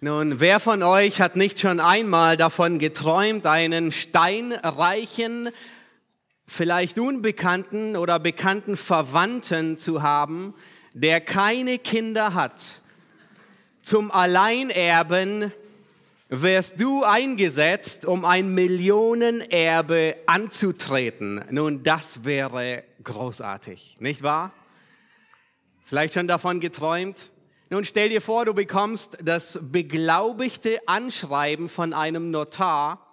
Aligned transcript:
Nun, 0.00 0.38
wer 0.38 0.60
von 0.60 0.84
euch 0.84 1.20
hat 1.20 1.34
nicht 1.34 1.58
schon 1.58 1.80
einmal 1.80 2.36
davon 2.36 2.78
geträumt, 2.78 3.46
einen 3.46 3.90
steinreichen, 3.90 5.48
vielleicht 6.46 7.00
unbekannten 7.00 7.96
oder 7.96 8.20
bekannten 8.20 8.76
Verwandten 8.76 9.76
zu 9.76 10.00
haben, 10.00 10.54
der 10.92 11.20
keine 11.20 11.80
Kinder 11.80 12.34
hat? 12.34 12.80
Zum 13.82 14.12
Alleinerben 14.12 15.52
wirst 16.28 16.80
du 16.80 17.02
eingesetzt, 17.02 18.06
um 18.06 18.24
ein 18.24 18.54
Millionenerbe 18.54 20.14
anzutreten. 20.26 21.44
Nun, 21.50 21.82
das 21.82 22.24
wäre 22.24 22.84
großartig, 23.02 23.96
nicht 23.98 24.22
wahr? 24.22 24.52
Vielleicht 25.82 26.14
schon 26.14 26.28
davon 26.28 26.60
geträumt? 26.60 27.32
Nun 27.70 27.84
stell 27.84 28.08
dir 28.08 28.22
vor, 28.22 28.46
du 28.46 28.54
bekommst 28.54 29.18
das 29.22 29.58
beglaubigte 29.60 30.80
Anschreiben 30.88 31.68
von 31.68 31.92
einem 31.92 32.30
Notar. 32.30 33.06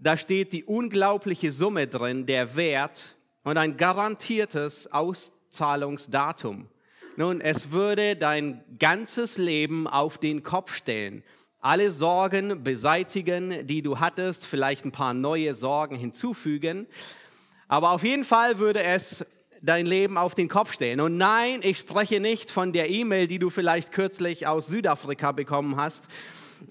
Da 0.00 0.16
steht 0.16 0.52
die 0.52 0.64
unglaubliche 0.64 1.52
Summe 1.52 1.86
drin, 1.86 2.26
der 2.26 2.56
Wert 2.56 3.16
und 3.44 3.56
ein 3.56 3.76
garantiertes 3.76 4.92
Auszahlungsdatum. 4.92 6.68
Nun, 7.16 7.40
es 7.40 7.70
würde 7.70 8.16
dein 8.16 8.64
ganzes 8.76 9.38
Leben 9.38 9.86
auf 9.86 10.18
den 10.18 10.42
Kopf 10.42 10.74
stellen. 10.74 11.22
Alle 11.60 11.92
Sorgen 11.92 12.64
beseitigen, 12.64 13.68
die 13.68 13.82
du 13.82 14.00
hattest, 14.00 14.46
vielleicht 14.46 14.84
ein 14.84 14.92
paar 14.92 15.14
neue 15.14 15.54
Sorgen 15.54 15.94
hinzufügen. 15.94 16.88
Aber 17.68 17.90
auf 17.90 18.02
jeden 18.02 18.24
Fall 18.24 18.58
würde 18.58 18.82
es 18.82 19.24
dein 19.62 19.86
Leben 19.86 20.16
auf 20.16 20.34
den 20.34 20.48
Kopf 20.48 20.72
stellen. 20.72 21.00
Und 21.00 21.16
nein, 21.16 21.60
ich 21.62 21.78
spreche 21.78 22.20
nicht 22.20 22.50
von 22.50 22.72
der 22.72 22.90
E-Mail, 22.90 23.26
die 23.26 23.38
du 23.38 23.50
vielleicht 23.50 23.92
kürzlich 23.92 24.46
aus 24.46 24.66
Südafrika 24.66 25.32
bekommen 25.32 25.76
hast 25.76 26.08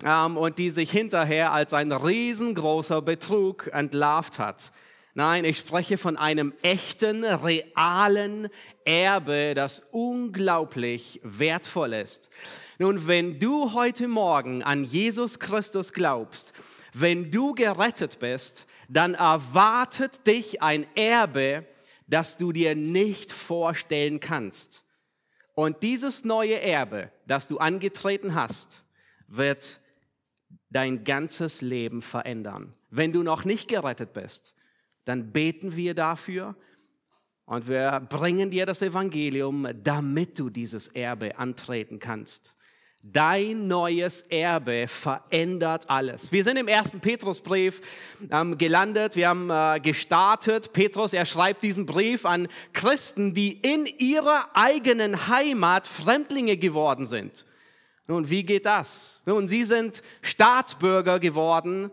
ähm, 0.04 0.38
und 0.38 0.60
die 0.60 0.70
sich 0.70 0.91
hinterher 0.91 1.52
als 1.52 1.73
ein 1.73 1.91
riesengroßer 1.91 3.02
Betrug 3.02 3.68
entlarvt 3.74 4.40
hat. 4.40 4.71
Nein, 5.13 5.46
ich 5.46 5.58
spreche 5.58 5.98
von 5.98 6.15
einem 6.15 6.54
echten, 6.62 7.24
realen 7.24 8.49
Erbe, 8.85 9.54
das 9.55 9.82
unglaublich 9.91 11.20
wertvoll 11.24 11.93
ist. 11.93 12.30
Nun, 12.77 13.08
wenn 13.08 13.40
du 13.40 13.74
heute 13.74 14.08
Morgen 14.08 14.62
an 14.62 14.84
Jesus 14.84 15.40
Christus 15.40 15.91
glaubst, 15.91 16.54
wenn 16.93 17.32
du 17.32 17.55
gerettet 17.55 18.20
bist, 18.20 18.68
dann 18.90 19.15
erwartet 19.15 20.27
dich 20.27 20.62
ein 20.62 20.85
Erbe, 20.96 21.65
das 22.08 22.38
du 22.38 22.52
dir 22.52 22.76
nicht 22.76 23.32
vorstellen 23.32 24.20
kannst. 24.20 24.86
Und 25.54 25.84
dieses 25.84 26.24
neue 26.24 26.60
Erbe, 26.60 27.12
das 27.26 27.48
du 27.48 27.58
angetreten 27.58 28.36
hast, 28.36 28.84
wird 29.27 29.80
dein 30.70 31.04
ganzes 31.04 31.62
Leben 31.62 32.02
verändern. 32.02 32.74
Wenn 32.90 33.12
du 33.12 33.24
noch 33.24 33.46
nicht 33.46 33.68
gerettet 33.68 34.14
bist, 34.14 34.55
dann 35.05 35.32
beten 35.32 35.76
wir 35.76 35.94
dafür 35.94 36.55
und 37.46 37.68
wir 37.68 38.02
bringen 38.10 38.52
dir 38.52 38.66
das 38.66 38.82
Evangelium, 38.82 39.68
damit 39.84 40.38
du 40.38 40.49
dieses 40.49 40.90
Erbe 40.90 41.38
antreten 41.38 41.99
kannst. 41.99 42.57
Dein 43.03 43.67
neues 43.67 44.21
Erbe 44.23 44.87
verändert 44.87 45.90
alles. 45.90 46.31
Wir 46.31 46.43
sind 46.43 46.57
im 46.57 46.67
ersten 46.67 46.99
Petrusbrief 46.99 47.81
ähm, 48.31 48.57
gelandet, 48.57 49.15
wir 49.15 49.29
haben 49.29 49.49
äh, 49.49 49.79
gestartet. 49.79 50.73
Petrus, 50.73 51.13
er 51.13 51.25
schreibt 51.25 51.63
diesen 51.63 51.85
Brief 51.85 52.25
an 52.25 52.48
Christen, 52.73 53.34
die 53.34 53.53
in 53.53 53.85
ihrer 53.85 54.49
eigenen 54.55 55.27
Heimat 55.27 55.87
Fremdlinge 55.87 56.57
geworden 56.57 57.05
sind. 57.05 57.45
Nun, 58.07 58.29
wie 58.29 58.43
geht 58.43 58.65
das? 58.65 59.21
Nun, 59.25 59.48
sie 59.48 59.63
sind 59.63 60.01
Staatsbürger 60.21 61.20
geworden 61.20 61.91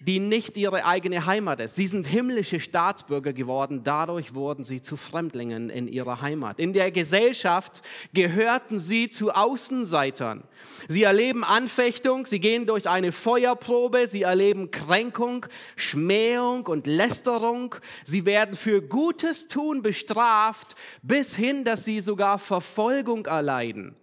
die 0.00 0.20
nicht 0.20 0.56
ihre 0.56 0.84
eigene 0.84 1.26
Heimat 1.26 1.58
ist. 1.58 1.74
Sie 1.74 1.88
sind 1.88 2.06
himmlische 2.06 2.60
Staatsbürger 2.60 3.32
geworden, 3.32 3.80
dadurch 3.82 4.32
wurden 4.32 4.64
sie 4.64 4.80
zu 4.80 4.96
Fremdlingen 4.96 5.70
in 5.70 5.88
ihrer 5.88 6.20
Heimat. 6.20 6.60
In 6.60 6.72
der 6.72 6.92
Gesellschaft 6.92 7.82
gehörten 8.14 8.78
sie 8.78 9.10
zu 9.10 9.32
Außenseitern. 9.32 10.44
Sie 10.86 11.02
erleben 11.02 11.42
Anfechtung, 11.42 12.26
sie 12.26 12.38
gehen 12.38 12.66
durch 12.66 12.88
eine 12.88 13.10
Feuerprobe, 13.10 14.06
sie 14.06 14.22
erleben 14.22 14.70
Kränkung, 14.70 15.46
Schmähung 15.74 16.66
und 16.66 16.86
Lästerung. 16.86 17.74
Sie 18.04 18.24
werden 18.24 18.54
für 18.54 18.80
Gutes 18.80 19.48
tun 19.48 19.82
bestraft, 19.82 20.76
bis 21.02 21.34
hin, 21.34 21.64
dass 21.64 21.84
sie 21.84 22.00
sogar 22.00 22.38
Verfolgung 22.38 23.26
erleiden. 23.26 23.96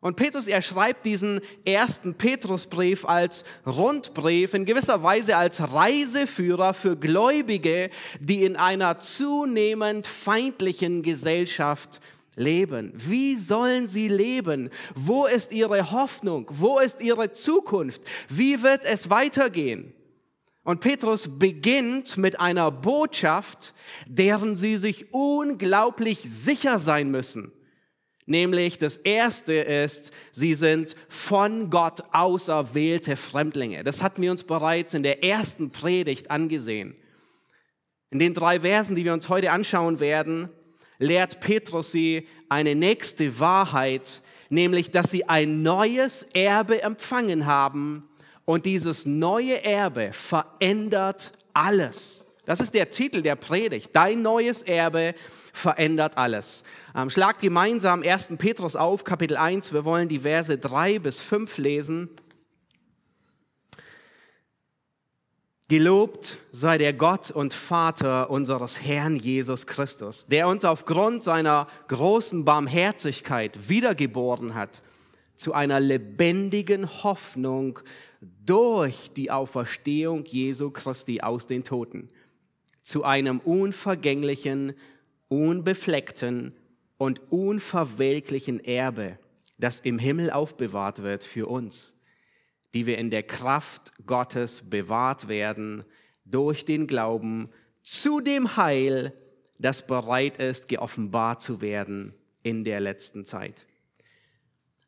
Und 0.00 0.16
Petrus, 0.16 0.46
er 0.46 0.62
schreibt 0.62 1.04
diesen 1.04 1.42
ersten 1.66 2.14
Petrusbrief 2.14 3.04
als 3.04 3.44
Rundbrief, 3.66 4.54
in 4.54 4.64
gewisser 4.64 5.02
Weise 5.02 5.36
als 5.36 5.60
Reiseführer 5.72 6.72
für 6.72 6.96
Gläubige, 6.96 7.90
die 8.18 8.44
in 8.44 8.56
einer 8.56 8.98
zunehmend 9.00 10.06
feindlichen 10.06 11.02
Gesellschaft 11.02 12.00
leben. 12.34 12.92
Wie 12.96 13.36
sollen 13.36 13.88
sie 13.88 14.08
leben? 14.08 14.70
Wo 14.94 15.26
ist 15.26 15.52
ihre 15.52 15.90
Hoffnung? 15.90 16.46
Wo 16.48 16.78
ist 16.78 17.02
ihre 17.02 17.32
Zukunft? 17.32 18.00
Wie 18.30 18.62
wird 18.62 18.86
es 18.86 19.10
weitergehen? 19.10 19.92
Und 20.64 20.80
Petrus 20.80 21.38
beginnt 21.38 22.16
mit 22.16 22.40
einer 22.40 22.70
Botschaft, 22.70 23.74
deren 24.06 24.56
sie 24.56 24.76
sich 24.76 25.12
unglaublich 25.12 26.20
sicher 26.20 26.78
sein 26.78 27.10
müssen. 27.10 27.52
Nämlich 28.30 28.78
das 28.78 28.96
erste 28.96 29.54
ist, 29.54 30.12
sie 30.30 30.54
sind 30.54 30.94
von 31.08 31.68
Gott 31.68 32.00
auserwählte 32.12 33.16
Fremdlinge. 33.16 33.82
Das 33.82 34.04
hatten 34.04 34.22
wir 34.22 34.30
uns 34.30 34.44
bereits 34.44 34.94
in 34.94 35.02
der 35.02 35.24
ersten 35.24 35.72
Predigt 35.72 36.30
angesehen. 36.30 36.94
In 38.10 38.20
den 38.20 38.32
drei 38.32 38.60
Versen, 38.60 38.94
die 38.94 39.04
wir 39.04 39.14
uns 39.14 39.28
heute 39.28 39.50
anschauen 39.50 39.98
werden, 39.98 40.48
lehrt 41.00 41.40
Petrus 41.40 41.90
sie 41.90 42.28
eine 42.48 42.76
nächste 42.76 43.40
Wahrheit, 43.40 44.22
nämlich 44.48 44.92
dass 44.92 45.10
sie 45.10 45.28
ein 45.28 45.64
neues 45.64 46.22
Erbe 46.32 46.84
empfangen 46.84 47.46
haben 47.46 48.08
und 48.44 48.64
dieses 48.64 49.06
neue 49.06 49.64
Erbe 49.64 50.12
verändert 50.12 51.32
alles. 51.52 52.24
Das 52.50 52.58
ist 52.58 52.74
der 52.74 52.90
Titel 52.90 53.22
der 53.22 53.36
Predigt. 53.36 53.90
Dein 53.92 54.22
neues 54.22 54.64
Erbe 54.64 55.14
verändert 55.52 56.18
alles. 56.18 56.64
Ähm, 56.96 57.08
schlagt 57.08 57.42
gemeinsam 57.42 58.02
1. 58.02 58.30
Petrus 58.38 58.74
auf, 58.74 59.04
Kapitel 59.04 59.36
1. 59.36 59.72
Wir 59.72 59.84
wollen 59.84 60.08
die 60.08 60.18
Verse 60.18 60.58
3 60.58 60.98
bis 60.98 61.20
5 61.20 61.58
lesen. 61.58 62.08
Gelobt 65.68 66.38
sei 66.50 66.76
der 66.76 66.92
Gott 66.92 67.30
und 67.30 67.54
Vater 67.54 68.30
unseres 68.30 68.82
Herrn 68.82 69.14
Jesus 69.14 69.68
Christus, 69.68 70.26
der 70.26 70.48
uns 70.48 70.64
aufgrund 70.64 71.22
seiner 71.22 71.68
großen 71.86 72.44
Barmherzigkeit 72.44 73.68
wiedergeboren 73.68 74.56
hat 74.56 74.82
zu 75.36 75.54
einer 75.54 75.78
lebendigen 75.78 77.04
Hoffnung 77.04 77.78
durch 78.44 79.12
die 79.12 79.30
Auferstehung 79.30 80.24
Jesu 80.24 80.72
Christi 80.72 81.20
aus 81.20 81.46
den 81.46 81.62
Toten 81.62 82.10
zu 82.90 83.04
einem 83.04 83.38
unvergänglichen, 83.38 84.74
unbefleckten 85.28 86.56
und 86.98 87.20
unverwelklichen 87.30 88.58
Erbe, 88.58 89.16
das 89.58 89.78
im 89.78 90.00
Himmel 90.00 90.32
aufbewahrt 90.32 91.04
wird 91.04 91.22
für 91.22 91.46
uns, 91.46 91.94
die 92.74 92.86
wir 92.86 92.98
in 92.98 93.10
der 93.10 93.22
Kraft 93.22 93.92
Gottes 94.06 94.68
bewahrt 94.68 95.28
werden 95.28 95.84
durch 96.24 96.64
den 96.64 96.88
Glauben 96.88 97.50
zu 97.84 98.20
dem 98.20 98.56
Heil, 98.56 99.12
das 99.60 99.86
bereit 99.86 100.38
ist, 100.38 100.68
geoffenbart 100.68 101.42
zu 101.42 101.60
werden 101.60 102.12
in 102.42 102.64
der 102.64 102.80
letzten 102.80 103.24
Zeit. 103.24 103.68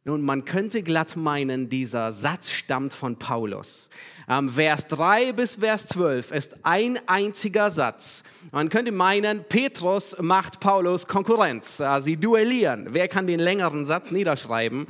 Nun, 0.04 0.22
man 0.22 0.44
könnte 0.44 0.82
glatt 0.82 1.14
meinen, 1.14 1.68
dieser 1.68 2.10
Satz 2.10 2.50
stammt 2.50 2.92
von 2.92 3.20
Paulus. 3.20 3.88
Ähm, 4.28 4.48
Vers 4.48 4.88
3 4.88 5.32
bis 5.32 5.54
Vers 5.54 5.86
12 5.86 6.32
ist 6.32 6.56
ein 6.64 6.98
einziger 7.06 7.70
Satz. 7.70 8.24
Man 8.50 8.68
könnte 8.68 8.90
meinen, 8.90 9.44
Petrus 9.44 10.16
macht 10.20 10.58
Paulus 10.58 11.06
Konkurrenz. 11.06 11.78
Äh, 11.78 12.00
sie 12.00 12.16
duellieren. 12.16 12.88
Wer 12.90 13.06
kann 13.06 13.28
den 13.28 13.38
längeren 13.38 13.84
Satz 13.84 14.10
niederschreiben? 14.10 14.88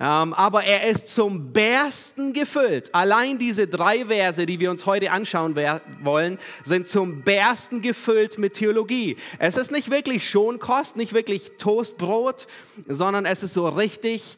Ähm, 0.00 0.34
aber 0.34 0.64
er 0.64 0.88
ist 0.88 1.14
zum 1.14 1.52
Bersten 1.52 2.32
gefüllt. 2.32 2.94
Allein 2.94 3.38
diese 3.38 3.66
drei 3.68 4.06
Verse, 4.06 4.44
die 4.44 4.58
wir 4.58 4.70
uns 4.70 4.86
heute 4.86 5.10
anschauen 5.10 5.54
wollen, 6.02 6.38
sind 6.64 6.88
zum 6.88 7.22
Bersten 7.22 7.80
gefüllt 7.80 8.38
mit 8.38 8.54
Theologie. 8.54 9.16
Es 9.38 9.56
ist 9.56 9.70
nicht 9.70 9.90
wirklich 9.90 10.28
Schonkost, 10.28 10.96
nicht 10.96 11.12
wirklich 11.12 11.52
Toastbrot, 11.58 12.46
sondern 12.88 13.24
es 13.24 13.42
ist 13.42 13.54
so 13.54 13.68
richtig 13.68 14.36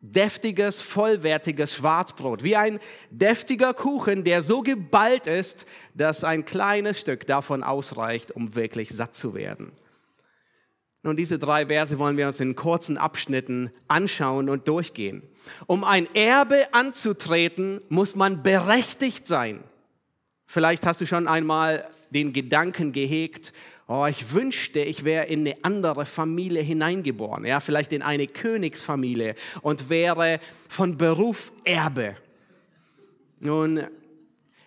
deftiges, 0.00 0.80
vollwertiges 0.80 1.74
Schwarzbrot. 1.74 2.44
Wie 2.44 2.56
ein 2.56 2.78
deftiger 3.10 3.72
Kuchen, 3.72 4.22
der 4.24 4.42
so 4.42 4.60
geballt 4.60 5.26
ist, 5.26 5.66
dass 5.94 6.24
ein 6.24 6.44
kleines 6.44 7.00
Stück 7.00 7.26
davon 7.26 7.62
ausreicht, 7.62 8.32
um 8.32 8.54
wirklich 8.54 8.90
satt 8.90 9.14
zu 9.14 9.34
werden. 9.34 9.72
Nun, 11.04 11.16
diese 11.16 11.38
drei 11.38 11.66
Verse 11.66 11.98
wollen 11.98 12.16
wir 12.16 12.26
uns 12.26 12.40
in 12.40 12.56
kurzen 12.56 12.96
Abschnitten 12.96 13.70
anschauen 13.88 14.48
und 14.48 14.66
durchgehen. 14.66 15.22
Um 15.66 15.84
ein 15.84 16.12
Erbe 16.14 16.72
anzutreten, 16.72 17.80
muss 17.90 18.16
man 18.16 18.42
berechtigt 18.42 19.28
sein. 19.28 19.62
Vielleicht 20.46 20.86
hast 20.86 21.02
du 21.02 21.06
schon 21.06 21.28
einmal 21.28 21.86
den 22.08 22.32
Gedanken 22.32 22.92
gehegt, 22.92 23.52
oh, 23.86 24.06
ich 24.06 24.32
wünschte, 24.32 24.80
ich 24.80 25.04
wäre 25.04 25.26
in 25.26 25.40
eine 25.40 25.56
andere 25.62 26.06
Familie 26.06 26.62
hineingeboren, 26.62 27.44
ja, 27.44 27.60
vielleicht 27.60 27.92
in 27.92 28.00
eine 28.00 28.26
Königsfamilie 28.26 29.34
und 29.60 29.90
wäre 29.90 30.40
von 30.70 30.96
Beruf 30.96 31.52
Erbe. 31.64 32.16
Nun, 33.40 33.84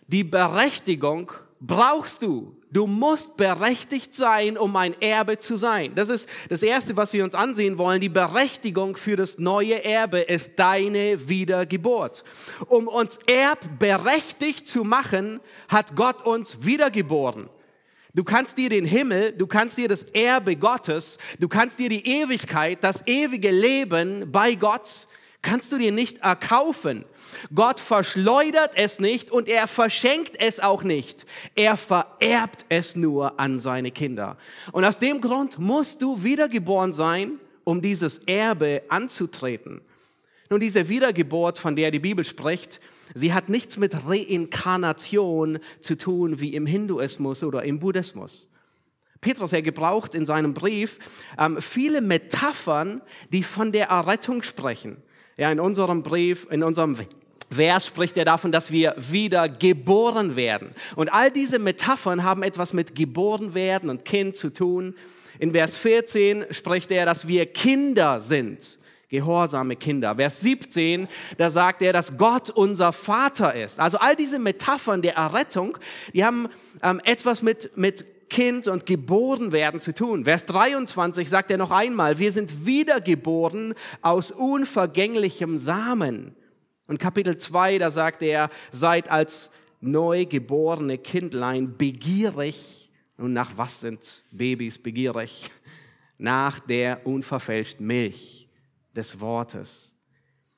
die 0.05 0.23
Berechtigung 0.23 1.31
brauchst 1.59 2.23
du. 2.23 2.55
Du 2.69 2.85
musst 2.85 3.37
berechtigt 3.37 4.13
sein, 4.13 4.57
um 4.57 4.75
ein 4.75 4.99
Erbe 5.01 5.39
zu 5.39 5.55
sein. 5.55 5.95
Das 5.95 6.09
ist 6.09 6.27
das 6.49 6.61
Erste, 6.61 6.97
was 6.97 7.13
wir 7.13 7.23
uns 7.23 7.33
ansehen 7.33 7.77
wollen. 7.77 8.01
Die 8.01 8.09
Berechtigung 8.09 8.97
für 8.97 9.15
das 9.15 9.39
neue 9.39 9.83
Erbe 9.85 10.19
ist 10.19 10.59
deine 10.59 11.29
Wiedergeburt. 11.29 12.23
Um 12.67 12.87
uns 12.87 13.19
erbberechtigt 13.25 14.67
zu 14.67 14.83
machen, 14.83 15.39
hat 15.69 15.95
Gott 15.95 16.25
uns 16.25 16.65
wiedergeboren. 16.65 17.49
Du 18.13 18.23
kannst 18.23 18.57
dir 18.57 18.69
den 18.69 18.85
Himmel, 18.85 19.31
du 19.31 19.47
kannst 19.47 19.77
dir 19.77 19.87
das 19.87 20.03
Erbe 20.03 20.55
Gottes, 20.55 21.19
du 21.39 21.47
kannst 21.47 21.77
dir 21.79 21.87
die 21.87 22.05
Ewigkeit, 22.05 22.83
das 22.83 23.05
ewige 23.05 23.51
Leben 23.51 24.31
bei 24.31 24.55
Gott 24.55 25.07
kannst 25.41 25.71
du 25.71 25.77
dir 25.77 25.91
nicht 25.91 26.19
erkaufen. 26.19 27.05
Gott 27.53 27.79
verschleudert 27.79 28.71
es 28.75 28.99
nicht 28.99 29.31
und 29.31 29.47
er 29.47 29.67
verschenkt 29.67 30.33
es 30.39 30.59
auch 30.59 30.83
nicht. 30.83 31.25
Er 31.55 31.77
vererbt 31.77 32.65
es 32.69 32.95
nur 32.95 33.39
an 33.39 33.59
seine 33.59 33.91
Kinder. 33.91 34.37
Und 34.71 34.83
aus 34.83 34.99
dem 34.99 35.21
Grund 35.21 35.59
musst 35.59 36.01
du 36.01 36.23
wiedergeboren 36.23 36.93
sein, 36.93 37.39
um 37.63 37.81
dieses 37.81 38.19
Erbe 38.19 38.83
anzutreten. 38.89 39.81
Nun, 40.49 40.61
diese 40.61 40.87
Wiedergeburt, 40.87 41.57
von 41.57 41.75
der 41.75 41.91
die 41.91 41.99
Bibel 41.99 42.23
spricht, 42.23 42.79
sie 43.13 43.33
hat 43.33 43.49
nichts 43.49 43.75
mit 43.77 44.07
Reinkarnation 44.07 45.59
zu 45.81 45.97
tun 45.97 46.39
wie 46.39 46.53
im 46.55 46.65
Hinduismus 46.65 47.43
oder 47.43 47.63
im 47.63 47.79
Buddhismus. 47.79 48.49
Petrus, 49.19 49.51
er 49.51 49.61
gebraucht 49.61 50.15
in 50.15 50.25
seinem 50.25 50.53
Brief 50.53 50.99
ähm, 51.37 51.59
viele 51.59 52.01
Metaphern, 52.01 53.01
die 53.33 53.43
von 53.43 53.71
der 53.71 53.87
Errettung 53.87 54.43
sprechen. 54.43 55.03
Ja, 55.37 55.51
in 55.51 55.59
unserem 55.59 56.01
Brief, 56.01 56.47
in 56.49 56.63
unserem 56.63 56.97
Vers 57.51 57.85
spricht 57.85 58.17
er 58.17 58.25
davon, 58.25 58.51
dass 58.51 58.71
wir 58.71 58.95
wieder 58.97 59.47
geboren 59.47 60.35
werden. 60.35 60.71
Und 60.95 61.13
all 61.13 61.31
diese 61.31 61.59
Metaphern 61.59 62.23
haben 62.23 62.41
etwas 62.41 62.73
mit 62.73 62.95
geboren 62.95 63.53
werden 63.53 63.91
und 63.91 64.03
Kind 64.03 64.35
zu 64.35 64.51
tun. 64.51 64.95
In 65.37 65.51
Vers 65.51 65.77
14 65.77 66.45
spricht 66.49 66.89
er, 66.89 67.05
dass 67.05 67.27
wir 67.27 67.45
Kinder 67.45 68.19
sind. 68.19 68.79
Gehorsame 69.09 69.75
Kinder. 69.75 70.15
Vers 70.15 70.41
17, 70.41 71.07
da 71.37 71.49
sagt 71.49 71.81
er, 71.81 71.93
dass 71.93 72.17
Gott 72.17 72.49
unser 72.49 72.91
Vater 72.91 73.53
ist. 73.53 73.79
Also 73.79 73.99
all 73.99 74.15
diese 74.15 74.39
Metaphern 74.39 75.01
der 75.01 75.15
Errettung, 75.15 75.77
die 76.13 76.25
haben 76.25 76.49
ähm, 76.83 76.99
etwas 77.05 77.41
mit, 77.41 77.77
mit 77.77 78.16
Kind 78.29 78.67
und 78.67 78.85
geboren 78.85 79.51
werden 79.51 79.79
zu 79.79 79.93
tun. 79.93 80.25
Vers 80.25 80.45
23 80.45 81.29
sagt 81.29 81.51
er 81.51 81.57
noch 81.57 81.71
einmal, 81.71 82.19
wir 82.19 82.31
sind 82.31 82.65
wiedergeboren 82.65 83.73
aus 84.01 84.31
unvergänglichem 84.31 85.57
Samen. 85.57 86.35
Und 86.87 86.99
Kapitel 86.99 87.37
2, 87.37 87.79
da 87.79 87.91
sagt 87.91 88.21
er, 88.21 88.49
seid 88.71 89.09
als 89.09 89.51
neugeborene 89.81 90.97
Kindlein 90.97 91.77
begierig. 91.77 92.89
Und 93.17 93.33
nach 93.33 93.57
was 93.57 93.81
sind 93.81 94.23
Babys 94.31 94.77
begierig? 94.77 95.49
Nach 96.17 96.59
der 96.59 97.05
unverfälschten 97.05 97.85
Milch 97.85 98.47
des 98.95 99.19
Wortes. 99.19 99.95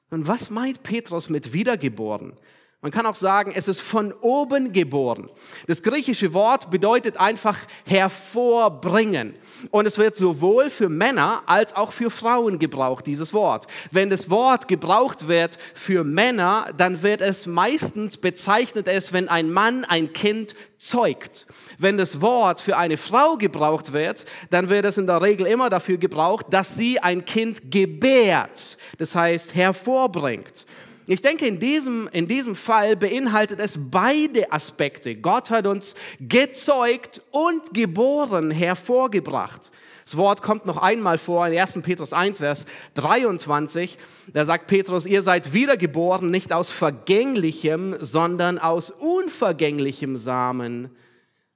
Und 0.09 0.27
was 0.27 0.49
meint 0.49 0.83
Petrus 0.83 1.29
mit 1.29 1.53
wiedergeboren? 1.53 2.33
Man 2.81 2.93
kann 2.93 3.05
auch 3.05 3.15
sagen, 3.15 3.51
es 3.53 3.67
ist 3.67 3.81
von 3.81 4.13
oben 4.21 4.71
geboren. 4.71 5.29
Das 5.67 5.83
griechische 5.83 6.33
Wort 6.33 6.71
bedeutet 6.71 7.17
einfach 7.17 7.57
hervorbringen. 7.83 9.33
Und 9.69 9.85
es 9.85 9.97
wird 9.97 10.15
sowohl 10.15 10.69
für 10.69 10.87
Männer 10.87 11.43
als 11.45 11.75
auch 11.75 11.91
für 11.91 12.09
Frauen 12.09 12.57
gebraucht, 12.57 13.05
dieses 13.05 13.33
Wort. 13.33 13.67
Wenn 13.91 14.09
das 14.09 14.29
Wort 14.29 14.69
gebraucht 14.69 15.27
wird 15.27 15.57
für 15.73 16.05
Männer, 16.05 16.67
dann 16.77 17.03
wird 17.03 17.19
es 17.19 17.47
meistens 17.47 18.15
bezeichnet 18.15 18.87
es, 18.87 19.11
wenn 19.11 19.27
ein 19.27 19.51
Mann 19.51 19.83
ein 19.83 20.13
Kind 20.13 20.55
zeugt. 20.77 21.47
Wenn 21.79 21.97
das 21.97 22.21
Wort 22.21 22.61
für 22.61 22.77
eine 22.77 22.95
Frau 22.95 23.35
gebraucht 23.35 23.91
wird, 23.91 24.23
dann 24.51 24.69
wird 24.69 24.85
es 24.85 24.97
in 24.97 25.05
der 25.05 25.21
Regel 25.21 25.47
immer 25.47 25.69
dafür 25.69 25.97
gebraucht, 25.97 26.45
dass 26.51 26.75
sie 26.77 27.01
ein 27.01 27.25
Kind 27.25 27.71
gebärt. 27.71 28.77
Das 28.97 29.15
heißt, 29.15 29.53
hervorbringt. 29.53 30.65
Ich 31.09 31.23
denke, 31.23 31.47
in 31.47 31.57
diesem, 31.57 32.07
in 32.11 32.27
diesem 32.27 32.53
Fall 32.53 32.95
beinhaltet 32.95 33.59
es 33.59 33.79
beide 33.79 34.51
Aspekte. 34.51 35.15
Gott 35.15 35.49
hat 35.49 35.65
uns 35.65 35.95
gezeugt 36.19 37.23
und 37.31 37.73
geboren, 37.73 38.51
hervorgebracht. 38.51 39.71
Das 40.05 40.17
Wort 40.17 40.43
kommt 40.43 40.67
noch 40.67 40.77
einmal 40.77 41.17
vor 41.17 41.47
in 41.47 41.57
1. 41.57 41.79
Petrus 41.81 42.13
1, 42.13 42.37
Vers 42.37 42.65
23. 42.93 43.97
Da 44.33 44.45
sagt 44.45 44.67
Petrus, 44.67 45.07
ihr 45.07 45.23
seid 45.23 45.51
wiedergeboren, 45.51 46.29
nicht 46.29 46.53
aus 46.53 46.69
vergänglichem, 46.69 47.95
sondern 47.99 48.59
aus 48.59 48.91
unvergänglichem 48.91 50.15
Samen 50.15 50.91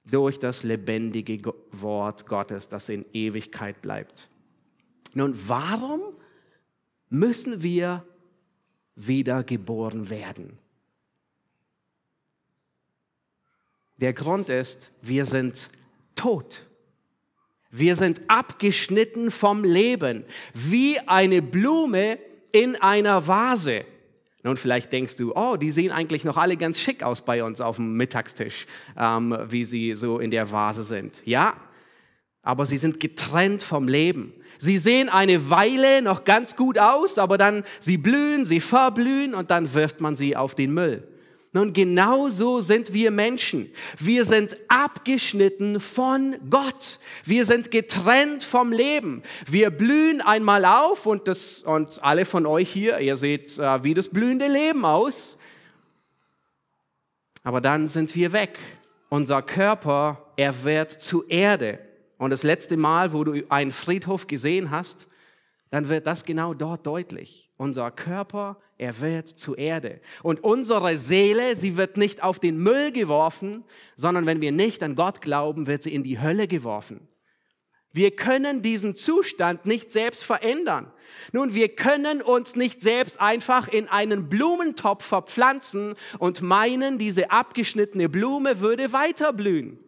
durch 0.04 0.40
das 0.40 0.64
lebendige 0.64 1.38
Wort 1.72 2.26
Gottes, 2.26 2.70
das 2.70 2.90
in 2.90 3.06
Ewigkeit 3.14 3.84
bleibt. 3.84 4.30
Nun, 5.14 5.36
warum 5.48 6.02
müssen 7.12 7.62
wir 7.62 8.04
wiedergeboren 8.96 10.10
werden. 10.10 10.58
Der 13.98 14.14
Grund 14.14 14.50
ist, 14.50 14.92
wir 15.02 15.26
sind 15.26 15.70
tot. 16.16 16.68
Wir 17.70 17.96
sind 17.96 18.22
abgeschnitten 18.28 19.32
vom 19.32 19.64
Leben, 19.64 20.26
wie 20.54 21.00
eine 21.00 21.42
Blume 21.42 22.20
in 22.52 22.76
einer 22.76 23.28
Vase. 23.28 23.86
Nun, 24.44 24.58
vielleicht 24.58 24.92
denkst 24.92 25.16
du, 25.16 25.34
oh, 25.36 25.56
die 25.56 25.72
sehen 25.72 25.92
eigentlich 25.92 26.26
noch 26.26 26.38
alle 26.38 26.58
ganz 26.58 26.80
schick 26.80 27.02
aus 27.02 27.24
bei 27.24 27.44
uns 27.44 27.62
auf 27.62 27.78
dem 27.78 27.96
Mittagstisch, 27.96 28.68
ähm, 28.98 29.36
wie 29.48 29.64
sie 29.64 29.96
so 29.96 30.20
in 30.20 30.32
der 30.32 30.52
Vase 30.52 30.84
sind. 30.84 31.22
Ja, 31.26 31.56
aber 32.44 32.66
sie 32.66 32.78
sind 32.78 33.00
getrennt 33.00 33.64
vom 33.64 33.88
Leben. 33.88 34.34
Sie 34.60 34.78
sehen 34.78 35.10
eine 35.10 35.50
Weile 35.50 36.02
noch 36.02 36.26
ganz 36.26 36.56
gut 36.56 36.78
aus, 36.78 37.18
aber 37.18 37.38
dann 37.38 37.64
sie 37.80 37.98
blühen, 37.98 38.46
sie 38.46 38.60
verblühen 38.60 39.34
und 39.34 39.50
dann 39.50 39.74
wirft 39.74 40.00
man 40.00 40.16
sie 40.16 40.36
auf 40.36 40.54
den 40.54 40.74
Müll. 40.74 41.08
Nun, 41.56 41.72
genau 41.72 42.30
so 42.30 42.62
sind 42.62 42.94
wir 42.94 43.12
Menschen. 43.12 43.72
Wir 44.00 44.26
sind 44.26 44.58
abgeschnitten 44.70 45.80
von 45.80 46.36
Gott. 46.50 47.00
Wir 47.26 47.46
sind 47.46 47.70
getrennt 47.70 48.44
vom 48.44 48.72
Leben. 48.72 49.22
Wir 49.46 49.70
blühen 49.70 50.20
einmal 50.22 50.66
auf 50.66 51.06
und, 51.06 51.28
das, 51.28 51.60
und 51.60 52.04
alle 52.04 52.26
von 52.26 52.48
euch 52.48 52.70
hier, 52.70 53.00
ihr 53.00 53.18
seht, 53.18 53.60
äh, 53.60 53.84
wie 53.84 53.94
das 53.94 54.10
blühende 54.10 54.48
Leben 54.48 54.84
aus. 54.84 55.38
Aber 57.44 57.62
dann 57.62 57.88
sind 57.88 58.16
wir 58.16 58.34
weg. 58.34 58.58
Unser 59.10 59.44
Körper, 59.44 60.34
er 60.38 60.64
wird 60.64 60.92
zu 60.92 61.24
Erde. 61.28 61.78
Und 62.24 62.30
das 62.30 62.44
letzte 62.44 62.78
Mal, 62.78 63.12
wo 63.12 63.26
du 63.26 63.44
einen 63.50 63.72
Friedhof 63.72 64.28
gesehen 64.28 64.72
hast, 64.72 65.10
dann 65.72 65.90
wird 65.90 66.08
das 66.08 66.24
genau 66.24 66.54
dort 66.54 66.88
deutlich. 66.88 67.52
Unser 67.58 67.92
Körper, 67.92 68.62
er 68.78 69.02
wird 69.02 69.28
zu 69.28 69.56
Erde. 69.56 70.00
Und 70.22 70.42
unsere 70.42 70.98
Seele, 70.98 71.58
sie 71.58 71.76
wird 71.76 71.98
nicht 71.98 72.24
auf 72.24 72.40
den 72.40 72.56
Müll 72.60 72.94
geworfen, 72.94 73.66
sondern 73.98 74.26
wenn 74.26 74.40
wir 74.40 74.54
nicht 74.54 74.84
an 74.84 74.96
Gott 74.96 75.20
glauben, 75.20 75.68
wird 75.68 75.84
sie 75.84 75.94
in 75.94 76.04
die 76.04 76.22
Hölle 76.22 76.48
geworfen. 76.48 77.10
Wir 77.92 78.16
können 78.16 78.62
diesen 78.62 78.96
Zustand 78.96 79.66
nicht 79.66 79.92
selbst 79.92 80.24
verändern. 80.24 80.94
Nun, 81.34 81.54
wir 81.54 81.76
können 81.76 82.22
uns 82.22 82.56
nicht 82.56 82.82
selbst 82.82 83.20
einfach 83.20 83.68
in 83.68 83.90
einen 83.90 84.30
Blumentopf 84.30 85.04
verpflanzen 85.04 85.96
und 86.20 86.42
meinen, 86.42 87.00
diese 87.00 87.32
abgeschnittene 87.32 88.08
Blume 88.08 88.62
würde 88.62 88.94
weiterblühen. 88.94 89.83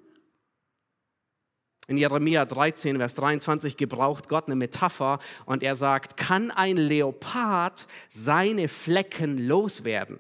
In 1.88 1.98
Jeremia 1.98 2.46
13, 2.46 2.98
Vers 2.98 3.16
23 3.16 3.78
gebraucht 3.78 4.28
Gott 4.28 4.48
eine 4.48 4.56
Metapher 4.56 5.20
und 5.46 5.62
er 5.62 5.76
sagt, 5.76 6.18
kann 6.18 6.50
ein 6.50 6.78
Leopard 6.78 7.86
seine 8.10 8.68
Flecken 8.68 9.38
loswerden? 9.48 10.20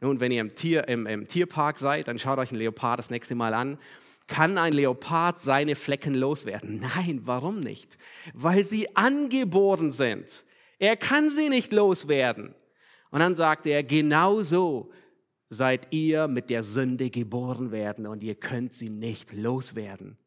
Nun, 0.00 0.20
wenn 0.20 0.30
ihr 0.30 0.40
im, 0.40 0.54
Tier, 0.54 0.86
im, 0.86 1.06
im 1.06 1.26
Tierpark 1.26 1.78
seid, 1.78 2.06
dann 2.08 2.18
schaut 2.18 2.38
euch 2.38 2.52
ein 2.52 2.58
Leopard 2.58 2.98
das 2.98 3.10
nächste 3.10 3.34
Mal 3.34 3.54
an. 3.54 3.78
Kann 4.26 4.56
ein 4.56 4.72
Leopard 4.72 5.42
seine 5.42 5.74
Flecken 5.74 6.14
loswerden? 6.14 6.80
Nein, 6.80 7.22
warum 7.24 7.60
nicht? 7.60 7.98
Weil 8.32 8.64
sie 8.64 8.94
angeboren 8.96 9.92
sind. 9.92 10.44
Er 10.78 10.96
kann 10.96 11.28
sie 11.28 11.48
nicht 11.48 11.72
loswerden. 11.72 12.54
Und 13.10 13.20
dann 13.20 13.34
sagt 13.34 13.66
er, 13.66 13.82
genauso 13.82 14.92
seid 15.48 15.88
ihr 15.92 16.28
mit 16.28 16.50
der 16.50 16.62
Sünde 16.62 17.10
geboren 17.10 17.70
werden 17.70 18.06
und 18.06 18.22
ihr 18.22 18.34
könnt 18.34 18.74
sie 18.74 18.88
nicht 18.88 19.32
loswerden. 19.32 20.18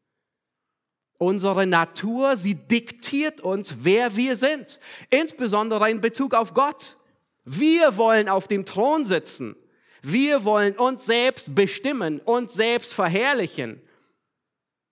Unsere 1.18 1.66
Natur, 1.66 2.36
sie 2.36 2.54
diktiert 2.54 3.40
uns, 3.40 3.78
wer 3.80 4.16
wir 4.16 4.36
sind, 4.36 4.78
insbesondere 5.10 5.90
in 5.90 6.00
Bezug 6.00 6.32
auf 6.32 6.54
Gott. 6.54 6.96
Wir 7.44 7.96
wollen 7.96 8.28
auf 8.28 8.46
dem 8.46 8.64
Thron 8.64 9.04
sitzen. 9.04 9.56
Wir 10.00 10.44
wollen 10.44 10.76
uns 10.76 11.06
selbst 11.06 11.54
bestimmen, 11.56 12.20
uns 12.20 12.54
selbst 12.54 12.94
verherrlichen. 12.94 13.80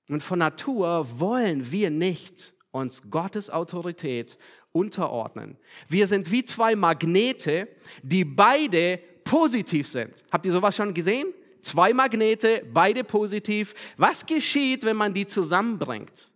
Und 0.09 0.23
von 0.23 0.41
Natur 0.41 1.07
wollen 1.19 1.71
wir 1.71 1.91
nicht 1.91 2.55
uns 2.73 3.09
Gottes 3.11 3.49
Autorität 3.51 4.37
unterordnen. 4.73 5.57
Wir 5.89 6.07
sind 6.07 6.31
wie 6.31 6.45
zwei 6.45 6.75
Magnete, 6.75 7.69
die 8.03 8.25
beide 8.25 8.99
positiv 9.25 9.89
sind. 9.89 10.23
Habt 10.31 10.47
ihr 10.47 10.53
sowas 10.53 10.77
schon 10.77 10.93
gesehen? 10.93 11.33
Zwei 11.67 11.93
Magnete, 11.93 12.65
beide 12.73 13.03
positiv. 13.03 13.75
Was 13.97 14.25
geschieht, 14.25 14.85
wenn 14.85 14.97
man 14.97 15.13
die 15.13 15.27
zusammenbringt? 15.27 16.33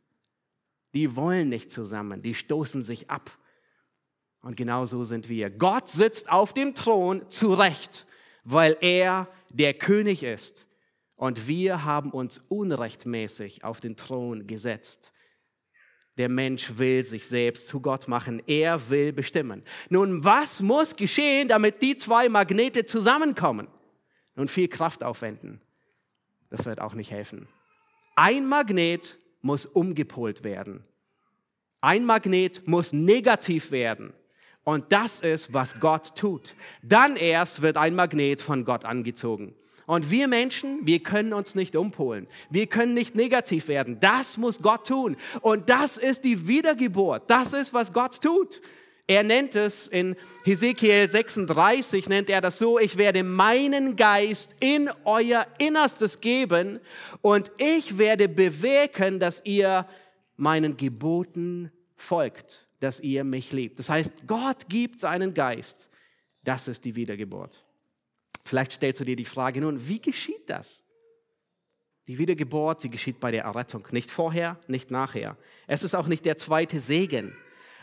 Die 0.92 1.14
wollen 1.14 1.48
nicht 1.48 1.70
zusammen, 1.70 2.20
die 2.20 2.34
stoßen 2.34 2.82
sich 2.82 3.08
ab. 3.10 3.30
Und 4.42 4.56
genau 4.56 4.86
so 4.86 5.04
sind 5.04 5.28
wir. 5.28 5.48
Gott 5.48 5.86
sitzt 5.86 6.28
auf 6.28 6.52
dem 6.52 6.74
Thron 6.74 7.30
zu 7.30 7.54
Recht, 7.54 8.08
weil 8.42 8.76
er 8.80 9.28
der 9.52 9.72
König 9.74 10.24
ist. 10.24 10.66
Und 11.14 11.46
wir 11.46 11.84
haben 11.84 12.10
uns 12.10 12.42
unrechtmäßig 12.48 13.62
auf 13.62 13.80
den 13.80 13.94
Thron 13.94 14.48
gesetzt. 14.48 15.12
Der 16.18 16.28
Mensch 16.28 16.76
will 16.76 17.04
sich 17.04 17.28
selbst 17.28 17.68
zu 17.68 17.80
Gott 17.80 18.08
machen. 18.08 18.42
Er 18.48 18.90
will 18.90 19.12
bestimmen. 19.12 19.62
Nun, 19.90 20.24
was 20.24 20.60
muss 20.60 20.96
geschehen, 20.96 21.46
damit 21.46 21.82
die 21.82 21.96
zwei 21.96 22.28
Magnete 22.28 22.84
zusammenkommen? 22.84 23.68
Nun, 24.40 24.48
viel 24.48 24.68
Kraft 24.68 25.04
aufwenden. 25.04 25.60
Das 26.48 26.64
wird 26.64 26.80
auch 26.80 26.94
nicht 26.94 27.10
helfen. 27.10 27.46
Ein 28.16 28.48
Magnet 28.48 29.18
muss 29.42 29.66
umgepolt 29.66 30.44
werden. 30.44 30.82
Ein 31.82 32.06
Magnet 32.06 32.66
muss 32.66 32.94
negativ 32.94 33.70
werden. 33.70 34.14
Und 34.64 34.92
das 34.92 35.20
ist, 35.20 35.52
was 35.52 35.78
Gott 35.78 36.16
tut. 36.16 36.54
Dann 36.82 37.16
erst 37.16 37.60
wird 37.60 37.76
ein 37.76 37.94
Magnet 37.94 38.40
von 38.40 38.64
Gott 38.64 38.86
angezogen. 38.86 39.54
Und 39.84 40.10
wir 40.10 40.26
Menschen, 40.26 40.86
wir 40.86 41.02
können 41.02 41.34
uns 41.34 41.54
nicht 41.54 41.76
umpolen. 41.76 42.26
Wir 42.48 42.66
können 42.66 42.94
nicht 42.94 43.14
negativ 43.14 43.68
werden. 43.68 44.00
Das 44.00 44.38
muss 44.38 44.62
Gott 44.62 44.86
tun. 44.86 45.18
Und 45.42 45.68
das 45.68 45.98
ist 45.98 46.24
die 46.24 46.48
Wiedergeburt. 46.48 47.28
Das 47.28 47.52
ist, 47.52 47.74
was 47.74 47.92
Gott 47.92 48.22
tut. 48.22 48.62
Er 49.10 49.24
nennt 49.24 49.56
es 49.56 49.88
in 49.88 50.14
Hesekiel 50.44 51.10
36, 51.10 52.08
nennt 52.08 52.30
er 52.30 52.40
das 52.40 52.60
so, 52.60 52.78
ich 52.78 52.96
werde 52.96 53.24
meinen 53.24 53.96
Geist 53.96 54.54
in 54.60 54.88
euer 55.04 55.48
Innerstes 55.58 56.20
geben 56.20 56.78
und 57.20 57.50
ich 57.58 57.98
werde 57.98 58.28
bewirken, 58.28 59.18
dass 59.18 59.44
ihr 59.44 59.88
meinen 60.36 60.76
Geboten 60.76 61.72
folgt, 61.96 62.68
dass 62.78 63.00
ihr 63.00 63.24
mich 63.24 63.50
liebt. 63.50 63.80
Das 63.80 63.88
heißt, 63.88 64.28
Gott 64.28 64.68
gibt 64.68 65.00
seinen 65.00 65.34
Geist. 65.34 65.90
Das 66.44 66.68
ist 66.68 66.84
die 66.84 66.94
Wiedergeburt. 66.94 67.64
Vielleicht 68.44 68.70
stellst 68.70 69.00
du 69.00 69.04
dir 69.04 69.16
die 69.16 69.24
Frage 69.24 69.60
nun, 69.60 69.88
wie 69.88 70.00
geschieht 70.00 70.48
das? 70.48 70.84
Die 72.06 72.16
Wiedergeburt, 72.16 72.84
die 72.84 72.90
geschieht 72.90 73.18
bei 73.18 73.32
der 73.32 73.42
Errettung. 73.42 73.88
Nicht 73.90 74.08
vorher, 74.08 74.56
nicht 74.68 74.92
nachher. 74.92 75.36
Es 75.66 75.82
ist 75.82 75.96
auch 75.96 76.06
nicht 76.06 76.24
der 76.24 76.38
zweite 76.38 76.78
Segen. 76.78 77.36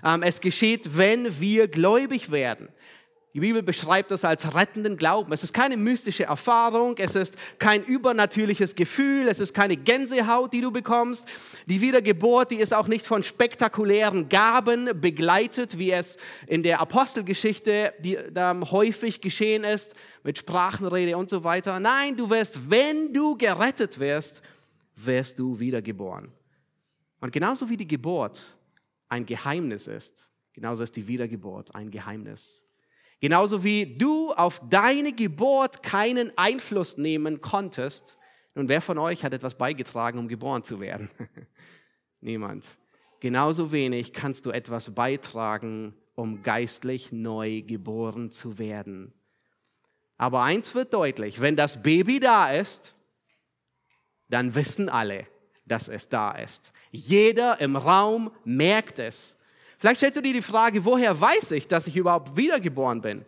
Ähm, 0.04 0.24
es 0.24 0.42
geschieht, 0.42 0.98
wenn 0.98 1.40
wir 1.40 1.68
gläubig 1.68 2.32
werden. 2.32 2.70
Die 3.38 3.42
Bibel 3.42 3.62
beschreibt 3.62 4.10
das 4.10 4.26
als 4.26 4.56
rettenden 4.56 4.98
Glauben. 4.98 5.32
Es 5.32 5.44
ist 5.44 5.54
keine 5.54 5.78
mystische 5.78 6.24
Erfahrung, 6.24 6.96
es 6.98 7.14
ist 7.14 7.36
kein 7.60 7.84
übernatürliches 7.84 8.74
Gefühl, 8.74 9.28
es 9.28 9.40
ist 9.40 9.54
keine 9.54 9.78
Gänsehaut, 9.78 10.54
die 10.54 10.62
du 10.62 10.72
bekommst. 10.72 11.28
Die 11.68 11.80
Wiedergeburt, 11.80 12.50
die 12.50 12.56
ist 12.56 12.74
auch 12.74 12.88
nicht 12.88 13.06
von 13.06 13.22
spektakulären 13.22 14.28
Gaben 14.28 14.90
begleitet, 15.00 15.78
wie 15.78 15.92
es 15.92 16.18
in 16.48 16.64
der 16.64 16.80
Apostelgeschichte 16.80 17.94
die, 18.00 18.16
ähm, 18.16 18.72
häufig 18.72 19.22
geschehen 19.22 19.64
ist, 19.64 19.94
mit 20.24 20.40
Sprachenrede 20.40 21.16
und 21.16 21.30
so 21.30 21.44
weiter. 21.44 21.80
Nein, 21.80 22.18
du 22.18 22.32
wirst, 22.32 22.72
wenn 22.72 23.14
du 23.14 23.38
gerettet 23.38 24.00
wirst, 24.00 24.42
wirst 24.96 25.38
du 25.38 25.60
wiedergeboren. 25.60 26.32
Und 27.22 27.32
genauso 27.32 27.70
wie 27.70 27.78
die 27.78 27.88
Geburt 27.88 28.57
ein 29.10 29.26
Geheimnis 29.26 29.88
ist, 29.88 30.32
genauso 30.54 30.84
ist 30.84 30.96
die 30.96 31.08
Wiedergeburt 31.08 31.76
ein 31.76 31.92
Geheimnis. 31.92 32.66
Genauso 33.20 33.64
wie 33.64 33.98
du 33.98 34.32
auf 34.34 34.62
deine 34.70 35.12
Geburt 35.12 35.82
keinen 35.82 36.38
Einfluss 36.38 36.98
nehmen 36.98 37.42
konntest. 37.42 38.18
Nun, 38.54 38.70
wer 38.70 38.82
von 38.82 38.98
euch 39.00 39.24
hat 39.24 39.34
etwas 39.34 39.56
beigetragen, 39.56 40.20
um 40.20 40.28
geboren 40.28 40.64
zu 40.64 40.80
werden? 40.80 41.10
Niemand. 42.22 42.66
Genauso 43.20 43.72
wenig 43.72 44.14
kannst 44.14 44.46
du 44.46 44.52
etwas 44.52 44.94
beitragen, 44.94 45.96
um 46.14 46.44
geistlich 46.44 47.12
neu 47.12 47.62
geboren 47.62 48.32
zu 48.32 48.60
werden. 48.60 49.14
Aber 50.18 50.44
eins 50.44 50.74
wird 50.76 50.94
deutlich, 50.94 51.42
wenn 51.42 51.56
das 51.56 51.82
Baby 51.82 52.20
da 52.20 52.52
ist, 52.52 52.96
dann 54.30 54.56
wissen 54.56 54.90
alle, 54.90 55.28
dass 55.68 55.90
es 55.90 56.10
da 56.10 56.32
ist. 56.32 56.72
Jeder 56.92 57.60
im 57.60 57.76
Raum 57.76 58.32
merkt 58.44 59.00
es. 59.00 59.38
Vielleicht 59.78 59.98
stellst 59.98 60.18
du 60.18 60.22
dir 60.22 60.34
die 60.34 60.42
Frage, 60.42 60.86
woher 60.86 61.20
weiß 61.20 61.52
ich, 61.52 61.68
dass 61.68 61.88
ich 61.88 61.98
überhaupt 61.98 62.36
wiedergeboren 62.36 63.02
bin? 63.02 63.24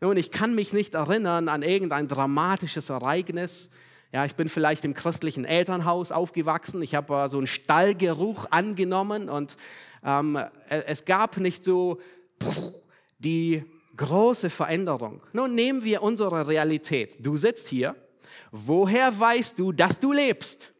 Nun, 0.00 0.16
ich 0.16 0.30
kann 0.30 0.54
mich 0.54 0.72
nicht 0.72 0.94
erinnern 0.94 1.48
an 1.48 1.62
irgendein 1.62 2.06
dramatisches 2.06 2.90
Ereignis. 2.90 3.70
Ja, 4.12 4.24
ich 4.24 4.34
bin 4.34 4.48
vielleicht 4.48 4.84
im 4.84 4.94
christlichen 4.94 5.44
Elternhaus 5.44 6.12
aufgewachsen. 6.12 6.82
Ich 6.82 6.94
habe 6.94 7.14
äh, 7.14 7.28
so 7.28 7.38
einen 7.38 7.46
Stallgeruch 7.46 8.46
angenommen 8.50 9.28
und 9.28 9.56
ähm, 10.04 10.36
äh, 10.36 10.48
es 10.86 11.04
gab 11.04 11.38
nicht 11.38 11.64
so 11.64 11.98
die 13.18 13.64
große 13.96 14.50
Veränderung. 14.50 15.22
Nun 15.32 15.54
nehmen 15.54 15.82
wir 15.82 16.02
unsere 16.02 16.46
Realität. 16.46 17.16
Du 17.20 17.36
sitzt 17.36 17.68
hier. 17.68 17.94
Woher 18.50 19.18
weißt 19.18 19.58
du, 19.58 19.72
dass 19.72 19.98
du 19.98 20.12
lebst? 20.12 20.72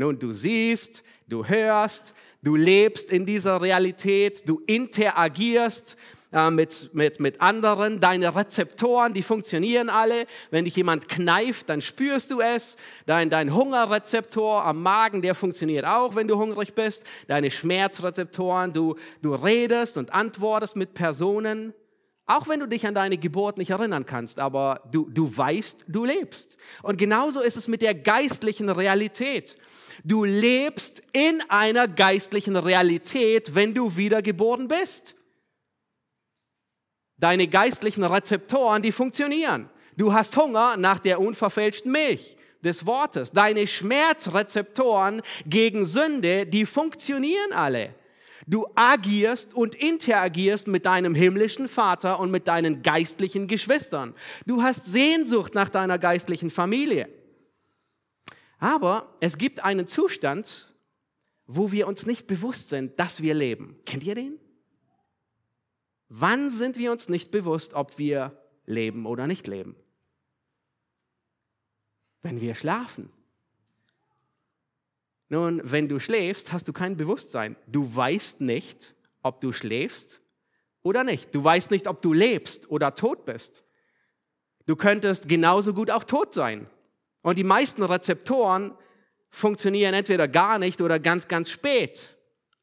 Nun, 0.00 0.18
du 0.18 0.32
siehst, 0.32 1.02
du 1.28 1.46
hörst, 1.46 2.14
du 2.42 2.56
lebst 2.56 3.10
in 3.10 3.26
dieser 3.26 3.60
Realität, 3.60 4.48
du 4.48 4.62
interagierst 4.66 5.94
äh, 6.32 6.50
mit, 6.50 6.88
mit, 6.94 7.20
mit 7.20 7.42
anderen, 7.42 8.00
deine 8.00 8.34
Rezeptoren, 8.34 9.12
die 9.12 9.22
funktionieren 9.22 9.90
alle. 9.90 10.24
Wenn 10.50 10.64
dich 10.64 10.74
jemand 10.74 11.10
kneift, 11.10 11.68
dann 11.68 11.82
spürst 11.82 12.30
du 12.30 12.40
es. 12.40 12.78
Dein, 13.04 13.28
dein 13.28 13.54
Hungerrezeptor 13.54 14.64
am 14.64 14.82
Magen, 14.82 15.20
der 15.20 15.34
funktioniert 15.34 15.84
auch, 15.84 16.14
wenn 16.14 16.28
du 16.28 16.38
hungrig 16.38 16.72
bist. 16.72 17.04
Deine 17.26 17.50
Schmerzrezeptoren, 17.50 18.72
du, 18.72 18.96
du 19.20 19.34
redest 19.34 19.98
und 19.98 20.14
antwortest 20.14 20.76
mit 20.76 20.94
Personen. 20.94 21.74
Auch 22.30 22.46
wenn 22.46 22.60
du 22.60 22.68
dich 22.68 22.86
an 22.86 22.94
deine 22.94 23.18
Geburt 23.18 23.58
nicht 23.58 23.70
erinnern 23.70 24.06
kannst, 24.06 24.38
aber 24.38 24.82
du, 24.92 25.10
du 25.10 25.36
weißt, 25.36 25.86
du 25.88 26.04
lebst. 26.04 26.58
Und 26.80 26.96
genauso 26.96 27.40
ist 27.40 27.56
es 27.56 27.66
mit 27.66 27.82
der 27.82 27.92
geistlichen 27.92 28.68
Realität. 28.68 29.56
Du 30.04 30.22
lebst 30.22 31.02
in 31.12 31.42
einer 31.48 31.88
geistlichen 31.88 32.54
Realität, 32.54 33.56
wenn 33.56 33.74
du 33.74 33.96
wiedergeboren 33.96 34.68
bist. 34.68 35.16
Deine 37.16 37.48
geistlichen 37.48 38.04
Rezeptoren, 38.04 38.80
die 38.80 38.92
funktionieren. 38.92 39.68
Du 39.96 40.12
hast 40.12 40.36
Hunger 40.36 40.76
nach 40.76 41.00
der 41.00 41.20
unverfälschten 41.20 41.90
Milch 41.90 42.36
des 42.62 42.86
Wortes. 42.86 43.32
Deine 43.32 43.66
Schmerzrezeptoren 43.66 45.22
gegen 45.46 45.84
Sünde, 45.84 46.46
die 46.46 46.64
funktionieren 46.64 47.52
alle. 47.52 47.92
Du 48.50 48.66
agierst 48.74 49.54
und 49.54 49.76
interagierst 49.76 50.66
mit 50.66 50.84
deinem 50.84 51.14
himmlischen 51.14 51.68
Vater 51.68 52.18
und 52.18 52.32
mit 52.32 52.48
deinen 52.48 52.82
geistlichen 52.82 53.46
Geschwistern. 53.46 54.12
Du 54.44 54.60
hast 54.60 54.86
Sehnsucht 54.86 55.54
nach 55.54 55.68
deiner 55.68 56.00
geistlichen 56.00 56.50
Familie. 56.50 57.08
Aber 58.58 59.14
es 59.20 59.38
gibt 59.38 59.62
einen 59.62 59.86
Zustand, 59.86 60.74
wo 61.46 61.70
wir 61.70 61.86
uns 61.86 62.06
nicht 62.06 62.26
bewusst 62.26 62.70
sind, 62.70 62.98
dass 62.98 63.22
wir 63.22 63.34
leben. 63.34 63.78
Kennt 63.86 64.02
ihr 64.02 64.16
den? 64.16 64.40
Wann 66.08 66.50
sind 66.50 66.76
wir 66.76 66.90
uns 66.90 67.08
nicht 67.08 67.30
bewusst, 67.30 67.74
ob 67.74 67.98
wir 67.98 68.36
leben 68.66 69.06
oder 69.06 69.28
nicht 69.28 69.46
leben? 69.46 69.76
Wenn 72.20 72.40
wir 72.40 72.56
schlafen. 72.56 73.12
Nun, 75.30 75.62
wenn 75.64 75.88
du 75.88 76.00
schläfst, 76.00 76.52
hast 76.52 76.66
du 76.66 76.72
kein 76.72 76.96
Bewusstsein. 76.96 77.56
Du 77.68 77.94
weißt 77.94 78.40
nicht, 78.40 78.96
ob 79.22 79.40
du 79.40 79.52
schläfst 79.52 80.20
oder 80.82 81.04
nicht. 81.04 81.32
Du 81.34 81.42
weißt 81.42 81.70
nicht, 81.70 81.86
ob 81.86 82.02
du 82.02 82.12
lebst 82.12 82.68
oder 82.68 82.96
tot 82.96 83.24
bist. 83.24 83.62
Du 84.66 84.74
könntest 84.74 85.28
genauso 85.28 85.72
gut 85.72 85.90
auch 85.90 86.02
tot 86.02 86.34
sein. 86.34 86.68
Und 87.22 87.38
die 87.38 87.44
meisten 87.44 87.84
Rezeptoren 87.84 88.72
funktionieren 89.30 89.94
entweder 89.94 90.26
gar 90.26 90.58
nicht 90.58 90.80
oder 90.80 90.98
ganz, 90.98 91.28
ganz 91.28 91.48
spät. 91.48 92.16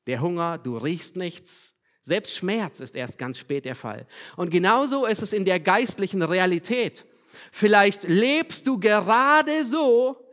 Der 0.06 0.20
Hunger, 0.20 0.58
du 0.58 0.78
riechst 0.78 1.16
nichts. 1.16 1.74
Selbst 2.02 2.36
Schmerz 2.36 2.82
ist 2.82 2.96
erst 2.96 3.18
ganz 3.18 3.38
spät 3.38 3.64
der 3.64 3.76
Fall. 3.76 4.06
Und 4.36 4.50
genauso 4.50 5.06
ist 5.06 5.22
es 5.22 5.32
in 5.32 5.46
der 5.46 5.62
geistlichen 5.62 6.22
Realität. 6.22 7.06
Vielleicht 7.52 8.04
lebst 8.04 8.68
du 8.68 8.78
gerade 8.78 9.64
so, 9.64 10.27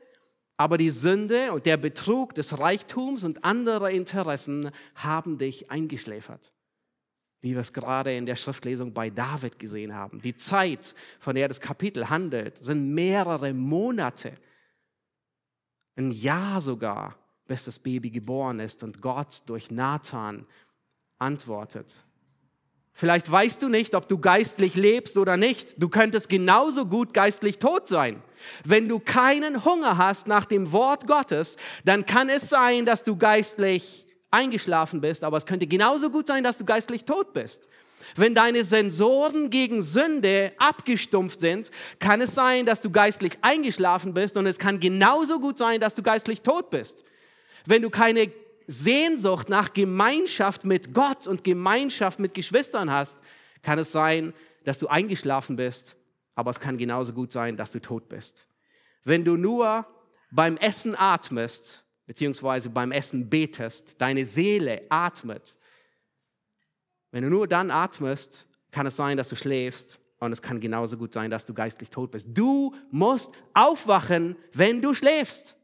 Aber 0.57 0.79
die 0.79 0.91
Sünde 0.91 1.53
und 1.53 1.67
der 1.67 1.77
Betrug 1.77 2.35
des 2.35 2.59
Reichtums 2.59 3.25
und 3.25 3.45
anderer 3.45 3.91
Interessen 3.91 4.71
haben 4.95 5.37
dich 5.39 5.71
eingeschläfert. 5.71 6.53
Wie 7.41 7.53
wir 7.53 7.61
es 7.61 7.73
gerade 7.73 8.17
in 8.17 8.25
der 8.25 8.37
Schriftlesung 8.37 8.95
bei 8.95 9.11
David 9.11 9.59
gesehen 9.59 9.95
haben. 9.95 10.21
Die 10.21 10.37
Zeit, 10.37 10.95
von 11.19 11.35
der 11.35 11.49
das 11.49 11.61
Kapitel 11.61 12.09
handelt, 12.09 12.63
sind 12.65 12.95
mehrere 12.95 13.53
Monate. 13.53 14.35
Ein 15.97 16.13
Jahr 16.13 16.61
sogar, 16.61 17.19
bis 17.47 17.65
das 17.65 17.79
Baby 17.79 18.11
geboren 18.11 18.61
ist 18.61 18.83
und 18.83 19.03
Gott 19.03 19.43
durch 19.47 19.71
Nathan 19.71 20.47
antwortet. 21.19 22.04
Vielleicht 22.97 23.31
weißt 23.31 23.61
du 23.61 23.69
nicht, 23.69 23.97
ob 23.97 24.09
du 24.09 24.19
geistlich 24.19 24.77
lebst 24.77 25.17
oder 25.17 25.37
nicht. 25.37 25.83
Du 25.83 25.89
könntest 25.89 26.29
genauso 26.29 26.87
gut 26.87 27.13
geistlich 27.13 27.59
tot 27.59 27.89
sein. 27.89 28.23
Wenn 28.65 28.89
du 28.89 29.01
keinen 29.01 29.65
Hunger 29.65 29.99
hast 29.99 30.29
nach 30.29 30.45
dem 30.45 30.71
Wort 30.71 31.09
Gottes, 31.09 31.57
dann 31.85 32.07
kann 32.07 32.29
es 32.29 32.49
sein, 32.49 32.87
dass 32.87 33.03
du 33.03 33.17
geistlich 33.17 34.07
eingeschlafen 34.31 35.01
bist, 35.01 35.25
aber 35.25 35.37
es 35.37 35.47
könnte 35.47 35.67
genauso 35.67 36.11
gut 36.11 36.29
sein, 36.29 36.45
dass 36.45 36.59
du 36.59 36.65
geistlich 36.65 37.05
tot 37.05 37.33
bist. 37.33 37.69
Wenn 38.17 38.35
deine 38.35 38.63
Sensoren 38.63 39.51
gegen 39.51 39.83
Sünde 39.83 40.53
abgestumpft 40.59 41.41
sind, 41.41 41.73
kann 41.99 42.21
es 42.21 42.35
sein, 42.35 42.65
dass 42.65 42.81
du 42.81 42.91
geistlich 42.91 43.39
eingeschlafen 43.43 44.15
bist 44.15 44.37
und 44.37 44.47
es 44.47 44.59
kann 44.59 44.79
genauso 44.79 45.41
gut 45.41 45.59
sein, 45.59 45.81
dass 45.81 45.97
du 45.97 46.03
geistlich 46.03 46.43
tot 46.43 46.71
bist. 46.71 47.05
Wenn 47.67 47.83
du 47.83 47.91
keine 47.91 48.31
Sehnsucht 48.67 49.49
nach 49.49 49.73
Gemeinschaft 49.73 50.65
mit 50.65 50.95
Gott 50.95 51.27
und 51.27 51.45
Gemeinschaft 51.45 52.19
mit 52.19 52.35
Geschwistern 52.35 52.91
hast, 52.91 53.19
kann 53.63 53.79
es 53.79 53.93
sein, 53.93 54.33
dass 54.65 54.79
du 54.79 54.89
eingeschlafen 54.89 55.57
bist, 55.57 55.97
aber 56.35 56.51
es 56.51 56.61
kann 56.61 56.79
genauso 56.79 57.13
gut 57.13 57.33
sein, 57.33 57.57
dass 57.57 57.73
du 57.73 57.81
tot 57.81 58.09
bist. 58.09 58.47
Wenn 59.05 59.25
du 59.25 59.37
nur 59.37 59.87
beim 60.31 60.57
Essen 60.57 60.97
atmest, 60.99 61.85
beziehungsweise 62.07 62.71
beim 62.71 62.93
Essen 62.93 63.29
betest, 63.29 64.01
deine 64.01 64.25
Seele 64.25 64.83
atmet, 64.89 65.59
wenn 67.11 67.23
du 67.23 67.31
nur 67.31 67.47
dann 67.47 67.71
atmest, 67.71 68.47
kann 68.73 68.87
es 68.87 68.97
sein, 68.97 69.17
dass 69.17 69.29
du 69.29 69.37
schläfst 69.37 70.01
und 70.19 70.33
es 70.33 70.43
kann 70.43 70.61
genauso 70.61 70.97
gut 70.97 71.13
sein, 71.13 71.31
dass 71.31 71.47
du 71.47 71.55
geistlich 71.55 71.91
tot 71.91 72.11
bist. 72.11 72.27
Du 72.31 72.75
musst 72.91 73.33
aufwachen, 73.53 74.37
wenn 74.53 74.83
du 74.83 74.95
schläfst. 74.95 75.57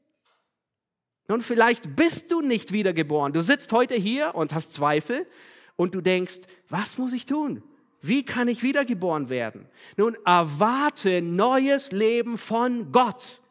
Nun, 1.31 1.43
vielleicht 1.43 1.95
bist 1.95 2.33
du 2.33 2.41
nicht 2.41 2.73
wiedergeboren. 2.73 3.33
Du 3.33 3.41
sitzt 3.41 3.73
heute 3.73 3.95
hier 3.95 4.35
und 4.35 4.53
hast 4.53 4.75
Zweifel 4.75 5.29
und 5.77 5.95
du 5.95 6.01
denkst, 6.01 6.41
was 6.69 6.99
muss 6.99 7.13
ich 7.13 7.25
tun? 7.25 7.63
Wie 8.03 8.25
kann 8.25 8.49
ich 8.49 8.65
wiedergeboren 8.65 9.31
werden? 9.31 9.69
Nun, 9.97 10.17
erwarte 10.25 11.23
neues 11.23 11.93
Leben 11.93 12.37
von 12.37 12.91
Gott. 12.91 13.43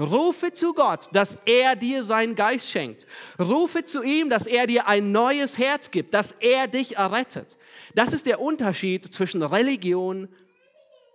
Rufe 0.00 0.54
zu 0.54 0.72
Gott, 0.72 1.10
dass 1.12 1.36
er 1.44 1.76
dir 1.76 2.02
seinen 2.02 2.34
Geist 2.34 2.70
schenkt. 2.70 3.04
Rufe 3.38 3.84
zu 3.84 4.02
ihm, 4.02 4.30
dass 4.30 4.46
er 4.46 4.66
dir 4.66 4.88
ein 4.88 5.12
neues 5.12 5.58
Herz 5.58 5.90
gibt, 5.90 6.14
dass 6.14 6.34
er 6.40 6.66
dich 6.66 6.96
errettet. 6.96 7.58
Das 7.94 8.14
ist 8.14 8.24
der 8.24 8.40
Unterschied 8.40 9.12
zwischen 9.12 9.42
Religion 9.42 10.28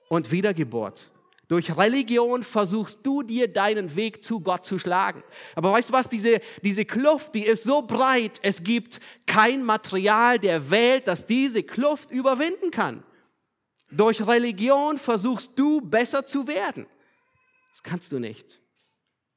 und 0.10 0.32
Wiedergeburt. 0.32 1.10
Durch 1.48 1.78
Religion 1.78 2.44
versuchst 2.44 3.00
du 3.04 3.24
dir 3.24 3.48
deinen 3.48 3.96
Weg 3.96 4.22
zu 4.22 4.42
Gott 4.42 4.66
zu 4.66 4.78
schlagen. 4.78 5.24
Aber 5.56 5.72
weißt 5.72 5.90
du 5.90 5.94
was, 5.94 6.10
diese, 6.10 6.42
diese 6.62 6.84
Kluft, 6.84 7.36
die 7.36 7.46
ist 7.46 7.64
so 7.64 7.82
breit, 7.82 8.40
es 8.42 8.64
gibt 8.64 9.00
kein 9.26 9.64
Material 9.64 10.40
der 10.40 10.70
Welt, 10.70 11.08
das 11.08 11.26
diese 11.26 11.64
Kluft 11.64 12.12
überwinden 12.12 12.70
kann. 12.72 13.04
Durch 13.90 14.28
Religion 14.28 14.98
versuchst 14.98 15.58
du 15.58 15.80
besser 15.80 16.26
zu 16.26 16.48
werden. 16.48 16.86
Das 17.72 17.82
kannst 17.82 18.12
du 18.12 18.20
nicht. 18.20 18.62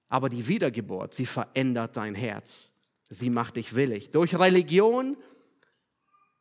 Aber 0.09 0.29
die 0.29 0.49
Wiedergeburt, 0.49 1.15
sie 1.15 1.27
verändert 1.27 1.97
dein 1.97 2.17
Herz. 2.17 2.73
Sie 3.09 3.31
macht 3.31 3.55
dich 3.55 3.77
willig. 3.77 4.11
Durch 4.11 4.37
Religion 4.37 5.17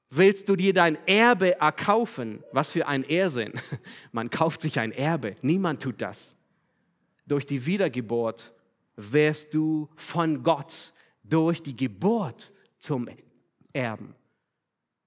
Willst 0.09 0.49
du 0.49 0.55
dir 0.55 0.73
dein 0.73 0.97
Erbe 1.07 1.59
erkaufen? 1.59 2.43
Was 2.51 2.71
für 2.71 2.87
ein 2.87 3.03
Irrsinn. 3.03 3.53
Man 4.11 4.29
kauft 4.29 4.61
sich 4.61 4.79
ein 4.79 4.91
Erbe. 4.91 5.35
Niemand 5.41 5.83
tut 5.83 6.01
das. 6.01 6.35
Durch 7.27 7.45
die 7.45 7.65
Wiedergeburt 7.65 8.53
wirst 8.95 9.53
du 9.53 9.87
von 9.95 10.43
Gott 10.43 10.93
durch 11.29 11.61
die 11.61 11.75
Geburt 11.75 12.51
zum 12.77 13.07
Erben. 13.73 14.15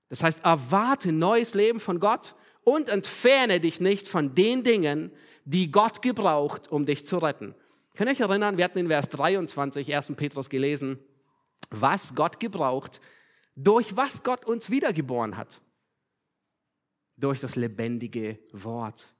Das 0.08 0.22
heißt, 0.22 0.44
erwarte 0.44 1.12
neues 1.12 1.54
Leben 1.54 1.80
von 1.80 1.98
Gott 2.00 2.34
und 2.64 2.88
entferne 2.88 3.60
dich 3.60 3.80
nicht 3.80 4.06
von 4.06 4.34
den 4.34 4.62
Dingen, 4.62 5.10
die 5.44 5.70
Gott 5.70 6.02
gebraucht, 6.02 6.70
um 6.70 6.84
dich 6.84 7.04
zu 7.04 7.18
retten. 7.18 7.54
Könnt 7.94 8.08
ihr 8.08 8.14
euch 8.14 8.20
erinnern, 8.20 8.56
wir 8.56 8.64
hatten 8.64 8.78
in 8.78 8.88
Vers 8.88 9.08
23 9.08 9.94
1. 9.94 10.12
Petrus 10.16 10.48
gelesen, 10.48 10.98
was 11.70 12.14
Gott 12.14 12.40
gebraucht, 12.40 13.00
durch 13.54 13.96
was 13.96 14.22
Gott 14.22 14.44
uns 14.44 14.70
wiedergeboren 14.70 15.36
hat. 15.36 15.60
Durch 17.16 17.40
das 17.40 17.56
lebendige 17.56 18.38
Wort. 18.52 19.14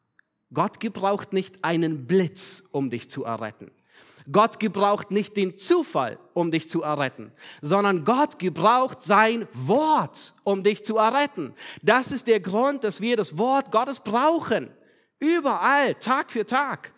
Gott 0.53 0.81
gebraucht 0.81 1.33
nicht 1.33 1.65
einen 1.65 2.07
Blitz, 2.07 2.63
um 2.73 2.91
dich 2.91 3.09
zu 3.11 3.25
erretten. 3.25 3.71
Gott 4.31 4.61
gebraucht 4.61 5.11
nicht 5.11 5.37
den 5.37 5.59
Zufall, 5.59 6.19
um 6.33 6.51
dich 6.51 6.69
zu 6.69 6.83
erretten, 6.83 7.33
sondern 7.61 8.05
Gott 8.05 8.39
gebraucht 8.39 9.03
sein 9.03 9.49
Wort, 9.53 10.35
um 10.45 10.63
dich 10.63 10.85
zu 10.85 10.97
erretten. 10.97 11.55
Das 11.83 12.13
ist 12.13 12.29
der 12.29 12.41
Grund, 12.41 12.85
dass 12.85 13.01
wir 13.01 13.17
das 13.17 13.37
Wort 13.37 13.73
Gottes 13.73 14.01
brauchen. 14.01 14.71
Überall, 15.19 15.95
Tag 15.97 16.31
für 16.31 16.47
Tag. 16.47 16.93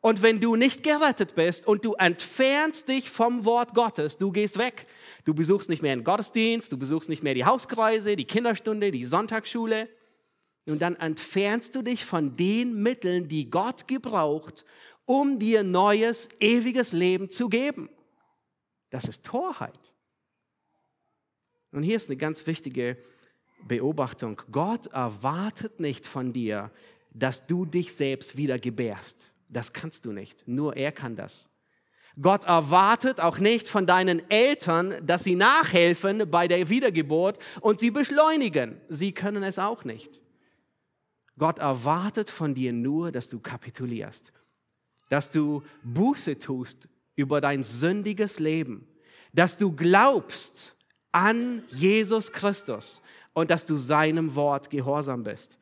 Und 0.00 0.22
wenn 0.22 0.40
du 0.40 0.56
nicht 0.56 0.82
gerettet 0.82 1.34
bist 1.34 1.66
und 1.66 1.84
du 1.84 1.94
entfernst 1.94 2.88
dich 2.88 3.10
vom 3.10 3.44
Wort 3.44 3.74
Gottes, 3.74 4.16
du 4.16 4.30
gehst 4.32 4.58
weg. 4.58 4.86
Du 5.28 5.34
besuchst 5.34 5.68
nicht 5.68 5.82
mehr 5.82 5.94
den 5.94 6.04
Gottesdienst, 6.04 6.72
du 6.72 6.78
besuchst 6.78 7.10
nicht 7.10 7.22
mehr 7.22 7.34
die 7.34 7.44
Hauskreise, 7.44 8.16
die 8.16 8.24
Kinderstunde, 8.24 8.90
die 8.90 9.04
Sonntagsschule. 9.04 9.86
Und 10.66 10.80
dann 10.80 10.96
entfernst 10.96 11.74
du 11.74 11.82
dich 11.82 12.06
von 12.06 12.34
den 12.34 12.82
Mitteln, 12.82 13.28
die 13.28 13.50
Gott 13.50 13.86
gebraucht, 13.86 14.64
um 15.04 15.38
dir 15.38 15.64
neues, 15.64 16.30
ewiges 16.40 16.92
Leben 16.92 17.28
zu 17.28 17.50
geben. 17.50 17.90
Das 18.88 19.04
ist 19.04 19.26
Torheit. 19.26 19.92
Und 21.72 21.82
hier 21.82 21.96
ist 21.96 22.08
eine 22.08 22.16
ganz 22.16 22.46
wichtige 22.46 22.96
Beobachtung. 23.66 24.40
Gott 24.50 24.86
erwartet 24.86 25.78
nicht 25.78 26.06
von 26.06 26.32
dir, 26.32 26.70
dass 27.12 27.46
du 27.46 27.66
dich 27.66 27.92
selbst 27.92 28.38
wieder 28.38 28.58
gebärst. 28.58 29.30
Das 29.50 29.74
kannst 29.74 30.06
du 30.06 30.12
nicht. 30.12 30.48
Nur 30.48 30.74
er 30.74 30.90
kann 30.90 31.16
das. 31.16 31.50
Gott 32.20 32.44
erwartet 32.44 33.20
auch 33.20 33.38
nicht 33.38 33.68
von 33.68 33.86
deinen 33.86 34.28
Eltern, 34.30 34.94
dass 35.06 35.24
sie 35.24 35.36
nachhelfen 35.36 36.28
bei 36.30 36.48
der 36.48 36.68
Wiedergeburt 36.68 37.38
und 37.60 37.78
sie 37.78 37.90
beschleunigen. 37.90 38.80
Sie 38.88 39.12
können 39.12 39.42
es 39.44 39.58
auch 39.58 39.84
nicht. 39.84 40.20
Gott 41.38 41.60
erwartet 41.60 42.30
von 42.30 42.54
dir 42.54 42.72
nur, 42.72 43.12
dass 43.12 43.28
du 43.28 43.38
kapitulierst, 43.38 44.32
dass 45.08 45.30
du 45.30 45.62
Buße 45.84 46.38
tust 46.40 46.88
über 47.14 47.40
dein 47.40 47.62
sündiges 47.62 48.40
Leben, 48.40 48.88
dass 49.32 49.56
du 49.56 49.70
glaubst 49.74 50.76
an 51.12 51.62
Jesus 51.68 52.32
Christus 52.32 53.00
und 53.32 53.50
dass 53.50 53.64
du 53.64 53.76
seinem 53.76 54.34
Wort 54.34 54.70
gehorsam 54.70 55.22
bist. 55.22 55.58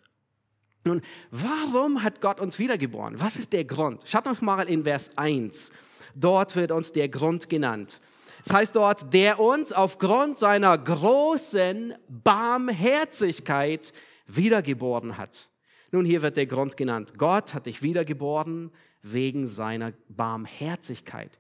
Nun, 0.85 1.03
warum 1.31 2.03
hat 2.03 2.21
Gott 2.21 2.41
uns 2.41 2.59
wiedergeboren? 2.59 3.21
Was 3.21 3.37
ist 3.37 3.53
der 3.53 3.65
Grund? 3.65 4.05
Schaut 4.07 4.25
noch 4.25 4.41
mal 4.41 4.69
in 4.69 4.85
Vers 4.85 5.11
1. 5.17 5.71
Dort 6.19 6.57
wird 6.57 6.73
uns 6.73 6.93
der 6.93 7.11
Grund 7.11 7.51
genannt. 7.51 8.01
Das 8.43 8.55
heißt 8.55 8.77
dort, 8.77 9.13
der 9.13 9.39
uns 9.39 9.73
aufgrund 9.73 10.39
seiner 10.39 10.79
großen 10.79 11.95
Barmherzigkeit 12.09 13.93
wiedergeboren 14.27 15.19
hat. 15.19 15.51
Nun, 15.93 16.07
hier 16.07 16.23
wird 16.23 16.39
der 16.39 16.47
Grund 16.47 16.79
genannt. 16.79 17.19
Gott 17.19 17.53
hat 17.53 17.67
dich 17.67 17.83
wiedergeboren 17.83 18.71
wegen 19.03 19.47
seiner 19.47 19.91
Barmherzigkeit. 20.09 21.39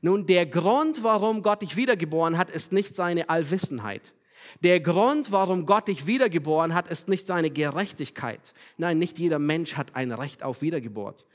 Nun, 0.00 0.26
der 0.26 0.46
Grund, 0.46 1.04
warum 1.04 1.42
Gott 1.42 1.62
dich 1.62 1.76
wiedergeboren 1.76 2.36
hat, 2.36 2.50
ist 2.50 2.72
nicht 2.72 2.96
seine 2.96 3.28
Allwissenheit. 3.30 4.12
Der 4.62 4.80
Grund, 4.80 5.30
warum 5.30 5.66
Gott 5.66 5.86
dich 5.86 6.08
wiedergeboren 6.08 6.74
hat, 6.74 6.88
ist 6.88 7.08
nicht 7.08 7.26
seine 7.26 7.50
Gerechtigkeit. 7.50 8.54
Nein, 8.76 8.98
nicht 8.98 9.20
jeder 9.20 9.38
Mensch 9.38 9.76
hat 9.76 9.94
ein 9.94 10.10
Recht 10.10 10.42
auf 10.42 10.62
Wiedergeburt 10.62 11.26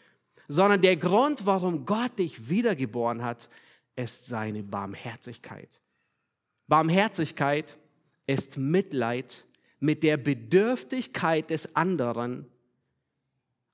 sondern 0.51 0.81
der 0.81 0.97
Grund, 0.97 1.45
warum 1.45 1.85
Gott 1.85 2.19
dich 2.19 2.49
wiedergeboren 2.49 3.23
hat, 3.23 3.47
ist 3.95 4.25
seine 4.25 4.63
Barmherzigkeit. 4.63 5.79
Barmherzigkeit 6.67 7.77
ist 8.27 8.57
Mitleid 8.57 9.45
mit 9.79 10.03
der 10.03 10.17
Bedürftigkeit 10.17 11.49
des 11.49 11.73
anderen. 11.77 12.47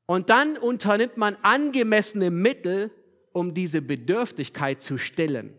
Und 0.06 0.30
dann 0.30 0.56
unternimmt 0.56 1.18
man 1.18 1.36
angemessene 1.42 2.30
Mittel, 2.30 2.92
um 3.34 3.56
diese 3.56 3.82
Bedürftigkeit 3.82 4.80
zu 4.80 5.00
stillen. 5.00 5.54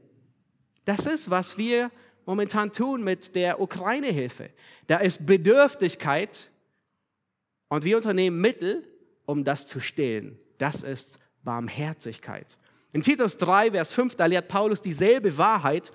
Das 0.85 1.05
ist, 1.05 1.31
was 1.31 1.59
wir 1.59 1.91
momentan 2.27 2.73
tun 2.73 3.03
mit 3.03 3.35
der 3.35 3.61
Ukraine-Hilfe. 3.61 4.51
Da 4.87 4.99
ist 4.99 5.27
Bedürftigkeit 5.27 6.49
und 7.69 7.83
wir 7.83 7.97
unternehmen 7.97 8.41
Mittel, 8.41 8.87
um 9.27 9.43
das 9.43 9.67
zu 9.67 9.81
stillen. 9.81 10.39
Das 10.59 10.83
ist 10.83 11.19
Barmherzigkeit. 11.45 12.59
In 12.93 13.03
Titus 13.03 13.37
3, 13.39 13.73
Vers 13.73 13.93
5, 13.93 14.17
da 14.17 14.27
lehrt 14.27 14.49
Paulus 14.49 14.81
dieselbe 14.81 15.37
Wahrheit. 15.37 15.91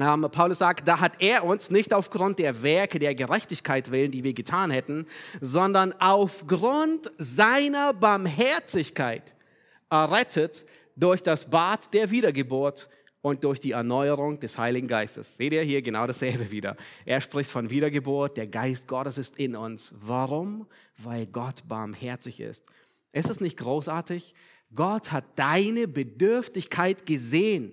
Ähm, 0.00 0.26
Paulus 0.30 0.58
sagt, 0.58 0.88
da 0.88 0.98
hat 0.98 1.20
er 1.20 1.44
uns 1.44 1.70
nicht 1.70 1.94
aufgrund 1.94 2.40
der 2.40 2.62
Werke 2.62 2.98
der 2.98 3.14
Gerechtigkeit 3.14 3.90
willen, 3.90 4.10
die 4.10 4.24
wir 4.24 4.34
getan 4.34 4.70
hätten, 4.70 5.06
sondern 5.40 5.94
aufgrund 6.00 7.10
seiner 7.18 7.94
Barmherzigkeit 7.94 9.34
errettet 9.90 10.66
durch 10.96 11.22
das 11.22 11.48
Bad 11.48 11.94
der 11.94 12.10
Wiedergeburt 12.10 12.88
und 13.22 13.44
durch 13.44 13.60
die 13.60 13.70
Erneuerung 13.70 14.40
des 14.40 14.58
Heiligen 14.58 14.88
Geistes. 14.88 15.36
Seht 15.36 15.52
ihr 15.52 15.62
hier 15.62 15.80
genau 15.80 16.06
dasselbe 16.06 16.50
wieder. 16.50 16.76
Er 17.06 17.20
spricht 17.20 17.50
von 17.50 17.70
Wiedergeburt, 17.70 18.36
der 18.36 18.48
Geist 18.48 18.88
Gottes 18.88 19.16
ist 19.16 19.38
in 19.38 19.54
uns. 19.56 19.94
Warum? 19.98 20.66
Weil 20.98 21.26
Gott 21.26 21.66
barmherzig 21.66 22.40
ist. 22.40 22.64
Ist 23.14 23.30
es 23.30 23.40
nicht 23.40 23.56
großartig? 23.56 24.34
Gott 24.74 25.12
hat 25.12 25.38
deine 25.38 25.86
Bedürftigkeit 25.86 27.06
gesehen 27.06 27.72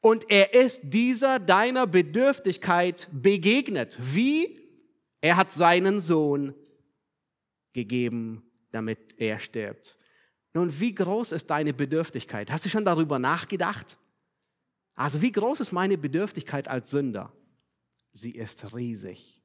und 0.00 0.30
er 0.30 0.54
ist 0.54 0.80
dieser 0.84 1.38
deiner 1.38 1.86
Bedürftigkeit 1.86 3.08
begegnet. 3.12 3.98
Wie? 4.00 4.58
Er 5.20 5.36
hat 5.36 5.52
seinen 5.52 6.00
Sohn 6.00 6.54
gegeben, 7.72 8.42
damit 8.72 8.98
er 9.18 9.38
stirbt. 9.38 9.98
Nun, 10.54 10.80
wie 10.80 10.94
groß 10.94 11.32
ist 11.32 11.50
deine 11.50 11.74
Bedürftigkeit? 11.74 12.50
Hast 12.50 12.64
du 12.64 12.70
schon 12.70 12.84
darüber 12.84 13.18
nachgedacht? 13.18 13.98
Also 14.94 15.22
wie 15.22 15.32
groß 15.32 15.60
ist 15.60 15.72
meine 15.72 15.98
Bedürftigkeit 15.98 16.66
als 16.66 16.90
Sünder? 16.90 17.32
Sie 18.12 18.32
ist 18.32 18.74
riesig. 18.74 19.42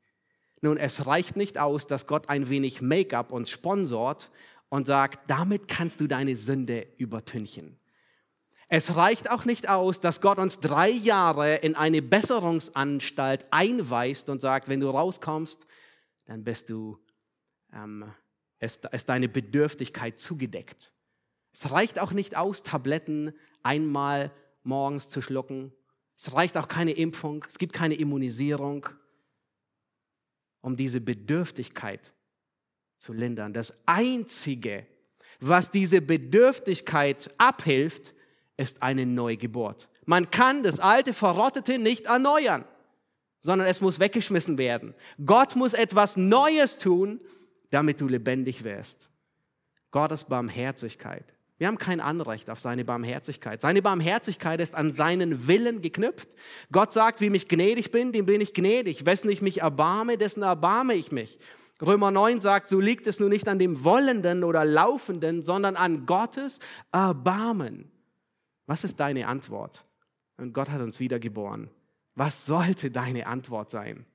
Nun, 0.62 0.78
es 0.78 1.06
reicht 1.06 1.36
nicht 1.36 1.60
aus, 1.60 1.86
dass 1.86 2.08
Gott 2.08 2.30
ein 2.30 2.50
wenig 2.50 2.82
Make-up 2.82 3.32
uns 3.32 3.52
sponsort 3.52 4.32
und 4.70 4.86
sagt, 4.86 5.30
damit 5.30 5.68
kannst 5.68 6.02
du 6.02 6.08
deine 6.08 6.36
Sünde 6.36 6.88
übertünchen. 6.98 7.80
Es 8.70 8.98
reicht 8.98 9.32
auch 9.32 9.46
nicht 9.46 9.70
aus, 9.70 10.02
dass 10.02 10.20
Gott 10.20 10.40
uns 10.40 10.60
drei 10.60 10.90
Jahre 10.90 11.56
in 11.56 11.76
eine 11.76 12.02
Besserungsanstalt 12.02 13.46
einweist 13.50 14.30
und 14.30 14.42
sagt, 14.42 14.68
wenn 14.68 14.82
du 14.82 14.90
rauskommst, 14.90 15.66
dann 16.26 16.44
bist 16.44 16.70
du, 16.70 17.00
ähm, 17.72 18.12
ist, 18.60 18.86
ist 18.86 19.08
deine 19.08 19.30
Bedürftigkeit 19.30 20.20
zugedeckt. 20.20 20.92
Es 21.54 21.72
reicht 21.72 22.00
auch 22.00 22.12
nicht 22.12 22.36
aus, 22.36 22.62
Tabletten 22.62 23.34
einmal 23.64 24.32
morgens 24.64 25.08
zu 25.08 25.22
schlucken. 25.22 25.72
Es 26.18 26.34
reicht 26.34 26.58
auch 26.58 26.68
keine 26.68 26.92
Impfung, 26.92 27.46
es 27.48 27.58
gibt 27.58 27.72
keine 27.72 27.96
Immunisierung, 27.96 28.90
um 30.60 30.76
diese 30.76 31.00
Bedürftigkeit 31.00 32.14
zu 32.98 33.14
lindern. 33.14 33.54
Das 33.54 33.74
Einzige, 33.86 34.86
was 35.40 35.72
diese 35.72 36.02
Bedürftigkeit 36.02 37.30
abhilft, 37.38 38.14
ist 38.58 38.82
eine 38.82 39.06
Neugeburt. 39.06 39.90
Man 40.06 40.32
kann 40.32 40.64
das 40.64 40.80
alte 40.80 41.14
Verrottete 41.14 41.78
nicht 41.78 42.06
erneuern, 42.06 42.66
sondern 43.42 43.68
es 43.68 43.82
muss 43.82 44.00
weggeschmissen 44.00 44.58
werden. 44.58 44.96
Gott 45.26 45.56
muss 45.56 45.74
etwas 45.74 46.18
Neues 46.18 46.78
tun, 46.78 47.20
damit 47.70 48.02
du 48.02 48.08
lebendig 48.08 48.64
wirst. 48.64 49.10
Gottes 49.92 50.24
Barmherzigkeit. 50.24 51.26
Wir 51.58 51.68
haben 51.68 51.80
kein 51.80 52.00
Anrecht 52.00 52.50
auf 52.50 52.60
seine 52.60 52.86
Barmherzigkeit. 52.86 53.62
Seine 53.62 53.82
Barmherzigkeit 53.82 54.60
ist 54.60 54.76
an 54.76 54.92
seinen 54.92 55.48
Willen 55.48 55.82
geknüpft. 55.82 56.30
Gott 56.72 56.94
sagt, 56.94 57.20
wie 57.20 57.32
mich 57.32 57.48
gnädig 57.48 57.92
bin, 57.92 58.12
dem 58.12 58.28
bin 58.28 58.42
ich 58.42 58.54
gnädig. 58.54 59.06
Wessen 59.06 59.30
ich 59.30 59.42
mich 59.42 59.62
erbarme, 59.62 60.18
dessen 60.18 60.44
erbarme 60.44 60.94
ich 60.94 61.12
mich. 61.12 61.40
Römer 61.82 62.12
9 62.12 62.42
sagt, 62.42 62.70
so 62.70 62.80
liegt 62.80 63.06
es 63.08 63.20
nun 63.20 63.30
nicht 63.30 63.48
an 63.48 63.60
dem 63.60 63.84
Wollenden 63.84 64.44
oder 64.44 64.66
Laufenden, 64.66 65.44
sondern 65.44 65.76
an 65.76 66.06
Gottes 66.06 66.60
Erbarmen. 66.92 67.92
Was 68.66 68.84
ist 68.84 69.00
deine 69.00 69.28
Antwort? 69.28 69.86
Und 70.38 70.54
Gott 70.54 70.70
hat 70.70 70.82
uns 70.82 71.00
wiedergeboren. 71.00 71.70
Was 72.16 72.46
sollte 72.46 72.90
deine 72.90 73.28
Antwort 73.28 73.70
sein? 73.70 74.06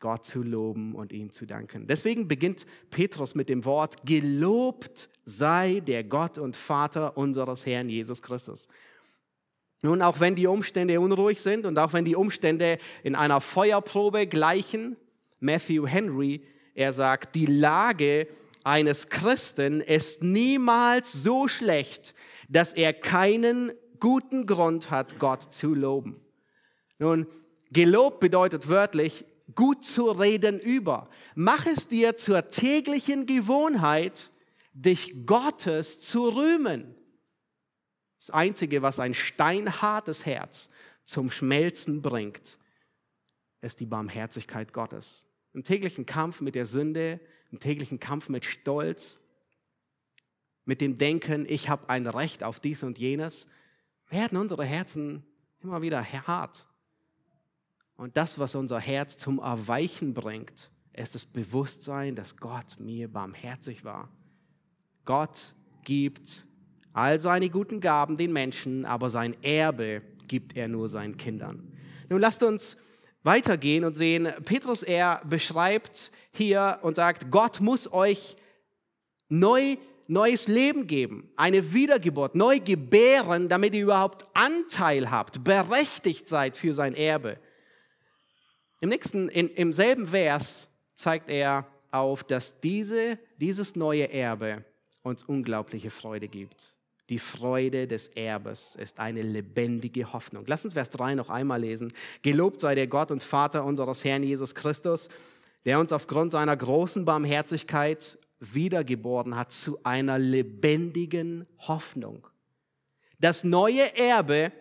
Gott 0.00 0.24
zu 0.24 0.42
loben 0.42 0.94
und 0.94 1.12
ihm 1.12 1.30
zu 1.30 1.46
danken. 1.46 1.86
Deswegen 1.86 2.28
beginnt 2.28 2.66
Petrus 2.90 3.34
mit 3.34 3.48
dem 3.48 3.64
Wort, 3.64 4.06
gelobt 4.06 5.08
sei 5.24 5.80
der 5.80 6.04
Gott 6.04 6.38
und 6.38 6.56
Vater 6.56 7.16
unseres 7.16 7.66
Herrn 7.66 7.88
Jesus 7.88 8.22
Christus. 8.22 8.68
Nun, 9.82 10.02
auch 10.02 10.20
wenn 10.20 10.34
die 10.34 10.46
Umstände 10.46 11.00
unruhig 11.00 11.40
sind 11.40 11.66
und 11.66 11.78
auch 11.78 11.92
wenn 11.92 12.04
die 12.04 12.16
Umstände 12.16 12.78
in 13.02 13.14
einer 13.14 13.40
Feuerprobe 13.40 14.26
gleichen, 14.26 14.96
Matthew 15.40 15.86
Henry, 15.86 16.44
er 16.74 16.92
sagt, 16.92 17.34
die 17.34 17.46
Lage 17.46 18.28
eines 18.64 19.08
Christen 19.08 19.80
ist 19.80 20.22
niemals 20.22 21.12
so 21.12 21.48
schlecht, 21.48 22.14
dass 22.48 22.72
er 22.72 22.92
keinen 22.92 23.72
guten 24.00 24.46
Grund 24.46 24.90
hat, 24.90 25.18
Gott 25.18 25.42
zu 25.42 25.74
loben. 25.74 26.20
Nun, 26.98 27.26
gelobt 27.70 28.20
bedeutet 28.20 28.68
wörtlich, 28.68 29.24
gut 29.54 29.84
zu 29.84 30.10
reden 30.10 30.60
über. 30.60 31.08
Mach 31.34 31.66
es 31.66 31.88
dir 31.88 32.16
zur 32.16 32.50
täglichen 32.50 33.26
Gewohnheit, 33.26 34.30
dich 34.72 35.26
Gottes 35.26 36.00
zu 36.00 36.28
rühmen. 36.28 36.94
Das 38.18 38.30
Einzige, 38.30 38.82
was 38.82 39.00
ein 39.00 39.14
steinhartes 39.14 40.26
Herz 40.26 40.70
zum 41.04 41.30
Schmelzen 41.30 42.02
bringt, 42.02 42.58
ist 43.60 43.80
die 43.80 43.86
Barmherzigkeit 43.86 44.72
Gottes. 44.72 45.27
Im 45.52 45.64
täglichen 45.64 46.06
Kampf 46.06 46.40
mit 46.40 46.54
der 46.54 46.66
Sünde, 46.66 47.20
im 47.50 47.58
täglichen 47.60 47.98
Kampf 47.98 48.28
mit 48.28 48.44
Stolz, 48.44 49.18
mit 50.64 50.80
dem 50.80 50.98
Denken, 50.98 51.46
ich 51.48 51.68
habe 51.68 51.88
ein 51.88 52.06
Recht 52.06 52.44
auf 52.44 52.60
dies 52.60 52.82
und 52.82 52.98
jenes, 52.98 53.48
werden 54.10 54.36
unsere 54.38 54.64
Herzen 54.64 55.24
immer 55.62 55.82
wieder 55.82 56.04
hart. 56.04 56.66
Und 57.96 58.16
das, 58.16 58.38
was 58.38 58.54
unser 58.54 58.78
Herz 58.78 59.18
zum 59.18 59.38
Erweichen 59.38 60.14
bringt, 60.14 60.70
ist 60.92 61.14
das 61.14 61.26
Bewusstsein, 61.26 62.14
dass 62.14 62.36
Gott 62.36 62.78
mir 62.78 63.08
barmherzig 63.08 63.84
war. 63.84 64.08
Gott 65.04 65.54
gibt 65.84 66.46
all 66.92 67.18
seine 67.20 67.48
guten 67.48 67.80
Gaben 67.80 68.16
den 68.16 68.32
Menschen, 68.32 68.84
aber 68.84 69.10
sein 69.10 69.42
Erbe 69.42 70.02
gibt 70.26 70.56
er 70.56 70.68
nur 70.68 70.88
seinen 70.88 71.16
Kindern. 71.16 71.72
Nun 72.08 72.20
lasst 72.20 72.42
uns 72.42 72.76
weitergehen 73.28 73.84
und 73.84 73.94
sehen, 73.94 74.32
Petrus 74.46 74.82
er 74.82 75.20
beschreibt 75.22 76.10
hier 76.32 76.78
und 76.80 76.96
sagt, 76.96 77.30
Gott 77.30 77.60
muss 77.60 77.92
euch 77.92 78.36
neu 79.28 79.76
neues 80.08 80.48
Leben 80.48 80.86
geben, 80.86 81.30
eine 81.36 81.74
Wiedergeburt, 81.74 82.34
neu 82.34 82.60
gebären, 82.60 83.50
damit 83.50 83.74
ihr 83.74 83.82
überhaupt 83.82 84.24
Anteil 84.32 85.10
habt, 85.10 85.44
berechtigt 85.44 86.26
seid 86.26 86.56
für 86.56 86.72
sein 86.72 86.94
Erbe. 86.94 87.38
Im 88.80 88.88
nächsten, 88.88 89.28
in, 89.28 89.48
im 89.50 89.74
selben 89.74 90.06
Vers 90.06 90.70
zeigt 90.94 91.28
er 91.28 91.66
auf, 91.90 92.24
dass 92.24 92.58
diese, 92.60 93.18
dieses 93.36 93.76
neue 93.76 94.10
Erbe 94.10 94.64
uns 95.02 95.22
unglaubliche 95.24 95.90
Freude 95.90 96.28
gibt. 96.28 96.77
Die 97.08 97.18
Freude 97.18 97.86
des 97.86 98.08
Erbes 98.08 98.76
ist 98.76 99.00
eine 99.00 99.22
lebendige 99.22 100.12
Hoffnung. 100.12 100.44
Lass 100.46 100.64
uns 100.64 100.74
Vers 100.74 100.90
3 100.90 101.14
noch 101.14 101.30
einmal 101.30 101.60
lesen. 101.60 101.92
Gelobt 102.22 102.60
sei 102.60 102.74
der 102.74 102.86
Gott 102.86 103.10
und 103.10 103.22
Vater 103.22 103.64
unseres 103.64 104.04
Herrn 104.04 104.22
Jesus 104.22 104.54
Christus, 104.54 105.08
der 105.64 105.80
uns 105.80 105.92
aufgrund 105.92 106.32
seiner 106.32 106.56
großen 106.56 107.04
Barmherzigkeit 107.06 108.18
wiedergeboren 108.40 109.36
hat 109.36 109.52
zu 109.52 109.82
einer 109.84 110.18
lebendigen 110.18 111.46
Hoffnung. 111.58 112.26
Das 113.18 113.42
neue 113.42 113.96
Erbe 113.96 114.52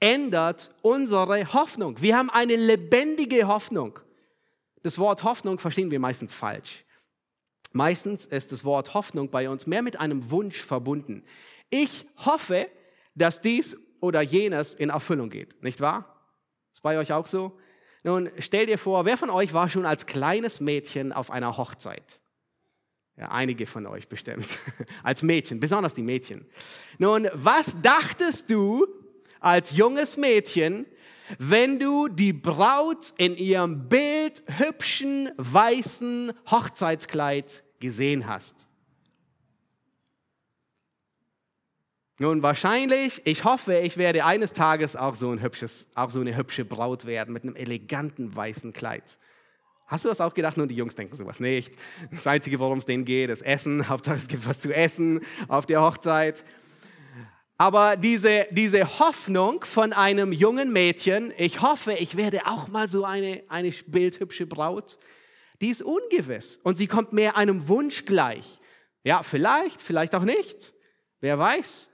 ändert 0.00 0.74
unsere 0.82 1.52
Hoffnung. 1.52 2.00
Wir 2.00 2.16
haben 2.16 2.30
eine 2.30 2.56
lebendige 2.56 3.46
Hoffnung. 3.46 4.00
Das 4.82 4.98
Wort 4.98 5.22
Hoffnung 5.22 5.58
verstehen 5.58 5.90
wir 5.90 6.00
meistens 6.00 6.32
falsch. 6.32 6.84
Meistens 7.72 8.26
ist 8.26 8.50
das 8.50 8.64
Wort 8.64 8.94
Hoffnung 8.94 9.30
bei 9.30 9.48
uns 9.48 9.66
mehr 9.66 9.82
mit 9.82 10.00
einem 10.00 10.30
Wunsch 10.30 10.60
verbunden. 10.60 11.22
Ich 11.70 12.06
hoffe, 12.24 12.68
dass 13.14 13.40
dies 13.40 13.76
oder 14.00 14.20
jenes 14.20 14.74
in 14.74 14.90
Erfüllung 14.90 15.30
geht, 15.30 15.62
nicht 15.62 15.80
wahr? 15.80 16.16
Ist 16.72 16.82
bei 16.82 16.98
euch 16.98 17.12
auch 17.12 17.26
so? 17.26 17.58
Nun, 18.02 18.30
stell 18.38 18.66
dir 18.66 18.78
vor, 18.78 19.04
wer 19.04 19.16
von 19.16 19.30
euch 19.30 19.52
war 19.52 19.68
schon 19.68 19.86
als 19.86 20.06
kleines 20.06 20.60
Mädchen 20.60 21.12
auf 21.12 21.30
einer 21.30 21.56
Hochzeit? 21.56 22.20
Ja, 23.16 23.30
einige 23.30 23.66
von 23.66 23.86
euch 23.86 24.08
bestimmt. 24.08 24.58
Als 25.02 25.22
Mädchen, 25.22 25.60
besonders 25.60 25.92
die 25.92 26.02
Mädchen. 26.02 26.46
Nun, 26.96 27.28
was 27.34 27.76
dachtest 27.82 28.50
du 28.50 28.86
als 29.40 29.76
junges 29.76 30.16
Mädchen, 30.16 30.86
wenn 31.38 31.78
du 31.78 32.08
die 32.08 32.32
Braut 32.32 33.12
in 33.18 33.36
ihrem 33.36 33.90
bildhübschen 33.90 35.30
weißen 35.36 36.32
Hochzeitskleid 36.50 37.62
gesehen 37.78 38.26
hast? 38.26 38.69
Nun, 42.22 42.42
wahrscheinlich, 42.42 43.22
ich 43.24 43.44
hoffe, 43.44 43.78
ich 43.78 43.96
werde 43.96 44.26
eines 44.26 44.52
Tages 44.52 44.94
auch 44.94 45.14
so, 45.14 45.30
ein 45.30 45.40
hübsches, 45.40 45.88
auch 45.94 46.10
so 46.10 46.20
eine 46.20 46.36
hübsche 46.36 46.66
Braut 46.66 47.06
werden 47.06 47.32
mit 47.32 47.44
einem 47.44 47.56
eleganten 47.56 48.36
weißen 48.36 48.74
Kleid. 48.74 49.18
Hast 49.86 50.04
du 50.04 50.10
das 50.10 50.20
auch 50.20 50.34
gedacht? 50.34 50.58
Nur 50.58 50.66
die 50.66 50.74
Jungs 50.74 50.94
denken 50.94 51.16
sowas 51.16 51.40
nicht. 51.40 51.72
Das 52.10 52.26
Einzige, 52.26 52.60
worum 52.60 52.76
es 52.76 52.84
denen 52.84 53.06
geht, 53.06 53.30
ist 53.30 53.40
Essen. 53.40 53.88
Hauptsache, 53.88 54.18
es 54.18 54.28
gibt 54.28 54.46
was 54.46 54.60
zu 54.60 54.70
essen 54.70 55.22
auf 55.48 55.64
der 55.64 55.80
Hochzeit. 55.80 56.44
Aber 57.56 57.96
diese, 57.96 58.46
diese 58.50 58.98
Hoffnung 58.98 59.64
von 59.64 59.94
einem 59.94 60.32
jungen 60.32 60.74
Mädchen, 60.74 61.32
ich 61.38 61.62
hoffe, 61.62 61.94
ich 61.94 62.18
werde 62.18 62.44
auch 62.44 62.68
mal 62.68 62.86
so 62.86 63.06
eine, 63.06 63.44
eine 63.48 63.70
bildhübsche 63.86 64.46
Braut, 64.46 64.98
die 65.62 65.70
ist 65.70 65.80
ungewiss 65.80 66.60
und 66.64 66.76
sie 66.76 66.86
kommt 66.86 67.14
mehr 67.14 67.38
einem 67.38 67.66
Wunsch 67.66 68.04
gleich. 68.04 68.60
Ja, 69.04 69.22
vielleicht, 69.22 69.80
vielleicht 69.80 70.14
auch 70.14 70.24
nicht. 70.24 70.74
Wer 71.20 71.38
weiß. 71.38 71.89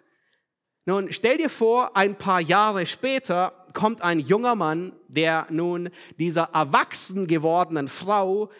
Nun, 0.87 1.13
stell 1.13 1.37
dir 1.37 1.51
vor, 1.51 1.97
ein 1.97 2.17
paar 2.17 2.41
Jahre 2.41 2.87
später 2.87 3.67
kommt 3.73 4.03
ein 4.03 4.21
junger 4.21 4.55
Mann, 4.55 4.93
der 5.09 5.47
nun 5.51 5.91
dieser 6.19 6.45
erwachsen 6.55 7.27
gewordenen 7.27 7.89
Frau 7.89 8.51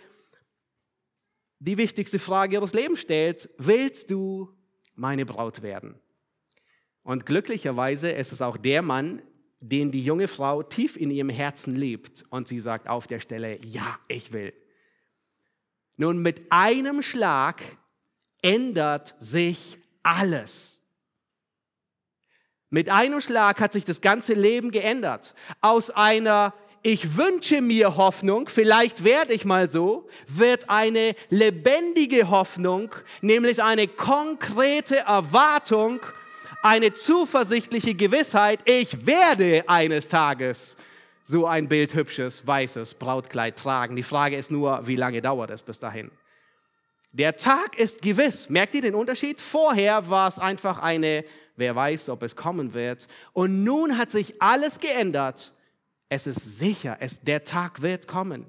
die 1.59 1.79
wichtigste 1.79 2.19
Frage 2.19 2.57
ihres 2.57 2.75
Lebens 2.75 3.01
stellt, 3.01 3.49
willst 3.59 4.11
du 4.11 4.53
meine 4.95 5.25
Braut 5.25 5.63
werden? 5.63 5.99
Und 7.03 7.25
glücklicherweise 7.25 8.11
ist 8.11 8.33
es 8.33 8.43
auch 8.43 8.57
der 8.57 8.83
Mann, 8.83 9.23
den 9.61 9.91
die 9.91 10.05
junge 10.05 10.29
Frau 10.29 10.63
tief 10.63 10.97
in 10.97 11.11
ihrem 11.11 11.31
Herzen 11.31 11.75
liebt. 11.77 12.25
Und 12.31 12.49
sie 12.49 12.61
sagt 12.61 12.89
auf 12.89 13.07
der 13.07 13.21
Stelle, 13.21 13.65
ja, 13.65 13.99
ich 14.09 14.33
will. 14.33 14.53
Nun, 15.97 16.21
mit 16.21 16.43
einem 16.51 17.03
Schlag 17.03 17.63
ändert 18.43 19.15
sich 19.19 19.79
alles. 20.03 20.76
Mit 22.71 22.89
einem 22.89 23.21
Schlag 23.21 23.61
hat 23.61 23.73
sich 23.73 23.85
das 23.85 24.01
ganze 24.01 24.35
Leben 24.35 24.71
geändert. 24.71 25.35
Aus 25.61 25.91
einer 25.91 26.55
ich 26.83 27.17
wünsche 27.17 27.63
mir 27.63 27.97
Hoffnung, 27.97 28.49
vielleicht 28.49 29.03
werde 29.03 29.33
ich 29.33 29.45
mal 29.45 29.69
so, 29.69 30.07
wird 30.29 30.71
eine 30.71 31.17
lebendige 31.31 32.31
Hoffnung, 32.31 32.95
nämlich 33.23 33.61
eine 33.61 33.89
konkrete 33.89 34.99
Erwartung 34.99 36.01
eine 36.67 36.93
zuversichtliche 36.93 37.95
Gewissheit, 37.95 38.61
ich 38.65 39.07
werde 39.07 39.65
eines 39.69 40.09
Tages 40.09 40.77
so 41.25 41.47
ein 41.47 41.69
bildhübsches, 41.69 42.47
weißes 42.47 42.95
Brautkleid 42.95 43.57
tragen. 43.57 43.95
Die 43.95 44.03
Frage 44.03 44.37
ist 44.37 44.51
nur, 44.51 44.87
wie 44.87 44.97
lange 44.97 45.23
dauert 45.23 45.51
es 45.51 45.63
bis 45.63 45.79
dahin? 45.79 46.11
Der 47.13 47.37
Tag 47.37 47.79
ist 47.79 48.03
gewiss. 48.03 48.49
Merkt 48.49 48.75
ihr 48.75 48.83
den 48.83 48.95
Unterschied? 48.95 49.41
Vorher 49.41 50.11
war 50.11 50.29
es 50.29 50.39
einfach 50.39 50.79
eine, 50.79 51.25
wer 51.57 51.75
weiß, 51.75 52.09
ob 52.09 52.23
es 52.23 52.37
kommen 52.37 52.75
wird. 52.75 53.09
Und 53.33 53.65
nun 53.65 53.99
hat 53.99 54.11
sich 54.11 54.41
alles 54.41 54.79
geändert. 54.79 55.53
Es 56.09 56.27
ist 56.27 56.59
sicher, 56.59 56.99
es, 57.01 57.21
der 57.21 57.45
Tag 57.45 57.83
wird 57.83 58.07
kommen. 58.07 58.47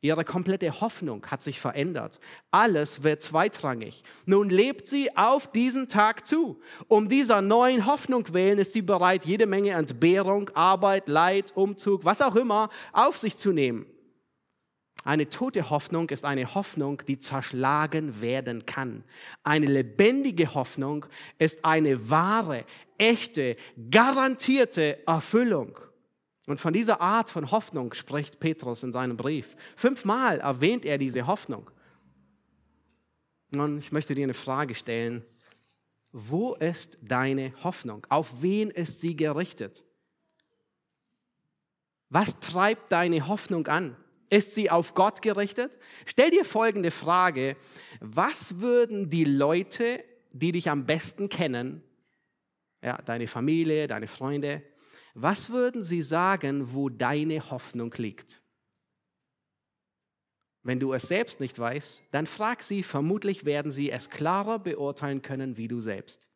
Ihre 0.00 0.24
komplette 0.24 0.80
Hoffnung 0.80 1.26
hat 1.26 1.42
sich 1.42 1.58
verändert. 1.58 2.20
Alles 2.52 3.02
wird 3.02 3.20
zweitrangig. 3.20 4.04
Nun 4.26 4.48
lebt 4.48 4.86
sie 4.86 5.16
auf 5.16 5.50
diesen 5.50 5.88
Tag 5.88 6.24
zu. 6.24 6.60
Um 6.86 7.08
dieser 7.08 7.42
neuen 7.42 7.84
Hoffnung 7.84 8.32
willen 8.32 8.58
ist 8.58 8.72
sie 8.72 8.82
bereit, 8.82 9.24
jede 9.24 9.46
Menge 9.46 9.70
Entbehrung, 9.70 10.50
Arbeit, 10.54 11.08
Leid, 11.08 11.56
Umzug, 11.56 12.04
was 12.04 12.22
auch 12.22 12.36
immer 12.36 12.70
auf 12.92 13.16
sich 13.16 13.36
zu 13.38 13.50
nehmen. 13.50 13.86
Eine 15.08 15.30
tote 15.30 15.70
Hoffnung 15.70 16.10
ist 16.10 16.26
eine 16.26 16.54
Hoffnung, 16.54 17.00
die 17.08 17.18
zerschlagen 17.18 18.20
werden 18.20 18.66
kann. 18.66 19.04
Eine 19.42 19.64
lebendige 19.64 20.52
Hoffnung 20.52 21.06
ist 21.38 21.64
eine 21.64 22.10
wahre, 22.10 22.66
echte, 22.98 23.56
garantierte 23.90 24.98
Erfüllung. 25.06 25.80
Und 26.46 26.60
von 26.60 26.74
dieser 26.74 27.00
Art 27.00 27.30
von 27.30 27.50
Hoffnung 27.50 27.94
spricht 27.94 28.38
Petrus 28.38 28.82
in 28.82 28.92
seinem 28.92 29.16
Brief. 29.16 29.56
Fünfmal 29.76 30.40
erwähnt 30.40 30.84
er 30.84 30.98
diese 30.98 31.26
Hoffnung. 31.26 31.70
Und 33.56 33.78
ich 33.78 33.92
möchte 33.92 34.14
dir 34.14 34.24
eine 34.24 34.34
Frage 34.34 34.74
stellen. 34.74 35.24
Wo 36.12 36.52
ist 36.52 36.98
deine 37.00 37.54
Hoffnung? 37.64 38.06
Auf 38.10 38.42
wen 38.42 38.68
ist 38.68 39.00
sie 39.00 39.16
gerichtet? 39.16 39.86
Was 42.10 42.40
treibt 42.40 42.92
deine 42.92 43.26
Hoffnung 43.26 43.68
an? 43.68 43.96
Ist 44.30 44.54
sie 44.54 44.70
auf 44.70 44.94
Gott 44.94 45.22
gerichtet? 45.22 45.72
Stell 46.04 46.30
dir 46.30 46.44
folgende 46.44 46.90
Frage. 46.90 47.56
Was 48.00 48.60
würden 48.60 49.08
die 49.08 49.24
Leute, 49.24 50.04
die 50.32 50.52
dich 50.52 50.68
am 50.68 50.86
besten 50.86 51.28
kennen, 51.28 51.82
ja, 52.82 52.98
deine 53.02 53.26
Familie, 53.26 53.88
deine 53.88 54.06
Freunde, 54.06 54.62
was 55.14 55.50
würden 55.50 55.82
sie 55.82 56.02
sagen, 56.02 56.74
wo 56.74 56.88
deine 56.88 57.50
Hoffnung 57.50 57.92
liegt? 57.96 58.42
Wenn 60.62 60.80
du 60.80 60.92
es 60.92 61.04
selbst 61.04 61.40
nicht 61.40 61.58
weißt, 61.58 62.02
dann 62.10 62.26
frag 62.26 62.62
sie, 62.62 62.82
vermutlich 62.82 63.44
werden 63.44 63.70
sie 63.70 63.90
es 63.90 64.10
klarer 64.10 64.58
beurteilen 64.58 65.22
können 65.22 65.56
wie 65.56 65.66
du 65.66 65.80
selbst. 65.80 66.28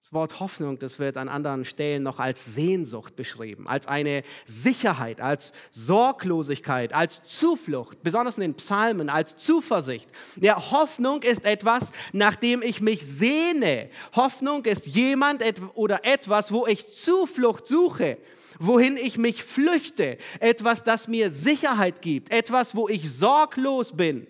Das 0.00 0.12
Wort 0.12 0.38
Hoffnung, 0.38 0.78
das 0.78 1.00
wird 1.00 1.16
an 1.16 1.28
anderen 1.28 1.64
Stellen 1.64 2.04
noch 2.04 2.20
als 2.20 2.54
Sehnsucht 2.54 3.16
beschrieben, 3.16 3.66
als 3.66 3.88
eine 3.88 4.22
Sicherheit, 4.46 5.20
als 5.20 5.52
Sorglosigkeit, 5.70 6.92
als 6.92 7.24
Zuflucht, 7.24 8.02
besonders 8.04 8.36
in 8.36 8.42
den 8.42 8.54
Psalmen, 8.54 9.10
als 9.10 9.36
Zuversicht. 9.36 10.08
Ja, 10.40 10.70
Hoffnung 10.70 11.22
ist 11.22 11.44
etwas, 11.44 11.90
nach 12.12 12.36
dem 12.36 12.62
ich 12.62 12.80
mich 12.80 13.00
sehne. 13.00 13.90
Hoffnung 14.14 14.64
ist 14.66 14.86
jemand 14.86 15.42
oder 15.74 16.04
etwas, 16.04 16.52
wo 16.52 16.66
ich 16.66 16.88
Zuflucht 16.88 17.66
suche, 17.66 18.18
wohin 18.60 18.96
ich 18.96 19.18
mich 19.18 19.42
flüchte, 19.42 20.16
etwas, 20.38 20.84
das 20.84 21.08
mir 21.08 21.30
Sicherheit 21.30 22.02
gibt, 22.02 22.30
etwas, 22.30 22.76
wo 22.76 22.88
ich 22.88 23.10
sorglos 23.10 23.96
bin. 23.96 24.28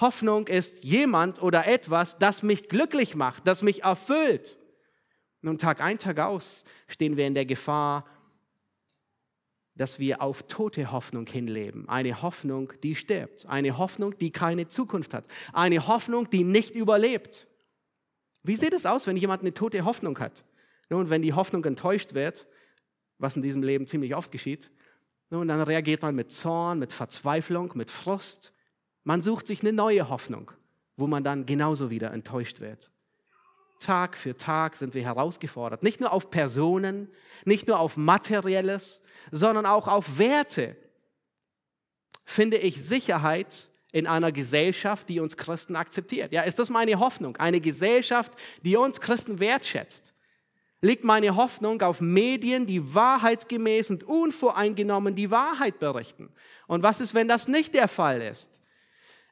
Hoffnung 0.00 0.46
ist 0.46 0.84
jemand 0.84 1.42
oder 1.42 1.66
etwas, 1.66 2.18
das 2.18 2.42
mich 2.42 2.68
glücklich 2.68 3.14
macht, 3.14 3.46
das 3.46 3.62
mich 3.62 3.82
erfüllt. 3.82 4.58
Nun, 5.42 5.58
Tag 5.58 5.80
ein, 5.80 5.98
Tag 5.98 6.18
aus 6.18 6.64
stehen 6.86 7.16
wir 7.16 7.26
in 7.26 7.34
der 7.34 7.46
Gefahr, 7.46 8.04
dass 9.74 9.98
wir 9.98 10.20
auf 10.20 10.42
tote 10.42 10.92
Hoffnung 10.92 11.26
hinleben. 11.26 11.88
Eine 11.88 12.20
Hoffnung, 12.20 12.72
die 12.82 12.94
stirbt. 12.94 13.46
Eine 13.46 13.78
Hoffnung, 13.78 14.18
die 14.18 14.30
keine 14.30 14.68
Zukunft 14.68 15.14
hat. 15.14 15.24
Eine 15.52 15.86
Hoffnung, 15.86 16.28
die 16.28 16.44
nicht 16.44 16.74
überlebt. 16.74 17.48
Wie 18.42 18.56
sieht 18.56 18.74
es 18.74 18.84
aus, 18.84 19.06
wenn 19.06 19.16
jemand 19.16 19.42
eine 19.42 19.54
tote 19.54 19.84
Hoffnung 19.84 20.18
hat? 20.18 20.44
Nun, 20.90 21.08
wenn 21.08 21.22
die 21.22 21.32
Hoffnung 21.32 21.64
enttäuscht 21.64 22.14
wird, 22.14 22.46
was 23.18 23.36
in 23.36 23.42
diesem 23.42 23.62
Leben 23.62 23.86
ziemlich 23.86 24.14
oft 24.14 24.32
geschieht, 24.32 24.70
nun, 25.30 25.46
dann 25.46 25.62
reagiert 25.62 26.02
man 26.02 26.14
mit 26.14 26.32
Zorn, 26.32 26.78
mit 26.78 26.92
Verzweiflung, 26.92 27.72
mit 27.74 27.90
Frust, 27.90 28.52
man 29.04 29.22
sucht 29.22 29.46
sich 29.46 29.62
eine 29.62 29.72
neue 29.72 30.08
Hoffnung, 30.08 30.50
wo 30.96 31.06
man 31.06 31.24
dann 31.24 31.46
genauso 31.46 31.90
wieder 31.90 32.12
enttäuscht 32.12 32.60
wird. 32.60 32.90
Tag 33.80 34.16
für 34.16 34.36
Tag 34.36 34.76
sind 34.76 34.94
wir 34.94 35.02
herausgefordert, 35.02 35.82
nicht 35.82 36.00
nur 36.00 36.12
auf 36.12 36.30
Personen, 36.30 37.08
nicht 37.44 37.66
nur 37.66 37.78
auf 37.78 37.96
Materielles, 37.96 39.02
sondern 39.30 39.64
auch 39.64 39.88
auf 39.88 40.18
Werte. 40.18 40.76
Finde 42.24 42.58
ich 42.58 42.84
Sicherheit 42.84 43.70
in 43.92 44.06
einer 44.06 44.32
Gesellschaft, 44.32 45.08
die 45.08 45.18
uns 45.18 45.36
Christen 45.36 45.76
akzeptiert? 45.76 46.30
Ja, 46.32 46.42
ist 46.42 46.58
das 46.58 46.70
meine 46.70 46.98
Hoffnung? 46.98 47.36
Eine 47.38 47.60
Gesellschaft, 47.60 48.32
die 48.62 48.76
uns 48.76 49.00
Christen 49.00 49.40
wertschätzt? 49.40 50.14
Liegt 50.82 51.04
meine 51.04 51.36
Hoffnung 51.36 51.82
auf 51.82 52.00
Medien, 52.00 52.66
die 52.66 52.94
wahrheitsgemäß 52.94 53.90
und 53.90 54.04
unvoreingenommen 54.04 55.14
die 55.14 55.30
Wahrheit 55.30 55.78
berichten? 55.78 56.30
Und 56.66 56.82
was 56.82 57.00
ist, 57.00 57.14
wenn 57.14 57.28
das 57.28 57.48
nicht 57.48 57.74
der 57.74 57.88
Fall 57.88 58.22
ist? 58.22 58.59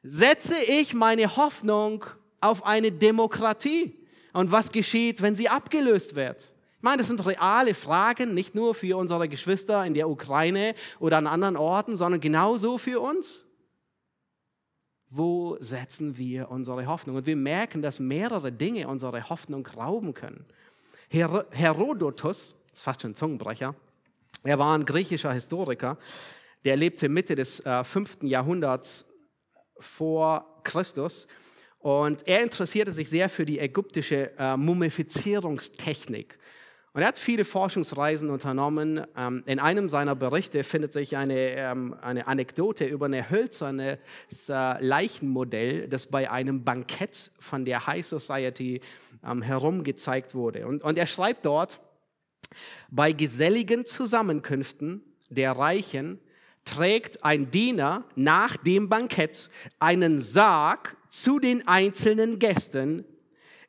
Setze 0.03 0.55
ich 0.57 0.93
meine 0.93 1.35
Hoffnung 1.35 2.05
auf 2.41 2.65
eine 2.65 2.91
Demokratie? 2.91 3.95
Und 4.33 4.51
was 4.51 4.71
geschieht, 4.71 5.21
wenn 5.21 5.35
sie 5.35 5.49
abgelöst 5.49 6.15
wird? 6.15 6.53
Ich 6.77 6.83
meine, 6.83 6.99
das 6.99 7.07
sind 7.07 7.25
reale 7.25 7.73
Fragen, 7.73 8.33
nicht 8.33 8.55
nur 8.55 8.73
für 8.73 8.95
unsere 8.95 9.27
Geschwister 9.27 9.85
in 9.85 9.93
der 9.93 10.09
Ukraine 10.09 10.75
oder 10.99 11.17
an 11.17 11.27
anderen 11.27 11.57
Orten, 11.57 11.97
sondern 11.97 12.21
genauso 12.21 12.77
für 12.77 13.01
uns. 13.01 13.45
Wo 15.09 15.57
setzen 15.59 16.17
wir 16.17 16.49
unsere 16.49 16.85
Hoffnung? 16.85 17.17
Und 17.17 17.25
wir 17.25 17.35
merken, 17.35 17.81
dass 17.81 17.99
mehrere 17.99 18.51
Dinge 18.51 18.87
unsere 18.87 19.27
Hoffnung 19.29 19.65
rauben 19.67 20.13
können. 20.13 20.45
Her 21.09 21.47
Herodotus, 21.49 22.55
ist 22.73 22.83
fast 22.83 23.01
schon 23.01 23.11
ein 23.11 23.15
Zungenbrecher, 23.15 23.75
er 24.43 24.59
war 24.59 24.77
ein 24.77 24.85
griechischer 24.85 25.33
Historiker, 25.33 25.97
der 26.63 26.77
lebte 26.77 27.09
Mitte 27.09 27.35
des 27.35 27.59
äh, 27.65 27.83
5. 27.83 28.19
Jahrhunderts 28.21 29.05
vor 29.79 30.61
Christus. 30.63 31.27
Und 31.79 32.27
er 32.27 32.43
interessierte 32.43 32.91
sich 32.91 33.09
sehr 33.09 33.29
für 33.29 33.45
die 33.45 33.59
ägyptische 33.59 34.31
äh, 34.37 34.57
Mumifizierungstechnik. 34.57 36.37
Und 36.91 37.01
er 37.01 37.09
hat 37.09 37.19
viele 37.19 37.45
Forschungsreisen 37.45 38.29
unternommen. 38.29 39.05
Ähm, 39.15 39.43
in 39.45 39.59
einem 39.59 39.89
seiner 39.89 40.15
Berichte 40.15 40.63
findet 40.63 40.91
sich 40.91 41.15
eine, 41.15 41.51
ähm, 41.51 41.95
eine 42.01 42.27
Anekdote 42.27 42.85
über 42.85 43.05
ein 43.05 43.29
hölzernes 43.29 43.99
äh, 44.49 44.83
Leichenmodell, 44.83 45.87
das 45.87 46.07
bei 46.07 46.29
einem 46.29 46.63
Bankett 46.63 47.31
von 47.39 47.63
der 47.63 47.85
High 47.87 48.05
Society 48.05 48.81
ähm, 49.23 49.41
herumgezeigt 49.41 50.33
wurde. 50.33 50.67
Und, 50.67 50.83
und 50.83 50.97
er 50.97 51.05
schreibt 51.05 51.45
dort, 51.45 51.79
bei 52.89 53.11
geselligen 53.11 53.85
Zusammenkünften 53.85 55.03
der 55.29 55.51
Reichen 55.51 56.19
trägt 56.69 57.23
ein 57.23 57.49
Diener 57.49 58.03
nach 58.15 58.57
dem 58.57 58.89
Bankett 58.89 59.49
einen 59.79 60.19
Sarg 60.19 60.97
zu 61.09 61.39
den 61.39 61.67
einzelnen 61.67 62.37
Gästen, 62.37 63.05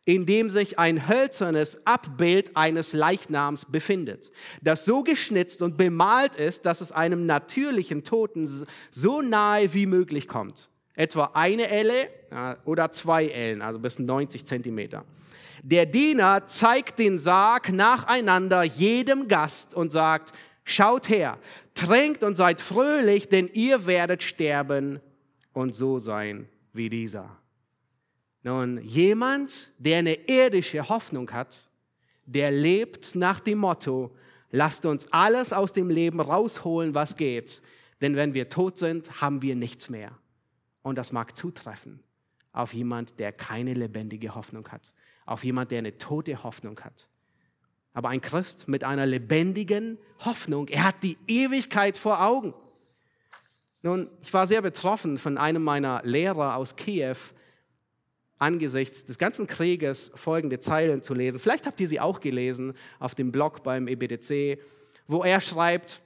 in 0.05 0.27
dem 0.27 0.51
sich 0.51 0.79
ein 0.79 1.09
hölzernes 1.09 1.87
Abbild 1.87 2.57
eines 2.57 2.93
Leichnams 2.93 3.67
befindet, 3.67 4.31
das 4.61 4.85
so 4.85 5.03
geschnitzt 5.03 5.63
und 5.63 5.77
bemalt 5.77 6.37
ist, 6.37 6.67
dass 6.67 6.81
es 6.81 6.93
einem 6.93 7.27
natürlichen 7.27 8.05
Toten 8.05 8.67
so 8.91 9.23
nahe 9.23 9.73
wie 9.73 9.87
möglich 9.87 10.29
kommt. 10.29 10.69
Etwa 10.95 11.31
eine 11.35 11.69
Elle 11.69 12.09
oder 12.65 12.93
zwei 12.93 13.29
Ellen, 13.29 13.63
also 13.63 13.79
bis 13.79 13.99
90 13.99 14.45
Zentimeter. 14.45 15.05
Der 15.63 15.87
Diener 15.87 16.47
zeigt 16.47 16.99
den 16.99 17.19
Sarg 17.19 17.73
nacheinander 17.73 18.63
jedem 18.63 19.29
Gast 19.29 19.75
und 19.75 19.91
sagt, 19.93 20.33
schaut 20.65 21.09
her, 21.09 21.39
trinkt 21.81 22.23
und 22.23 22.37
seid 22.37 22.61
fröhlich, 22.61 23.29
denn 23.29 23.49
ihr 23.53 23.87
werdet 23.87 24.23
sterben 24.23 25.01
und 25.53 25.75
so 25.75 25.99
sein 25.99 26.49
wie 26.73 26.89
dieser. 26.89 27.39
Nun, 28.43 28.83
jemand, 28.83 29.73
der 29.79 29.99
eine 29.99 30.15
irdische 30.29 30.89
Hoffnung 30.89 31.31
hat, 31.31 31.69
der 32.27 32.51
lebt 32.51 33.15
nach 33.15 33.41
dem 33.41 33.59
Motto, 33.59 34.15
lasst 34.51 34.87
uns 34.87 35.11
alles 35.13 35.53
aus 35.53 35.73
dem 35.73 35.91
Leben 35.91 36.21
rausholen, 36.21 36.95
was 36.95 37.17
geht, 37.17 37.63
denn 38.01 38.17
wenn 38.17 38.35
wir 38.35 38.49
tot 38.49 38.79
sind, 38.79 39.21
haben 39.21 39.43
wir 39.43 39.57
nichts 39.57 39.91
mehr. 39.91 40.13
Und 40.83 40.97
das 40.97 41.13
mag 41.13 41.37
zutreffen 41.37 42.03
auf 42.53 42.75
jemand, 42.75 43.19
der 43.19 43.33
keine 43.33 43.75
lebendige 43.75 44.35
Hoffnung 44.35 44.69
hat, 44.69 44.93
auf 45.25 45.45
jemand, 45.45 45.71
der 45.71 45.79
eine 45.79 45.99
tote 45.99 46.43
Hoffnung 46.43 46.81
hat. 46.81 47.09
Aber 47.93 48.09
ein 48.09 48.21
Christ 48.21 48.69
mit 48.69 48.85
einer 48.85 49.07
lebendigen 49.07 49.99
Hoffnung, 50.25 50.69
er 50.69 50.85
hat 50.85 51.03
die 51.03 51.19
Ewigkeit 51.27 51.97
vor 51.97 52.23
Augen. 52.23 52.55
Nun, 53.83 54.11
ich 54.23 54.33
war 54.33 54.47
sehr 54.47 54.63
betroffen 54.63 55.17
von 55.17 55.39
einem 55.39 55.63
meiner 55.63 56.03
Lehrer 56.05 56.57
aus 56.57 56.77
Kiew, 56.77 57.17
angesichts 58.39 59.05
des 59.05 59.19
ganzen 59.19 59.47
Krieges 59.47 60.11
folgende 60.15 60.61
Zeilen 60.61 61.03
zu 61.03 61.15
lesen. 61.15 61.41
Vielleicht 61.41 61.67
habt 61.67 61.81
ihr 61.81 61.89
sie 61.89 62.01
auch 62.01 62.21
gelesen 62.21 62.75
auf 62.99 63.15
dem 63.15 63.33
Blog 63.33 63.63
beim 63.63 63.87
EBDC, 63.87 64.59
wo 65.07 65.23
er 65.23 65.41
schreibt, 65.41 66.01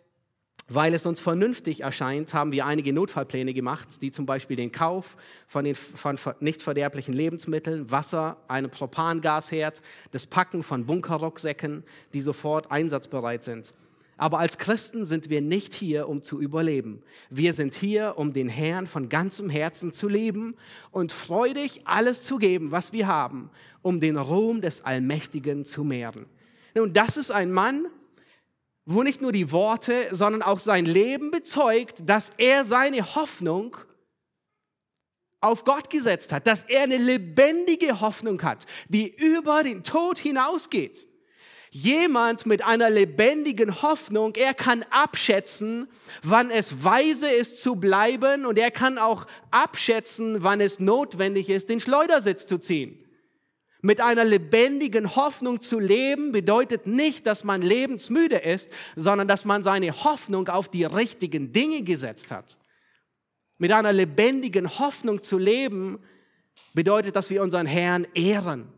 weil 0.68 0.94
es 0.94 1.04
uns 1.04 1.20
vernünftig 1.20 1.82
erscheint, 1.82 2.32
haben 2.32 2.52
wir 2.52 2.64
einige 2.64 2.92
Notfallpläne 2.92 3.52
gemacht, 3.52 4.00
die 4.00 4.10
zum 4.10 4.24
Beispiel 4.24 4.56
den 4.56 4.72
Kauf 4.72 5.16
von, 5.46 5.64
den, 5.64 5.74
von 5.74 6.16
nicht 6.40 6.62
verderblichen 6.62 7.12
Lebensmitteln, 7.12 7.90
Wasser, 7.90 8.38
einem 8.48 8.70
Propangasherd, 8.70 9.82
das 10.10 10.26
Packen 10.26 10.62
von 10.62 10.86
Bunkerrucksäcken, 10.86 11.84
die 12.14 12.22
sofort 12.22 12.70
einsatzbereit 12.70 13.44
sind. 13.44 13.74
Aber 14.16 14.38
als 14.38 14.58
Christen 14.58 15.04
sind 15.04 15.28
wir 15.28 15.40
nicht 15.40 15.74
hier, 15.74 16.08
um 16.08 16.22
zu 16.22 16.40
überleben. 16.40 17.02
Wir 17.30 17.52
sind 17.52 17.74
hier, 17.74 18.14
um 18.16 18.32
den 18.32 18.48
Herrn 18.48 18.86
von 18.86 19.08
ganzem 19.08 19.50
Herzen 19.50 19.92
zu 19.92 20.08
lieben 20.08 20.54
und 20.92 21.10
freudig 21.10 21.82
alles 21.84 22.22
zu 22.22 22.38
geben, 22.38 22.70
was 22.70 22.92
wir 22.92 23.08
haben, 23.08 23.50
um 23.82 23.98
den 23.98 24.16
Ruhm 24.16 24.60
des 24.60 24.82
Allmächtigen 24.84 25.64
zu 25.64 25.82
mehren. 25.82 26.26
Nun, 26.76 26.92
das 26.92 27.16
ist 27.16 27.32
ein 27.32 27.50
Mann, 27.50 27.86
wo 28.86 29.02
nicht 29.02 29.22
nur 29.22 29.32
die 29.32 29.50
Worte, 29.50 30.08
sondern 30.10 30.42
auch 30.42 30.58
sein 30.58 30.84
Leben 30.84 31.30
bezeugt, 31.30 32.02
dass 32.08 32.30
er 32.36 32.64
seine 32.64 33.14
Hoffnung 33.14 33.76
auf 35.40 35.64
Gott 35.64 35.90
gesetzt 35.90 36.32
hat, 36.32 36.46
dass 36.46 36.64
er 36.64 36.82
eine 36.82 36.96
lebendige 36.96 38.00
Hoffnung 38.00 38.42
hat, 38.42 38.66
die 38.88 39.14
über 39.14 39.62
den 39.62 39.84
Tod 39.84 40.18
hinausgeht. 40.18 41.06
Jemand 41.70 42.46
mit 42.46 42.62
einer 42.62 42.88
lebendigen 42.88 43.82
Hoffnung, 43.82 44.36
er 44.36 44.54
kann 44.54 44.84
abschätzen, 44.90 45.88
wann 46.22 46.50
es 46.50 46.84
weise 46.84 47.28
ist 47.28 47.60
zu 47.62 47.74
bleiben 47.74 48.46
und 48.46 48.58
er 48.58 48.70
kann 48.70 48.96
auch 48.96 49.26
abschätzen, 49.50 50.44
wann 50.44 50.60
es 50.60 50.78
notwendig 50.78 51.50
ist, 51.50 51.68
den 51.68 51.80
Schleudersitz 51.80 52.46
zu 52.46 52.58
ziehen. 52.58 53.03
Mit 53.84 54.00
einer 54.00 54.24
lebendigen 54.24 55.14
Hoffnung 55.14 55.60
zu 55.60 55.78
leben 55.78 56.32
bedeutet 56.32 56.86
nicht, 56.86 57.26
dass 57.26 57.44
man 57.44 57.60
lebensmüde 57.60 58.38
ist, 58.38 58.70
sondern 58.96 59.28
dass 59.28 59.44
man 59.44 59.62
seine 59.62 60.04
Hoffnung 60.04 60.48
auf 60.48 60.70
die 60.70 60.84
richtigen 60.84 61.52
Dinge 61.52 61.82
gesetzt 61.82 62.30
hat. 62.30 62.58
Mit 63.58 63.72
einer 63.72 63.92
lebendigen 63.92 64.78
Hoffnung 64.78 65.22
zu 65.22 65.36
leben 65.36 65.98
bedeutet, 66.72 67.14
dass 67.14 67.28
wir 67.28 67.42
unseren 67.42 67.66
Herrn 67.66 68.06
ehren. 68.14 68.72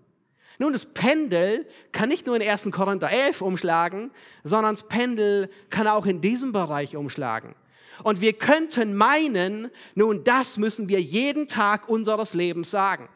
Nun, 0.58 0.72
das 0.72 0.86
Pendel 0.86 1.68
kann 1.92 2.08
nicht 2.08 2.26
nur 2.26 2.34
in 2.34 2.42
1. 2.42 2.72
Korinther 2.72 3.08
11 3.08 3.42
umschlagen, 3.42 4.10
sondern 4.42 4.74
das 4.74 4.88
Pendel 4.88 5.50
kann 5.70 5.86
auch 5.86 6.06
in 6.06 6.20
diesem 6.20 6.50
Bereich 6.50 6.96
umschlagen. 6.96 7.54
Und 8.02 8.20
wir 8.20 8.32
könnten 8.32 8.96
meinen, 8.96 9.70
nun, 9.94 10.24
das 10.24 10.56
müssen 10.56 10.88
wir 10.88 11.00
jeden 11.00 11.46
Tag 11.46 11.88
unseres 11.88 12.34
Lebens 12.34 12.72
sagen. 12.72 13.08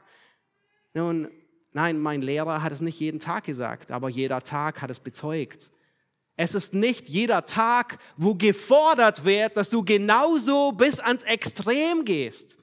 Nun, 0.94 1.28
Nein, 1.72 2.00
mein 2.00 2.22
Lehrer 2.22 2.62
hat 2.62 2.72
es 2.72 2.80
nicht 2.80 2.98
jeden 2.98 3.20
Tag 3.20 3.44
gesagt, 3.44 3.92
aber 3.92 4.08
jeder 4.08 4.42
Tag 4.42 4.82
hat 4.82 4.90
es 4.90 4.98
bezeugt. 4.98 5.70
Es 6.36 6.54
ist 6.54 6.74
nicht 6.74 7.08
jeder 7.08 7.44
Tag, 7.44 7.98
wo 8.16 8.34
gefordert 8.34 9.24
wird, 9.24 9.56
dass 9.56 9.70
du 9.70 9.84
genauso 9.84 10.72
bis 10.72 10.98
ans 10.98 11.22
Extrem 11.22 12.04
gehst. 12.04 12.58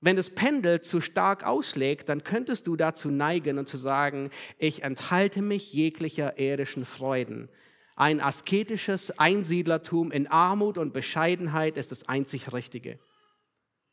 Wenn 0.00 0.16
das 0.16 0.30
Pendel 0.30 0.80
zu 0.80 1.00
stark 1.00 1.44
ausschlägt, 1.44 2.08
dann 2.08 2.24
könntest 2.24 2.66
du 2.66 2.74
dazu 2.74 3.10
neigen 3.10 3.58
und 3.58 3.68
zu 3.68 3.76
sagen, 3.76 4.30
ich 4.58 4.82
enthalte 4.82 5.42
mich 5.42 5.72
jeglicher 5.72 6.38
irdischen 6.38 6.84
Freuden. 6.84 7.48
Ein 7.94 8.20
asketisches 8.20 9.16
Einsiedlertum 9.18 10.10
in 10.10 10.26
Armut 10.26 10.78
und 10.78 10.92
Bescheidenheit 10.92 11.76
ist 11.76 11.92
das 11.92 12.08
einzig 12.08 12.52
Richtige. 12.52 12.98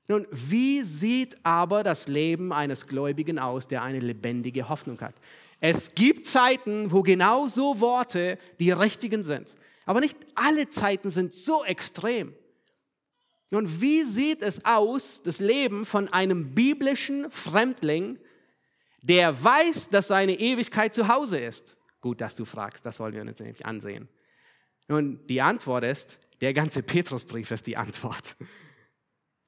Nun, 0.09 0.25
wie 0.31 0.81
sieht 0.81 1.37
aber 1.43 1.83
das 1.83 2.07
Leben 2.07 2.51
eines 2.51 2.87
Gläubigen 2.87 3.37
aus, 3.37 3.67
der 3.67 3.83
eine 3.83 3.99
lebendige 3.99 4.67
Hoffnung 4.67 4.99
hat? 5.01 5.13
Es 5.61 5.93
gibt 5.93 6.25
Zeiten, 6.25 6.91
wo 6.91 7.03
genau 7.03 7.47
so 7.47 7.79
Worte 7.79 8.39
die 8.59 8.71
richtigen 8.71 9.23
sind. 9.23 9.55
Aber 9.85 9.99
nicht 9.99 10.17
alle 10.33 10.67
Zeiten 10.67 11.11
sind 11.11 11.35
so 11.35 11.63
extrem. 11.63 12.33
Nun, 13.51 13.81
wie 13.81 14.03
sieht 14.03 14.41
es 14.41 14.65
aus, 14.65 15.21
das 15.21 15.39
Leben 15.39 15.85
von 15.85 16.07
einem 16.07 16.55
biblischen 16.55 17.29
Fremdling, 17.29 18.17
der 19.03 19.43
weiß, 19.43 19.89
dass 19.89 20.07
seine 20.07 20.39
Ewigkeit 20.39 20.95
zu 20.95 21.07
Hause 21.07 21.39
ist? 21.39 21.77
Gut, 22.01 22.19
dass 22.19 22.35
du 22.35 22.45
fragst, 22.45 22.83
das 22.83 22.99
wollen 22.99 23.13
wir 23.13 23.21
uns 23.21 23.39
nämlich 23.39 23.63
ansehen. 23.63 24.07
Nun, 24.87 25.19
die 25.27 25.41
Antwort 25.41 25.83
ist, 25.83 26.17
der 26.41 26.53
ganze 26.53 26.81
Petrusbrief 26.81 27.51
ist 27.51 27.67
die 27.67 27.77
Antwort. 27.77 28.35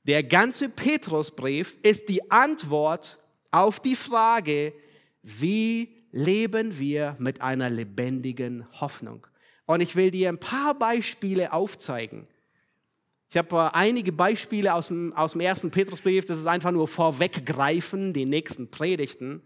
Der 0.04 0.24
ganze 0.24 0.70
Petrusbrief 0.70 1.78
ist 1.84 2.10
die 2.10 2.32
Antwort 2.32 3.20
auf 3.52 3.80
die 3.80 3.96
Frage, 3.96 4.74
wie 5.22 5.96
leben 6.12 6.80
wir 6.80 7.16
mit 7.20 7.42
einer 7.42 7.70
lebendigen 7.70 8.66
Hoffnung. 8.80 9.28
Und 9.68 9.82
ich 9.82 9.96
will 9.96 10.10
dir 10.10 10.30
ein 10.30 10.40
paar 10.40 10.74
Beispiele 10.74 11.54
aufzeigen. 11.54 12.28
Ich 13.30 13.38
habe 13.38 13.74
einige 13.76 14.12
Beispiele 14.12 14.74
aus 14.74 14.88
dem, 14.88 15.14
aus 15.14 15.34
dem 15.34 15.42
ersten 15.42 15.72
Petrusbrief, 15.72 16.26
das 16.26 16.40
ist 16.40 16.48
einfach 16.48 16.72
nur 16.72 16.88
vorweggreifen, 16.88 18.12
die 18.12 18.26
nächsten 18.26 18.70
Predigten. 18.70 19.44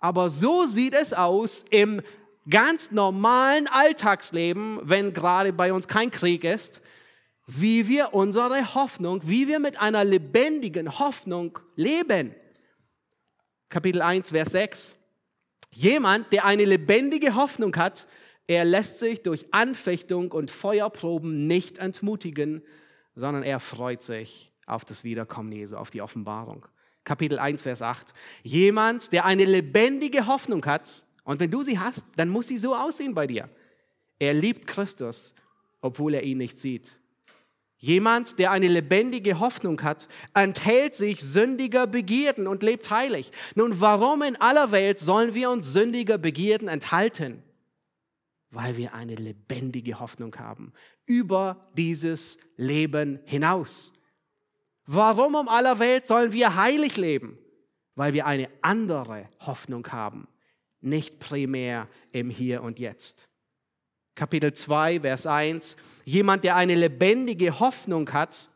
Aber 0.00 0.28
so 0.28 0.66
sieht 0.66 0.94
es 0.94 1.12
aus 1.12 1.64
im 1.70 2.02
ganz 2.48 2.90
normalen 2.90 3.68
Alltagsleben, 3.68 4.80
wenn 4.82 5.14
gerade 5.14 5.52
bei 5.52 5.72
uns 5.72 5.86
kein 5.86 6.10
Krieg 6.10 6.42
ist 6.42 6.82
wie 7.58 7.88
wir 7.88 8.14
unsere 8.14 8.74
Hoffnung, 8.74 9.22
wie 9.24 9.48
wir 9.48 9.58
mit 9.58 9.80
einer 9.80 10.04
lebendigen 10.04 10.98
Hoffnung 10.98 11.58
leben. 11.74 12.34
Kapitel 13.68 14.02
1, 14.02 14.30
Vers 14.30 14.50
6. 14.52 14.96
Jemand, 15.72 16.32
der 16.32 16.44
eine 16.44 16.64
lebendige 16.64 17.34
Hoffnung 17.34 17.74
hat, 17.76 18.06
er 18.46 18.64
lässt 18.64 18.98
sich 18.98 19.22
durch 19.22 19.52
Anfechtung 19.52 20.32
und 20.32 20.50
Feuerproben 20.50 21.46
nicht 21.46 21.78
entmutigen, 21.78 22.62
sondern 23.14 23.42
er 23.42 23.60
freut 23.60 24.02
sich 24.02 24.52
auf 24.66 24.84
das 24.84 25.04
Wiederkommen 25.04 25.52
Jesu, 25.52 25.76
auf 25.76 25.90
die 25.90 26.02
Offenbarung. 26.02 26.66
Kapitel 27.04 27.38
1, 27.38 27.62
Vers 27.62 27.82
8. 27.82 28.12
Jemand, 28.42 29.12
der 29.12 29.24
eine 29.24 29.44
lebendige 29.44 30.26
Hoffnung 30.26 30.64
hat, 30.66 31.06
und 31.24 31.40
wenn 31.40 31.50
du 31.50 31.62
sie 31.62 31.78
hast, 31.78 32.04
dann 32.16 32.28
muss 32.28 32.48
sie 32.48 32.58
so 32.58 32.74
aussehen 32.74 33.14
bei 33.14 33.26
dir. 33.26 33.48
Er 34.18 34.34
liebt 34.34 34.66
Christus, 34.66 35.34
obwohl 35.80 36.14
er 36.14 36.22
ihn 36.22 36.38
nicht 36.38 36.58
sieht. 36.58 36.99
Jemand, 37.82 38.38
der 38.38 38.50
eine 38.50 38.68
lebendige 38.68 39.40
Hoffnung 39.40 39.82
hat, 39.82 40.06
enthält 40.34 40.94
sich 40.94 41.22
sündiger 41.22 41.86
Begierden 41.86 42.46
und 42.46 42.62
lebt 42.62 42.90
heilig. 42.90 43.32
Nun, 43.54 43.80
warum 43.80 44.20
in 44.20 44.36
aller 44.36 44.70
Welt 44.70 44.98
sollen 44.98 45.32
wir 45.32 45.48
uns 45.48 45.72
sündiger 45.72 46.18
Begierden 46.18 46.68
enthalten? 46.68 47.42
Weil 48.50 48.76
wir 48.76 48.92
eine 48.92 49.14
lebendige 49.14 49.98
Hoffnung 49.98 50.36
haben 50.36 50.74
über 51.06 51.70
dieses 51.74 52.36
Leben 52.58 53.18
hinaus. 53.24 53.94
Warum 54.84 55.34
um 55.34 55.48
aller 55.48 55.78
Welt 55.78 56.06
sollen 56.06 56.34
wir 56.34 56.56
heilig 56.56 56.98
leben? 56.98 57.38
Weil 57.94 58.12
wir 58.12 58.26
eine 58.26 58.50
andere 58.60 59.26
Hoffnung 59.40 59.90
haben, 59.90 60.28
nicht 60.82 61.18
primär 61.18 61.88
im 62.12 62.28
Hier 62.28 62.62
und 62.62 62.78
Jetzt. 62.78 63.29
Kapitel 64.14 64.52
2, 64.52 65.00
Vers 65.00 65.26
1. 65.26 65.76
Jemand, 66.04 66.44
der 66.44 66.56
eine 66.56 66.74
lebendige 66.74 67.60
Hoffnung 67.60 68.12
hat, 68.12 68.48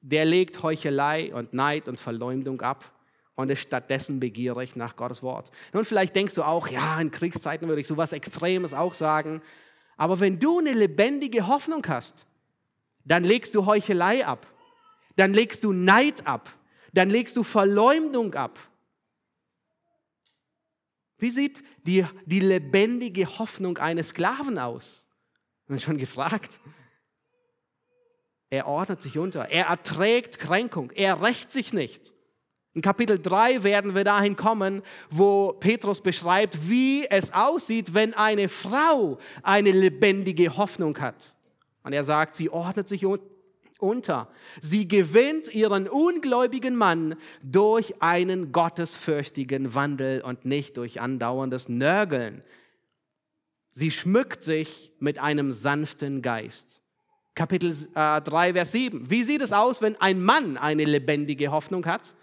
der 0.00 0.24
legt 0.24 0.62
Heuchelei 0.62 1.34
und 1.34 1.52
Neid 1.52 1.88
und 1.88 1.98
Verleumdung 1.98 2.60
ab 2.60 2.92
und 3.34 3.50
ist 3.50 3.62
stattdessen 3.62 4.20
begierig 4.20 4.76
nach 4.76 4.96
Gottes 4.96 5.22
Wort. 5.22 5.50
Nun, 5.72 5.84
vielleicht 5.84 6.14
denkst 6.14 6.34
du 6.34 6.42
auch, 6.42 6.68
ja, 6.68 7.00
in 7.00 7.10
Kriegszeiten 7.10 7.68
würde 7.68 7.80
ich 7.80 7.86
sowas 7.86 8.12
Extremes 8.12 8.74
auch 8.74 8.94
sagen. 8.94 9.42
Aber 9.96 10.20
wenn 10.20 10.38
du 10.38 10.58
eine 10.58 10.72
lebendige 10.72 11.46
Hoffnung 11.46 11.84
hast, 11.88 12.26
dann 13.04 13.24
legst 13.24 13.54
du 13.54 13.66
Heuchelei 13.66 14.26
ab, 14.26 14.46
dann 15.16 15.32
legst 15.32 15.64
du 15.64 15.72
Neid 15.72 16.26
ab, 16.26 16.52
dann 16.92 17.10
legst 17.10 17.36
du 17.36 17.42
Verleumdung 17.42 18.34
ab. 18.34 18.58
Wie 21.18 21.30
sieht 21.30 21.62
die, 21.84 22.04
die 22.26 22.40
lebendige 22.40 23.38
Hoffnung 23.38 23.78
eines 23.78 24.10
Sklaven 24.10 24.58
aus? 24.58 25.08
Haben 25.68 25.80
schon 25.80 25.98
gefragt? 25.98 26.60
Er 28.50 28.66
ordnet 28.66 29.02
sich 29.02 29.18
unter, 29.18 29.50
er 29.50 29.66
erträgt 29.66 30.38
Kränkung, 30.38 30.90
er 30.92 31.20
rächt 31.20 31.50
sich 31.50 31.72
nicht. 31.72 32.14
In 32.72 32.82
Kapitel 32.82 33.18
3 33.20 33.62
werden 33.64 33.94
wir 33.94 34.04
dahin 34.04 34.36
kommen, 34.36 34.82
wo 35.10 35.52
Petrus 35.52 36.00
beschreibt, 36.00 36.68
wie 36.68 37.06
es 37.10 37.34
aussieht, 37.34 37.92
wenn 37.92 38.14
eine 38.14 38.48
Frau 38.48 39.18
eine 39.42 39.72
lebendige 39.72 40.56
Hoffnung 40.56 40.98
hat. 40.98 41.34
Und 41.82 41.92
er 41.92 42.04
sagt, 42.04 42.36
sie 42.36 42.50
ordnet 42.50 42.88
sich 42.88 43.04
unter. 43.78 44.28
Sie 44.60 44.86
gewinnt 44.86 45.54
ihren 45.54 45.88
ungläubigen 45.88 46.76
Mann 46.76 47.16
durch 47.42 48.02
einen 48.02 48.52
gottesfürchtigen 48.52 49.74
Wandel 49.74 50.20
und 50.20 50.44
nicht 50.44 50.76
durch 50.76 51.00
andauerndes 51.00 51.68
Nörgeln. 51.68 52.42
Sie 53.70 53.90
schmückt 53.90 54.42
sich 54.42 54.92
mit 54.98 55.18
einem 55.18 55.52
sanften 55.52 56.20
Geist. 56.20 56.82
Kapitel 57.34 57.70
äh, 57.94 58.20
3, 58.20 58.54
Vers 58.54 58.72
7. 58.72 59.10
Wie 59.10 59.22
sieht 59.22 59.40
es 59.40 59.52
aus, 59.52 59.80
wenn 59.80 59.94
ein 60.00 60.20
Mann 60.20 60.56
eine 60.56 60.84
lebendige 60.84 61.52
Hoffnung 61.52 61.86
hat? 61.86 62.16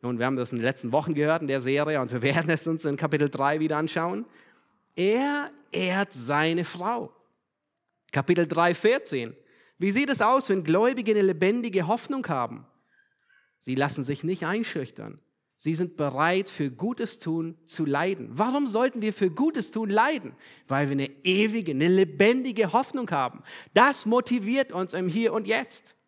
Nun, 0.00 0.18
wir 0.18 0.26
haben 0.26 0.36
das 0.36 0.52
in 0.52 0.58
den 0.58 0.64
letzten 0.64 0.92
Wochen 0.92 1.14
gehört 1.14 1.42
in 1.42 1.48
der 1.48 1.60
Serie 1.60 2.00
und 2.00 2.12
wir 2.12 2.22
werden 2.22 2.50
es 2.50 2.66
uns 2.66 2.84
in 2.84 2.96
Kapitel 2.96 3.28
3 3.28 3.58
wieder 3.58 3.78
anschauen. 3.78 4.26
Er 4.94 5.50
ehrt 5.72 6.12
seine 6.12 6.64
Frau. 6.64 7.10
Kapitel 8.12 8.46
3, 8.46 8.74
14. 8.74 9.34
Wie 9.84 9.92
sieht 9.92 10.08
es 10.08 10.22
aus, 10.22 10.48
wenn 10.48 10.64
Gläubige 10.64 11.12
eine 11.12 11.20
lebendige 11.20 11.86
Hoffnung 11.86 12.26
haben? 12.28 12.64
Sie 13.60 13.74
lassen 13.74 14.02
sich 14.02 14.24
nicht 14.24 14.46
einschüchtern. 14.46 15.20
Sie 15.58 15.74
sind 15.74 15.98
bereit, 15.98 16.48
für 16.48 16.70
Gutes 16.70 17.18
tun 17.18 17.58
zu 17.66 17.84
leiden. 17.84 18.30
Warum 18.30 18.66
sollten 18.66 19.02
wir 19.02 19.12
für 19.12 19.28
Gutes 19.28 19.72
tun 19.72 19.90
leiden? 19.90 20.32
Weil 20.68 20.88
wir 20.88 20.92
eine 20.92 21.10
ewige, 21.22 21.72
eine 21.72 21.88
lebendige 21.88 22.72
Hoffnung 22.72 23.10
haben. 23.10 23.42
Das 23.74 24.06
motiviert 24.06 24.72
uns 24.72 24.94
im 24.94 25.06
Hier 25.06 25.34
und 25.34 25.46
Jetzt. 25.46 25.98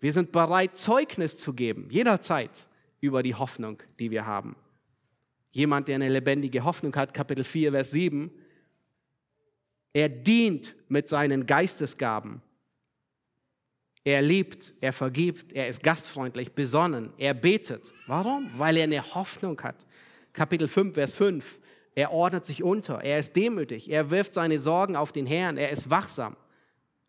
Wir 0.00 0.14
sind 0.14 0.32
bereit, 0.32 0.74
Zeugnis 0.74 1.36
zu 1.36 1.52
geben, 1.52 1.88
jederzeit 1.90 2.70
über 3.02 3.22
die 3.22 3.34
Hoffnung, 3.34 3.82
die 3.98 4.10
wir 4.10 4.24
haben. 4.24 4.56
Jemand, 5.50 5.88
der 5.88 5.96
eine 5.96 6.08
lebendige 6.08 6.64
Hoffnung 6.64 6.96
hat, 6.96 7.12
Kapitel 7.12 7.44
4, 7.44 7.72
Vers 7.72 7.90
7, 7.90 8.30
er 9.92 10.08
dient 10.08 10.74
mit 10.88 11.10
seinen 11.10 11.44
Geistesgaben. 11.44 12.40
Er 14.04 14.20
liebt, 14.20 14.74
er 14.80 14.92
vergibt, 14.92 15.52
er 15.52 15.68
ist 15.68 15.82
gastfreundlich, 15.82 16.52
besonnen, 16.52 17.12
er 17.18 17.34
betet. 17.34 17.92
Warum? 18.06 18.50
Weil 18.56 18.76
er 18.76 18.84
eine 18.84 19.14
Hoffnung 19.14 19.60
hat. 19.62 19.76
Kapitel 20.32 20.66
5, 20.66 20.94
Vers 20.94 21.14
5. 21.14 21.60
Er 21.94 22.10
ordnet 22.10 22.46
sich 22.46 22.62
unter, 22.62 23.02
er 23.02 23.18
ist 23.18 23.36
demütig, 23.36 23.90
er 23.90 24.10
wirft 24.10 24.34
seine 24.34 24.58
Sorgen 24.58 24.96
auf 24.96 25.12
den 25.12 25.26
Herrn, 25.26 25.58
er 25.58 25.70
ist 25.70 25.90
wachsam 25.90 26.36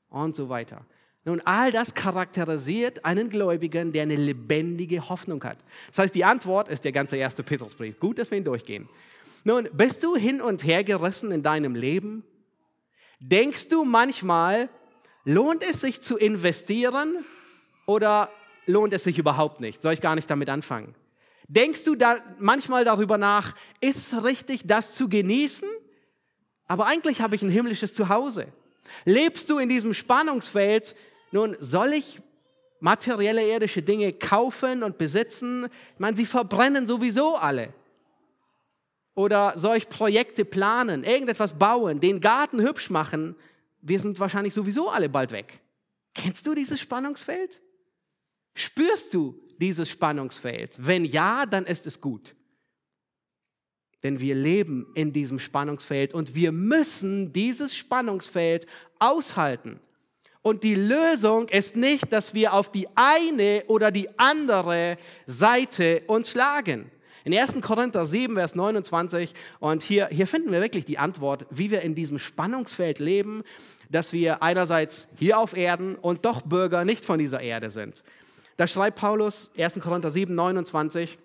und 0.10 0.36
so 0.36 0.50
weiter. 0.50 0.86
Nun, 1.26 1.42
all 1.46 1.72
das 1.72 1.94
charakterisiert 1.96 3.06
einen 3.06 3.30
Gläubigen, 3.30 3.94
der 3.94 4.04
eine 4.04 4.18
lebendige 4.18 5.08
Hoffnung 5.08 5.42
hat. 5.46 5.58
Das 5.88 6.00
heißt, 6.00 6.16
die 6.16 6.26
Antwort 6.26 6.68
ist 6.68 6.84
der 6.84 6.92
ganze 6.92 7.16
erste 7.16 7.44
Petrusbrief. 7.44 7.98
Gut, 7.98 8.20
dass 8.20 8.30
wir 8.30 8.38
ihn 8.38 8.44
durchgehen. 8.44 8.90
Nun, 9.46 9.70
bist 9.72 10.04
du 10.04 10.18
hin 10.18 10.42
und 10.42 10.66
her 10.66 10.84
gerissen 10.84 11.32
in 11.32 11.42
deinem 11.42 11.76
Leben? 11.76 12.24
Denkst 13.20 13.70
du 13.70 13.86
manchmal, 13.86 14.68
lohnt 15.26 15.64
es 15.64 15.82
sich 15.82 16.02
zu 16.02 16.18
investieren 16.18 17.26
oder 17.86 18.30
lohnt 18.66 18.94
es 18.94 19.04
sich 19.04 19.18
überhaupt 19.18 19.60
nicht? 19.62 19.82
Soll 19.82 19.94
ich 19.94 20.02
gar 20.02 20.16
nicht 20.16 20.30
damit 20.30 20.50
anfangen? 20.50 20.96
Denkst 21.48 21.84
du 21.84 21.96
da 21.96 22.18
manchmal 22.40 22.86
darüber 22.86 23.18
nach, 23.18 23.56
ist 23.82 24.14
es 24.14 24.24
richtig, 24.24 24.62
das 24.66 24.96
zu 24.96 25.10
genießen? 25.10 25.68
Aber 26.68 26.86
eigentlich 26.88 27.22
habe 27.22 27.36
ich 27.36 27.42
ein 27.42 27.50
himmlisches 27.50 27.94
Zuhause. 27.94 28.48
Lebst 29.06 29.50
du 29.50 29.58
in 29.60 29.70
diesem 29.70 29.94
Spannungsfeld 29.94 30.96
nun, 31.32 31.58
soll 31.60 31.94
ich 31.94 32.22
materielle 32.80 33.48
irdische 33.48 33.82
Dinge 33.82 34.14
kaufen 34.14 34.84
und 34.84 34.98
besitzen? 34.98 35.66
Ich 35.94 36.00
meine, 36.00 36.16
sie 36.16 36.26
verbrennen 36.26 36.86
sowieso 36.86 37.36
alle. 37.36 37.74
Oder 39.16 39.54
soll 39.56 39.78
ich 39.78 39.90
Projekte 39.90 40.46
planen, 40.46 41.04
irgendetwas 41.04 41.54
bauen, 41.54 42.00
den 42.00 42.22
Garten 42.22 42.62
hübsch 42.62 42.90
machen? 42.90 43.36
Wir 43.84 44.00
sind 44.00 44.20
wahrscheinlich 44.20 44.54
sowieso 44.54 44.90
alle 44.90 45.10
bald 45.10 45.32
weg. 45.32 45.60
Kennst 46.16 46.48
du 46.48 46.56
dieses 46.56 46.80
Spannungsfeld? 46.80 47.62
Spürst 48.56 49.14
du 49.14 49.40
dieses 49.60 49.90
Spannungsfeld? 49.90 50.76
Wenn 50.78 51.04
ja, 51.04 51.46
dann 51.46 51.66
ist 51.66 51.86
es 51.86 52.00
gut. 52.00 52.34
Denn 54.04 54.20
wir 54.20 54.36
leben 54.36 54.88
in 54.96 55.12
diesem 55.12 55.38
Spannungsfeld 55.38 56.14
und 56.14 56.34
wir 56.34 56.52
müssen 56.52 57.34
dieses 57.34 57.76
Spannungsfeld 57.76 58.68
aushalten. 59.00 59.80
Und 60.42 60.64
die 60.64 60.76
Lösung 60.76 61.50
ist 61.50 61.76
nicht, 61.76 62.12
dass 62.12 62.34
wir 62.34 62.54
auf 62.54 62.72
die 62.72 62.88
eine 62.96 63.64
oder 63.68 63.92
die 63.92 64.18
andere 64.18 64.98
Seite 65.26 66.04
uns 66.08 66.32
schlagen. 66.32 66.90
In 67.26 67.34
1. 67.34 67.62
Korinther 67.62 68.06
7, 68.06 68.36
Vers 68.36 68.54
29, 68.56 69.34
und 69.60 69.82
hier, 69.82 70.08
hier 70.08 70.28
finden 70.28 70.52
wir 70.52 70.60
wirklich 70.60 70.84
die 70.84 70.98
Antwort, 70.98 71.46
wie 71.50 71.72
wir 71.72 71.82
in 71.82 71.96
diesem 71.96 72.20
Spannungsfeld 72.20 73.00
leben, 73.00 73.44
dass 73.90 74.12
wir 74.12 74.44
einerseits 74.44 75.08
hier 75.18 75.40
auf 75.40 75.56
Erden 75.56 75.96
und 75.96 76.26
doch 76.26 76.42
Bürger 76.42 76.84
nicht 76.84 77.06
von 77.06 77.20
dieser 77.20 77.40
Erde 77.40 77.70
sind. 77.70 78.04
Da 78.58 78.68
schreibt 78.68 79.00
Paulus, 79.00 79.52
1. 79.58 79.80
Korinther 79.80 80.12
7, 80.12 80.36
29, 80.36 81.18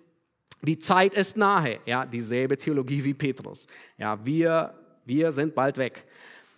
die 0.61 0.79
Zeit 0.79 1.13
ist 1.13 1.37
nahe. 1.37 1.79
Ja, 1.85 2.05
dieselbe 2.05 2.57
Theologie 2.57 3.03
wie 3.03 3.13
Petrus. 3.13 3.67
Ja, 3.97 4.25
wir, 4.25 4.73
wir 5.05 5.31
sind 5.33 5.53
bald 5.53 5.77
weg. 5.77 6.05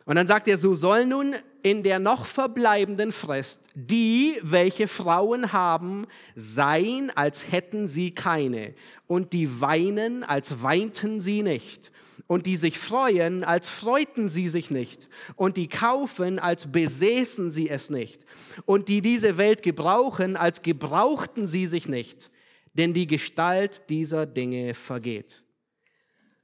Und 0.06 0.16
dann 0.16 0.28
sagt 0.28 0.47
er, 0.47 0.58
so 0.58 0.74
soll 0.74 1.06
nun 1.06 1.36
in 1.62 1.84
der 1.84 1.99
noch 1.99 2.26
verbleibenden 2.26 3.12
Frist 3.12 3.62
die, 3.76 4.39
welche 4.41 4.88
Frauen 4.88 5.54
haben, 5.54 6.08
sein, 6.36 7.12
als 7.16 7.52
hätten 7.52 7.88
sie 7.88 8.12
keine, 8.12 8.74
und 9.08 9.34
die 9.34 9.62
weinen, 9.62 10.24
als 10.24 10.64
weinten 10.64 11.22
sie 11.22 11.43
nicht, 11.43 11.91
und 12.28 12.45
die 12.45 12.56
sich 12.56 12.80
freuen, 12.80 13.43
als 13.43 13.70
freuten 13.70 14.30
sie 14.30 14.49
sich 14.49 14.72
nicht, 14.72 15.08
und 15.36 15.58
die 15.58 15.68
kaufen, 15.68 16.39
als 16.39 16.72
besäßen 16.72 17.52
sie 17.52 17.70
es 17.70 17.89
nicht, 17.89 18.26
und 18.66 18.88
die 18.88 19.02
diese 19.02 19.38
Welt 19.38 19.62
gebrauchen, 19.62 20.36
als 20.36 20.64
gebrauchten 20.64 21.47
sie 21.47 21.68
sich 21.68 21.88
nicht, 21.88 22.32
denn 22.74 22.93
die 22.93 23.08
Gestalt 23.08 23.89
dieser 23.89 24.26
Dinge 24.26 24.74
vergeht. 24.74 25.43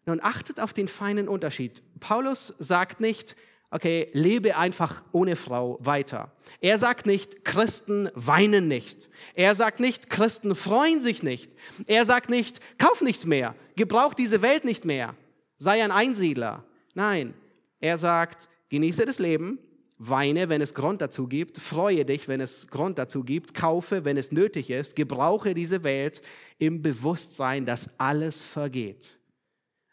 Nun 0.06 0.20
achtet 0.22 0.60
auf 0.60 0.74
den 0.74 0.88
feinen 0.88 1.28
Unterschied. 1.28 1.82
Paulus 2.00 2.54
sagt 2.60 3.00
nicht, 3.00 3.36
okay, 3.72 4.10
lebe 4.14 4.58
einfach 4.58 5.04
ohne 5.12 5.36
Frau 5.36 5.78
weiter. 5.82 6.32
Er 6.62 6.78
sagt 6.78 7.06
nicht, 7.06 7.44
Christen 7.44 8.10
weinen 8.16 8.68
nicht. 8.68 9.10
Er 9.34 9.56
sagt 9.56 9.80
nicht, 9.80 10.10
Christen 10.10 10.56
freuen 10.56 11.02
sich 11.02 11.24
nicht. 11.24 11.52
Er 11.86 12.06
sagt 12.06 12.30
nicht, 12.30 12.60
kauf 12.78 13.02
nichts 13.02 13.26
mehr, 13.26 13.56
gebrauch 13.76 14.14
diese 14.14 14.42
Welt 14.42 14.66
nicht 14.66 14.86
mehr, 14.86 15.16
sei 15.58 15.84
ein 15.84 15.92
Einsiedler. 15.92 16.64
Nein, 16.94 17.34
er 17.80 17.98
sagt, 17.98 18.50
genieße 18.70 19.06
das 19.06 19.20
Leben, 19.20 19.60
weine, 20.00 20.50
wenn 20.50 20.62
es 20.62 20.74
Grund 20.74 21.02
dazu 21.02 21.28
gibt, 21.28 21.58
freue 21.58 22.06
dich, 22.06 22.28
wenn 22.28 22.40
es 22.40 22.68
Grund 22.68 22.98
dazu 22.98 23.24
gibt, 23.24 23.54
kaufe, 23.54 24.06
wenn 24.06 24.18
es 24.18 24.32
nötig 24.32 24.70
ist, 24.70 24.96
gebrauche 24.96 25.54
diese 25.54 25.84
Welt 25.84 26.22
im 26.60 26.82
Bewusstsein, 26.82 27.66
dass 27.66 27.90
alles 28.00 28.44
vergeht. 28.44 29.20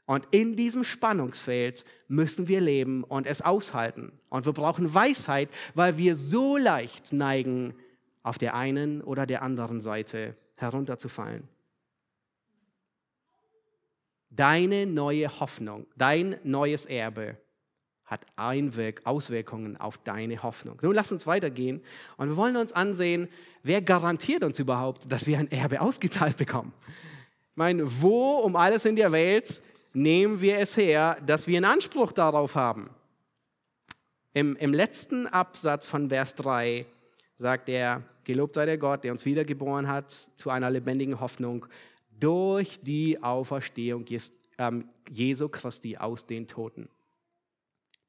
Und 0.07 0.29
in 0.33 0.55
diesem 0.55 0.85
Spannungsfeld 0.85 1.85
müssen 2.09 2.47
wir 2.47 2.61
leben 2.61 3.05
und 3.05 3.27
es 3.27 3.41
aushalten. 3.41 4.13
Und 4.29 4.45
wir 4.45 4.53
brauchen 4.53 4.93
Weisheit, 4.93 5.49
weil 5.75 5.97
wir 5.97 6.15
so 6.15 6.57
leicht 6.57 7.13
neigen, 7.13 7.75
auf 8.23 8.39
der 8.39 8.55
einen 8.55 9.03
oder 9.03 9.27
der 9.27 9.43
anderen 9.43 9.81
Seite 9.81 10.37
herunterzufallen. 10.57 11.49
Deine 14.31 14.87
neue 14.87 15.41
Hoffnung, 15.41 15.87
dein 15.97 16.37
neues 16.43 16.87
Erbe 16.87 17.37
hat 18.05 18.27
Einwirk 18.37 19.03
Auswirkungen 19.05 19.77
auf 19.77 19.99
deine 19.99 20.43
Hoffnung. 20.43 20.79
Nun 20.83 20.95
lass 20.95 21.13
uns 21.13 21.27
weitergehen 21.27 21.83
und 22.17 22.29
wir 22.29 22.37
wollen 22.37 22.57
uns 22.57 22.73
ansehen, 22.73 23.29
wer 23.63 23.81
garantiert 23.81 24.43
uns 24.43 24.59
überhaupt, 24.59 25.11
dass 25.11 25.27
wir 25.27 25.39
ein 25.39 25.51
Erbe 25.51 25.81
ausgezahlt 25.81 26.37
bekommen. 26.37 26.73
Ich 27.51 27.57
meine, 27.57 28.03
wo 28.03 28.39
um 28.39 28.57
alles 28.57 28.85
in 28.85 28.97
der 28.97 29.13
Welt 29.13 29.63
nehmen 29.95 30.41
wir 30.41 30.59
es 30.59 30.77
her, 30.77 31.19
dass 31.25 31.47
wir 31.47 31.57
einen 31.57 31.65
Anspruch 31.65 32.13
darauf 32.13 32.55
haben. 32.55 32.91
Im, 34.35 34.57
Im 34.57 34.75
letzten 34.75 35.27
Absatz 35.27 35.87
von 35.87 36.09
Vers 36.09 36.35
3 36.35 36.87
sagt 37.37 37.69
er, 37.69 38.03
gelobt 38.25 38.57
sei 38.57 38.67
der 38.67 38.79
Gott, 38.79 39.05
der 39.05 39.13
uns 39.13 39.25
wiedergeboren 39.25 39.89
hat 39.89 40.29
zu 40.37 40.51
einer 40.51 40.71
lebendigen 40.71 41.21
Hoffnung 41.21 41.67
durch 42.19 42.81
die 42.81 43.23
Auferstehung 43.23 44.05
ähm, 44.59 44.89
Jesu 45.11 45.49
Christi 45.49 45.97
aus 45.97 46.27
den 46.27 46.47
Toten. 46.49 46.89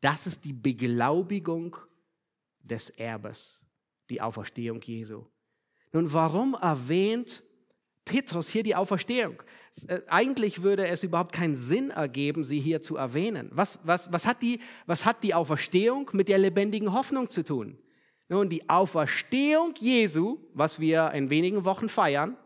Das 0.02 0.28
ist 0.28 0.44
die 0.44 0.54
Beglaubigung 0.54 1.78
des 2.60 2.90
Erbes, 2.92 3.64
die 4.10 4.22
Auferstehung 4.22 4.82
Jesu. 4.82 5.26
Nun, 5.92 6.12
warum 6.12 6.56
erwähnt 6.56 7.44
Petrus 8.06 8.48
hier 8.48 8.64
die 8.64 8.76
Auferstehung? 8.76 9.44
Äh, 9.88 10.02
eigentlich 10.08 10.62
würde 10.62 10.88
es 10.88 11.04
überhaupt 11.04 11.34
keinen 11.34 11.56
Sinn 11.56 11.90
ergeben, 11.90 12.44
sie 12.44 12.60
hier 12.60 12.82
zu 12.82 12.96
erwähnen. 12.96 13.50
Was, 13.52 13.80
was, 13.84 14.12
was, 14.12 14.26
hat 14.26 14.42
die, 14.42 14.60
was 14.86 15.06
hat 15.06 15.24
die 15.24 15.34
Auferstehung 15.34 16.10
mit 16.14 16.30
der 16.30 16.38
lebendigen 16.38 16.94
Hoffnung 16.94 17.30
zu 17.30 17.44
tun? 17.44 17.78
Nun, 18.30 18.50
die 18.50 18.70
Auferstehung 18.70 19.74
Jesu, 19.78 20.40
was 20.54 20.80
wir 20.80 21.12
in 21.12 21.30
wenigen 21.30 21.66
Wochen 21.66 21.90
feiern, 21.90 22.38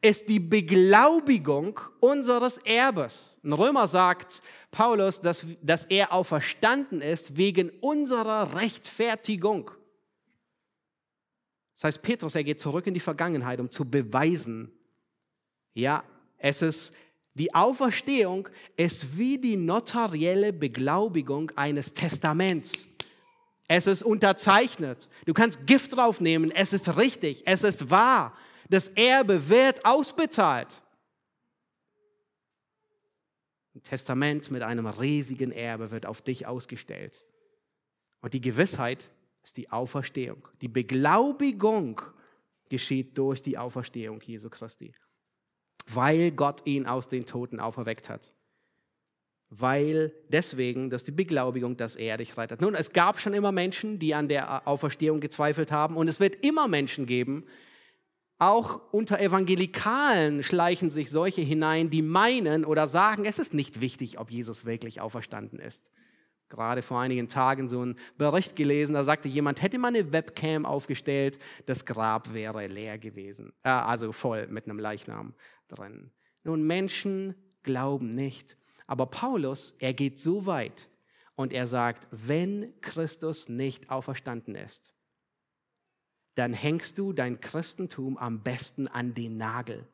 ist 0.00 0.28
die 0.28 0.40
Beglaubigung 0.40 1.80
unseres 2.00 2.58
Erbes. 2.58 3.38
Ein 3.42 3.52
Römer 3.52 3.86
sagt 3.86 4.42
Paulus, 4.70 5.20
dass, 5.20 5.46
dass 5.62 5.84
er 5.86 6.12
auferstanden 6.12 7.00
ist 7.00 7.36
wegen 7.36 7.70
unserer 7.80 8.54
Rechtfertigung. 8.54 9.70
Das 11.74 11.84
heißt, 11.84 12.02
Petrus, 12.02 12.34
er 12.34 12.44
geht 12.44 12.60
zurück 12.60 12.86
in 12.86 12.94
die 12.94 13.00
Vergangenheit, 13.00 13.60
um 13.60 13.70
zu 13.70 13.88
beweisen, 13.88 14.72
ja, 15.74 16.02
es 16.38 16.62
ist 16.62 16.94
die 17.34 17.52
Auferstehung 17.52 18.48
ist 18.76 19.18
wie 19.18 19.38
die 19.38 19.56
notarielle 19.56 20.52
Beglaubigung 20.52 21.50
eines 21.56 21.92
Testaments. 21.92 22.86
Es 23.66 23.88
ist 23.88 24.04
unterzeichnet. 24.04 25.08
Du 25.26 25.34
kannst 25.34 25.66
Gift 25.66 25.96
draufnehmen. 25.96 26.52
Es 26.52 26.72
ist 26.72 26.96
richtig. 26.96 27.42
Es 27.44 27.64
ist 27.64 27.90
wahr. 27.90 28.36
Das 28.70 28.88
Erbe 28.88 29.48
wird 29.48 29.84
ausbezahlt. 29.84 30.82
Ein 33.74 33.82
Testament 33.82 34.52
mit 34.52 34.62
einem 34.62 34.86
riesigen 34.86 35.50
Erbe 35.50 35.90
wird 35.90 36.06
auf 36.06 36.22
dich 36.22 36.46
ausgestellt. 36.46 37.24
Und 38.20 38.32
die 38.32 38.40
Gewissheit 38.40 39.10
ist 39.42 39.56
die 39.56 39.70
Auferstehung. 39.70 40.46
Die 40.60 40.68
Beglaubigung 40.68 42.00
geschieht 42.68 43.18
durch 43.18 43.42
die 43.42 43.58
Auferstehung 43.58 44.20
Jesu 44.20 44.48
Christi, 44.48 44.94
weil 45.86 46.30
Gott 46.30 46.62
ihn 46.66 46.86
aus 46.86 47.08
den 47.08 47.26
Toten 47.26 47.60
auferweckt 47.60 48.08
hat. 48.08 48.32
Weil 49.50 50.12
deswegen, 50.28 50.90
dass 50.90 51.04
die 51.04 51.12
Beglaubigung, 51.12 51.76
dass 51.76 51.96
er 51.96 52.16
dich 52.16 52.36
rettet. 52.36 52.60
Nun, 52.60 52.74
es 52.74 52.92
gab 52.92 53.20
schon 53.20 53.34
immer 53.34 53.52
Menschen, 53.52 53.98
die 53.98 54.14
an 54.14 54.28
der 54.28 54.66
Auferstehung 54.66 55.20
gezweifelt 55.20 55.70
haben 55.70 55.96
und 55.96 56.08
es 56.08 56.20
wird 56.20 56.44
immer 56.44 56.66
Menschen 56.66 57.06
geben, 57.06 57.44
auch 58.38 58.80
unter 58.92 59.20
Evangelikalen 59.20 60.42
schleichen 60.42 60.90
sich 60.90 61.10
solche 61.10 61.40
hinein, 61.40 61.88
die 61.88 62.02
meinen 62.02 62.64
oder 62.64 62.88
sagen, 62.88 63.24
es 63.26 63.38
ist 63.38 63.54
nicht 63.54 63.80
wichtig, 63.80 64.18
ob 64.18 64.30
Jesus 64.30 64.64
wirklich 64.64 65.00
auferstanden 65.00 65.60
ist. 65.60 65.90
Gerade 66.54 66.82
vor 66.82 67.00
einigen 67.00 67.26
Tagen 67.26 67.68
so 67.68 67.80
einen 67.80 67.96
Bericht 68.16 68.54
gelesen, 68.54 68.94
da 68.94 69.02
sagte 69.02 69.26
jemand, 69.26 69.60
hätte 69.60 69.76
man 69.76 69.96
eine 69.96 70.12
Webcam 70.12 70.64
aufgestellt, 70.64 71.40
das 71.66 71.84
Grab 71.84 72.32
wäre 72.32 72.68
leer 72.68 72.96
gewesen, 72.96 73.52
äh, 73.64 73.70
also 73.70 74.12
voll 74.12 74.46
mit 74.46 74.66
einem 74.66 74.78
Leichnam 74.78 75.34
drin. 75.66 76.12
Nun, 76.44 76.64
Menschen 76.64 77.34
glauben 77.64 78.10
nicht. 78.10 78.56
Aber 78.86 79.06
Paulus, 79.06 79.74
er 79.80 79.94
geht 79.94 80.20
so 80.20 80.46
weit 80.46 80.88
und 81.34 81.52
er 81.52 81.66
sagt, 81.66 82.06
wenn 82.12 82.72
Christus 82.80 83.48
nicht 83.48 83.90
auferstanden 83.90 84.54
ist, 84.54 84.94
dann 86.36 86.52
hängst 86.52 86.98
du 86.98 87.12
dein 87.12 87.40
Christentum 87.40 88.16
am 88.16 88.44
besten 88.44 88.86
an 88.86 89.12
den 89.14 89.38
Nagel, 89.38 89.88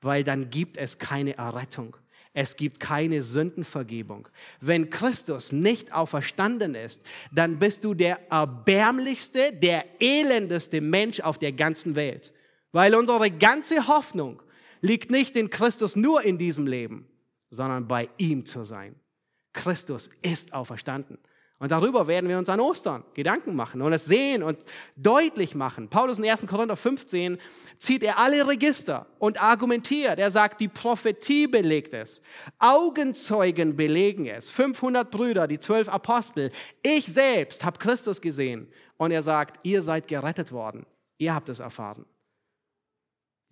weil 0.00 0.24
dann 0.24 0.50
gibt 0.50 0.76
es 0.76 0.98
keine 0.98 1.36
Errettung. 1.36 1.96
Es 2.34 2.56
gibt 2.56 2.80
keine 2.80 3.22
Sündenvergebung. 3.22 4.28
Wenn 4.60 4.88
Christus 4.88 5.52
nicht 5.52 5.92
auferstanden 5.92 6.74
ist, 6.74 7.02
dann 7.30 7.58
bist 7.58 7.84
du 7.84 7.92
der 7.92 8.30
erbärmlichste, 8.30 9.52
der 9.52 10.00
elendeste 10.00 10.80
Mensch 10.80 11.20
auf 11.20 11.38
der 11.38 11.52
ganzen 11.52 11.94
Welt. 11.94 12.32
Weil 12.72 12.94
unsere 12.94 13.30
ganze 13.30 13.86
Hoffnung 13.86 14.42
liegt 14.80 15.10
nicht 15.10 15.36
in 15.36 15.50
Christus 15.50 15.94
nur 15.94 16.22
in 16.22 16.38
diesem 16.38 16.66
Leben, 16.66 17.06
sondern 17.50 17.86
bei 17.86 18.08
ihm 18.16 18.46
zu 18.46 18.64
sein. 18.64 18.94
Christus 19.52 20.08
ist 20.22 20.54
auferstanden. 20.54 21.18
Und 21.62 21.70
darüber 21.70 22.08
werden 22.08 22.28
wir 22.28 22.38
uns 22.38 22.48
an 22.48 22.58
Ostern 22.58 23.04
Gedanken 23.14 23.54
machen 23.54 23.82
und 23.82 23.92
es 23.92 24.04
sehen 24.04 24.42
und 24.42 24.58
deutlich 24.96 25.54
machen. 25.54 25.88
Paulus 25.88 26.18
in 26.18 26.28
1. 26.28 26.44
Korinther 26.48 26.74
15 26.74 27.38
zieht 27.78 28.02
er 28.02 28.18
alle 28.18 28.44
Register 28.48 29.06
und 29.20 29.40
argumentiert. 29.40 30.18
Er 30.18 30.32
sagt, 30.32 30.60
die 30.60 30.66
Prophetie 30.66 31.46
belegt 31.46 31.94
es. 31.94 32.20
Augenzeugen 32.58 33.76
belegen 33.76 34.26
es. 34.26 34.50
500 34.50 35.08
Brüder, 35.08 35.46
die 35.46 35.60
zwölf 35.60 35.88
Apostel. 35.88 36.50
Ich 36.82 37.06
selbst 37.06 37.64
habe 37.64 37.78
Christus 37.78 38.20
gesehen. 38.20 38.66
Und 38.96 39.12
er 39.12 39.22
sagt, 39.22 39.64
ihr 39.64 39.82
seid 39.82 40.08
gerettet 40.08 40.50
worden. 40.50 40.84
Ihr 41.18 41.32
habt 41.32 41.48
es 41.48 41.60
erfahren. 41.60 42.04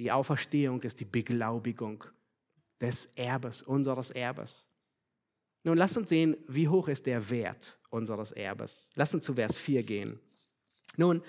Die 0.00 0.10
Auferstehung 0.10 0.82
ist 0.82 0.98
die 0.98 1.04
Beglaubigung 1.04 2.02
des 2.80 3.06
Erbes, 3.14 3.62
unseres 3.62 4.10
Erbes. 4.10 4.66
Nun 5.62 5.76
lass 5.76 5.96
uns 5.96 6.08
sehen, 6.08 6.36
wie 6.48 6.68
hoch 6.68 6.88
ist 6.88 7.06
der 7.06 7.30
Wert 7.30 7.78
unseres 7.90 8.32
Erbes. 8.32 8.88
Lass 8.94 9.14
uns 9.14 9.24
zu 9.24 9.34
Vers 9.34 9.58
4 9.58 9.82
gehen. 9.82 10.18
Nun, 10.96 11.22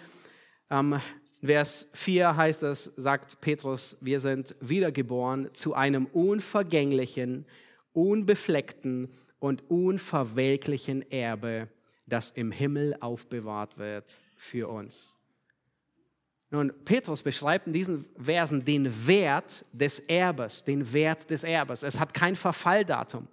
ähm, 0.70 1.00
Vers 1.44 1.90
4 1.94 2.36
heißt 2.36 2.64
es, 2.64 2.92
sagt 2.96 3.42
Petrus, 3.42 3.98
wir 4.00 4.20
sind 4.20 4.56
wiedergeboren 4.62 5.50
zu 5.54 5.74
einem 5.74 6.06
unvergänglichen, 6.06 7.46
unbefleckten 7.94 9.10
und 9.40 9.70
unverwelklichen 9.70 11.10
Erbe, 11.12 11.68
das 12.06 12.32
im 12.32 12.52
Himmel 12.52 12.96
aufbewahrt 13.00 13.78
wird 13.78 14.18
für 14.36 14.70
uns. 14.70 15.18
Nun, 16.52 16.72
Petrus 16.86 17.24
beschreibt 17.24 17.68
in 17.68 17.74
diesen 17.74 18.06
Versen 18.18 18.64
den 18.64 19.08
Wert 19.08 19.66
des 19.72 20.00
Erbes, 20.00 20.64
den 20.64 20.94
Wert 20.94 21.30
des 21.32 21.44
Erbes. 21.44 21.82
Es 21.82 22.00
hat 22.00 22.14
kein 22.14 22.36
Verfalldatum. 22.36 23.28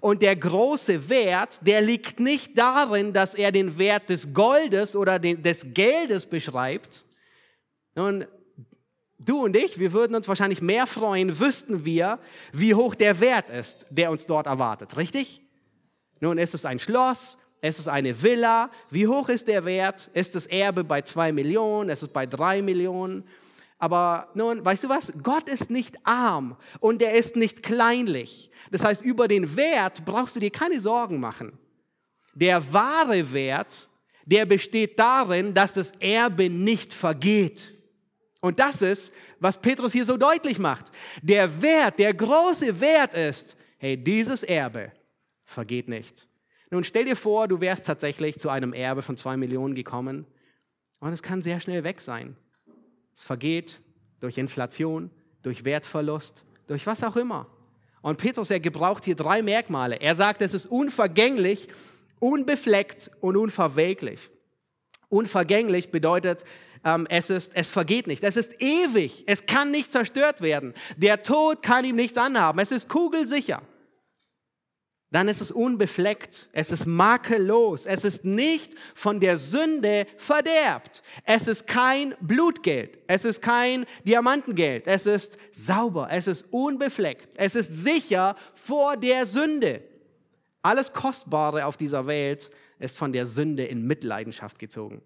Und 0.00 0.22
der 0.22 0.36
große 0.36 1.08
Wert, 1.08 1.60
der 1.62 1.80
liegt 1.80 2.20
nicht 2.20 2.56
darin, 2.58 3.12
dass 3.12 3.34
er 3.34 3.52
den 3.52 3.78
Wert 3.78 4.10
des 4.10 4.32
Goldes 4.32 4.96
oder 4.96 5.18
des 5.18 5.66
Geldes 5.74 6.26
beschreibt. 6.26 7.04
Nun, 7.94 8.24
du 9.18 9.44
und 9.44 9.56
ich, 9.56 9.78
wir 9.78 9.92
würden 9.92 10.14
uns 10.14 10.28
wahrscheinlich 10.28 10.60
mehr 10.60 10.86
freuen, 10.86 11.38
wüssten 11.38 11.84
wir, 11.84 12.18
wie 12.52 12.74
hoch 12.74 12.94
der 12.94 13.20
Wert 13.20 13.50
ist, 13.50 13.86
der 13.90 14.10
uns 14.10 14.26
dort 14.26 14.46
erwartet. 14.46 14.96
Richtig? 14.96 15.40
Nun 16.20 16.38
ist 16.38 16.54
es 16.54 16.64
ein 16.64 16.78
Schloss, 16.78 17.38
es 17.60 17.78
ist 17.78 17.88
eine 17.88 18.22
Villa. 18.22 18.70
Wie 18.90 19.06
hoch 19.06 19.30
ist 19.30 19.48
der 19.48 19.64
Wert? 19.64 20.10
Ist 20.12 20.34
das 20.34 20.46
Erbe 20.46 20.84
bei 20.84 21.00
zwei 21.00 21.32
Millionen? 21.32 21.88
Ist 21.88 22.02
es 22.02 22.08
bei 22.08 22.26
drei 22.26 22.60
Millionen? 22.60 23.24
Aber 23.78 24.28
nun, 24.34 24.64
weißt 24.64 24.84
du 24.84 24.88
was? 24.88 25.12
Gott 25.22 25.48
ist 25.48 25.70
nicht 25.70 25.96
arm 26.04 26.56
und 26.80 27.02
er 27.02 27.14
ist 27.14 27.36
nicht 27.36 27.62
kleinlich. 27.62 28.50
Das 28.70 28.84
heißt, 28.84 29.02
über 29.02 29.28
den 29.28 29.56
Wert 29.56 30.04
brauchst 30.04 30.36
du 30.36 30.40
dir 30.40 30.50
keine 30.50 30.80
Sorgen 30.80 31.20
machen. 31.20 31.58
Der 32.34 32.72
wahre 32.72 33.32
Wert, 33.32 33.88
der 34.24 34.46
besteht 34.46 34.98
darin, 34.98 35.54
dass 35.54 35.72
das 35.72 35.92
Erbe 36.00 36.48
nicht 36.48 36.92
vergeht. 36.92 37.74
Und 38.40 38.58
das 38.58 38.82
ist, 38.82 39.12
was 39.40 39.60
Petrus 39.60 39.92
hier 39.92 40.04
so 40.04 40.16
deutlich 40.16 40.58
macht. 40.58 40.86
Der 41.22 41.62
Wert, 41.62 41.98
der 41.98 42.14
große 42.14 42.80
Wert 42.80 43.14
ist, 43.14 43.56
hey, 43.78 43.96
dieses 43.96 44.42
Erbe 44.42 44.92
vergeht 45.44 45.88
nicht. 45.88 46.28
Nun 46.70 46.84
stell 46.84 47.04
dir 47.04 47.16
vor, 47.16 47.48
du 47.48 47.60
wärst 47.60 47.86
tatsächlich 47.86 48.38
zu 48.38 48.48
einem 48.48 48.72
Erbe 48.72 49.02
von 49.02 49.16
zwei 49.16 49.36
Millionen 49.36 49.74
gekommen 49.74 50.26
und 50.98 51.12
es 51.12 51.22
kann 51.22 51.42
sehr 51.42 51.60
schnell 51.60 51.84
weg 51.84 52.00
sein. 52.00 52.36
Es 53.16 53.22
vergeht 53.22 53.80
durch 54.20 54.38
Inflation, 54.38 55.10
durch 55.42 55.64
Wertverlust, 55.64 56.44
durch 56.66 56.86
was 56.86 57.02
auch 57.04 57.16
immer. 57.16 57.46
Und 58.02 58.18
Petrus, 58.18 58.50
er 58.50 58.60
gebraucht 58.60 59.04
hier 59.04 59.16
drei 59.16 59.42
Merkmale. 59.42 59.96
Er 59.96 60.14
sagt, 60.14 60.42
es 60.42 60.54
ist 60.54 60.66
unvergänglich, 60.66 61.68
unbefleckt 62.20 63.10
und 63.20 63.36
unverwelklich. 63.36 64.30
Unvergänglich 65.08 65.90
bedeutet, 65.90 66.44
ähm, 66.84 67.06
es, 67.08 67.30
ist, 67.30 67.54
es 67.54 67.70
vergeht 67.70 68.06
nicht. 68.06 68.24
Es 68.24 68.36
ist 68.36 68.60
ewig. 68.60 69.24
Es 69.26 69.46
kann 69.46 69.70
nicht 69.70 69.90
zerstört 69.90 70.40
werden. 70.40 70.74
Der 70.96 71.22
Tod 71.22 71.62
kann 71.62 71.84
ihm 71.84 71.96
nichts 71.96 72.18
anhaben. 72.18 72.58
Es 72.58 72.72
ist 72.72 72.88
kugelsicher 72.88 73.62
dann 75.14 75.28
ist 75.28 75.40
es 75.40 75.52
unbefleckt, 75.52 76.48
es 76.52 76.72
ist 76.72 76.86
makellos, 76.86 77.86
es 77.86 78.04
ist 78.04 78.24
nicht 78.24 78.72
von 78.94 79.20
der 79.20 79.36
Sünde 79.36 80.08
verderbt. 80.16 81.04
Es 81.24 81.46
ist 81.46 81.68
kein 81.68 82.16
Blutgeld, 82.20 82.98
es 83.06 83.24
ist 83.24 83.40
kein 83.40 83.86
Diamantengeld, 84.04 84.88
es 84.88 85.06
ist 85.06 85.38
sauber, 85.52 86.08
es 86.10 86.26
ist 86.26 86.46
unbefleckt, 86.50 87.28
es 87.36 87.54
ist 87.54 87.72
sicher 87.72 88.34
vor 88.54 88.96
der 88.96 89.24
Sünde. 89.24 89.84
Alles 90.62 90.92
Kostbare 90.92 91.66
auf 91.66 91.76
dieser 91.76 92.08
Welt 92.08 92.50
ist 92.80 92.98
von 92.98 93.12
der 93.12 93.26
Sünde 93.26 93.64
in 93.66 93.86
Mitleidenschaft 93.86 94.58
gezogen. 94.58 95.00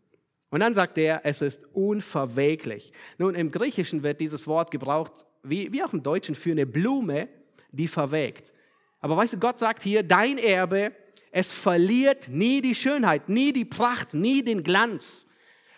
Und 0.48 0.60
dann 0.60 0.74
sagt 0.74 0.96
er, 0.96 1.20
es 1.24 1.42
ist 1.42 1.66
unverwelklich. 1.74 2.94
Nun, 3.18 3.34
im 3.34 3.50
Griechischen 3.50 4.02
wird 4.02 4.20
dieses 4.20 4.46
Wort 4.46 4.70
gebraucht 4.70 5.26
wie, 5.42 5.70
wie 5.70 5.84
auch 5.84 5.92
im 5.92 6.02
Deutschen, 6.02 6.34
für 6.34 6.52
eine 6.52 6.64
Blume, 6.64 7.28
die 7.72 7.88
verwelkt. 7.88 8.54
Aber 9.00 9.16
weißt 9.16 9.34
du, 9.34 9.38
Gott 9.38 9.58
sagt 9.58 9.82
hier, 9.82 10.02
dein 10.02 10.38
Erbe, 10.38 10.92
es 11.30 11.52
verliert 11.52 12.28
nie 12.28 12.60
die 12.60 12.74
Schönheit, 12.74 13.28
nie 13.28 13.52
die 13.52 13.64
Pracht, 13.64 14.14
nie 14.14 14.42
den 14.42 14.62
Glanz. 14.62 15.26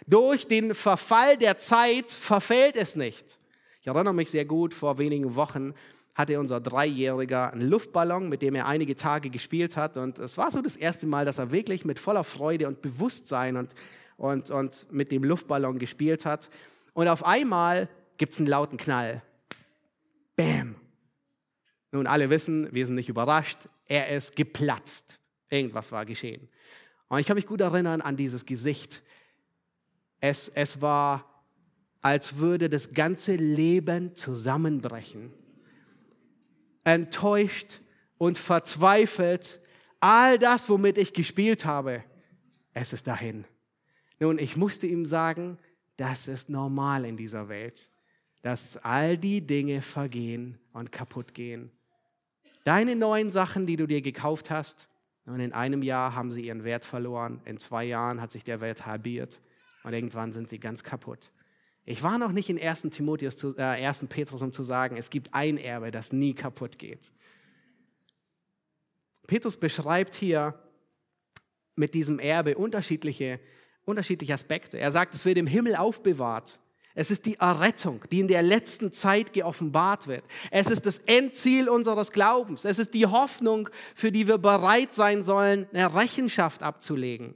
Durch 0.07 0.47
den 0.47 0.75
Verfall 0.75 1.37
der 1.37 1.59
Zeit 1.59 2.11
verfällt 2.11 2.77
es 2.77 2.97
nicht. 2.97 3.39
Ich 3.81 3.87
erinnere 3.87 4.15
mich 4.15 4.31
sehr 4.31 4.45
gut, 4.45 4.75
vor 4.75 4.99
wenigen 4.99 5.35
Wochen 5.35 5.75
hatte 6.15 6.39
unser 6.39 6.61
Dreijähriger 6.61 7.53
einen 7.53 7.69
Luftballon, 7.69 8.29
mit 8.29 8.43
dem 8.43 8.55
er 8.55 8.67
einige 8.67 8.95
Tage 8.95 9.31
gespielt 9.31 9.77
hat. 9.77 9.97
Und 9.97 10.19
es 10.19 10.37
war 10.37 10.51
so 10.51 10.61
das 10.61 10.77
erste 10.77 11.07
Mal, 11.07 11.25
dass 11.25 11.39
er 11.39 11.53
wirklich 11.53 11.85
mit 11.85 11.99
voller 11.99 12.25
Freude 12.25 12.69
und 12.69 12.83
Bewusstsein 12.83 13.57
und, 13.57 13.75
und, 14.17 14.51
und 14.51 14.87
mit 14.91 15.13
dem 15.13 15.25
Luftballon 15.25 15.79
gespielt 15.79 16.27
hat. 16.27 16.51
Und 16.93 17.09
auf 17.09 17.25
einmal 17.25 17.89
gibt 18.19 18.33
es 18.33 18.39
einen 18.39 18.49
lauten 18.49 18.77
Knall. 18.77 19.23
Bam! 20.37 20.80
Nun, 21.93 22.07
alle 22.07 22.31
wissen, 22.31 22.73
wir 22.73 22.87
sind 22.87 22.95
nicht 22.95 23.09
überrascht, 23.09 23.69
er 23.87 24.17
ist 24.17 24.37
geplatzt. 24.37 25.21
Irgendwas 25.49 25.91
war 25.91 26.07
geschehen. 26.07 26.49
Und 27.09 27.19
ich 27.19 27.27
kann 27.27 27.35
mich 27.35 27.47
gut 27.47 27.61
erinnern 27.61 28.01
an 28.01 28.17
dieses 28.17 28.47
Gesicht. 28.47 29.03
Es, 30.21 30.49
es 30.49 30.81
war, 30.81 31.45
als 32.01 32.37
würde 32.37 32.71
das 32.71 32.93
ganze 32.93 33.35
Leben 33.35 34.15
zusammenbrechen. 34.15 35.33
Enttäuscht 36.85 37.81
und 38.17 38.39
verzweifelt. 38.39 39.61
All 39.99 40.39
das, 40.39 40.69
womit 40.69 40.99
ich 40.99 41.13
gespielt 41.13 41.65
habe, 41.65 42.05
es 42.73 42.93
ist 42.93 43.09
dahin. 43.09 43.45
Nun, 44.21 44.39
ich 44.39 44.57
musste 44.57 44.87
ihm 44.87 45.05
sagen, 45.05 45.59
das 45.97 46.29
ist 46.29 46.49
normal 46.49 47.05
in 47.05 47.17
dieser 47.17 47.49
Welt, 47.49 47.91
dass 48.43 48.77
all 48.79 49.19
die 49.19 49.45
Dinge 49.45 49.83
vergehen 49.83 50.59
und 50.73 50.93
kaputt 50.93 51.35
gehen. 51.35 51.71
Deine 52.65 52.97
neuen 52.97 53.31
Sachen, 53.31 53.67
die 53.67 53.77
du 53.77 53.87
dir 53.87 54.03
gekauft 54.03 54.51
hast, 54.51 54.89
und 55.27 55.41
in 55.41 55.53
einem 55.53 55.83
Jahr 55.83 56.15
haben 56.15 56.33
sie 56.33 56.47
ihren 56.47 56.65
Wert 56.65 56.85
verloren, 56.85 57.41
in 57.45 57.59
zwei 57.59 57.85
Jahren 57.85 58.21
hat 58.21 58.33
sich 58.33 58.43
der 58.45 58.61
Wert 58.61 58.87
halbiert 58.87 59.41
und 59.85 59.93
irgendwann 59.93 60.33
sind 60.33 60.49
sie 60.49 60.59
ganz 60.59 60.83
kaputt. 60.83 61.31
Ich 61.85 62.03
war 62.03 62.19
noch 62.19 62.33
nicht 62.33 62.51
in 62.51 62.61
1. 62.61 62.83
Timotheus, 62.91 63.37
zu, 63.37 63.57
äh, 63.57 63.63
1. 63.63 64.07
Petrus, 64.09 64.43
um 64.43 64.53
zu 64.53 64.63
sagen, 64.63 64.97
es 64.97 65.11
gibt 65.11 65.33
ein 65.33 65.57
Erbe, 65.57 65.91
das 65.91 66.13
nie 66.13 66.35
kaputt 66.35 66.79
geht. 66.79 67.13
Petrus 69.27 69.57
beschreibt 69.57 70.15
hier 70.15 70.59
mit 71.77 71.95
diesem 71.95 72.19
Erbe 72.19 72.57
unterschiedliche, 72.57 73.41
unterschiedliche 73.85 74.35
Aspekte. 74.35 74.79
Er 74.79 74.93
sagt, 74.93 75.15
es 75.15 75.25
wird 75.25 75.39
im 75.39 75.47
Himmel 75.47 75.77
aufbewahrt. 75.77 76.61
Es 76.95 77.11
ist 77.11 77.25
die 77.25 77.37
Errettung, 77.37 78.05
die 78.11 78.21
in 78.21 78.29
der 78.29 78.43
letzten 78.43 78.93
Zeit 78.93 79.33
geoffenbart 79.33 80.09
wird. 80.09 80.25
Es 80.51 80.69
ist 80.69 80.87
das 80.87 80.99
Endziel 80.99 81.69
unseres 81.69 82.11
Glaubens. 82.11 82.65
Es 82.65 82.81
ist 82.81 82.95
die 82.95 83.07
Hoffnung, 83.07 83.69
für 83.95 84.11
die 84.11 84.27
wir 84.27 84.39
bereit 84.39 84.93
sein 84.95 85.23
sollen, 85.23 85.69
eine 85.73 85.95
Rechenschaft 85.95 86.63
abzulegen. 86.63 87.35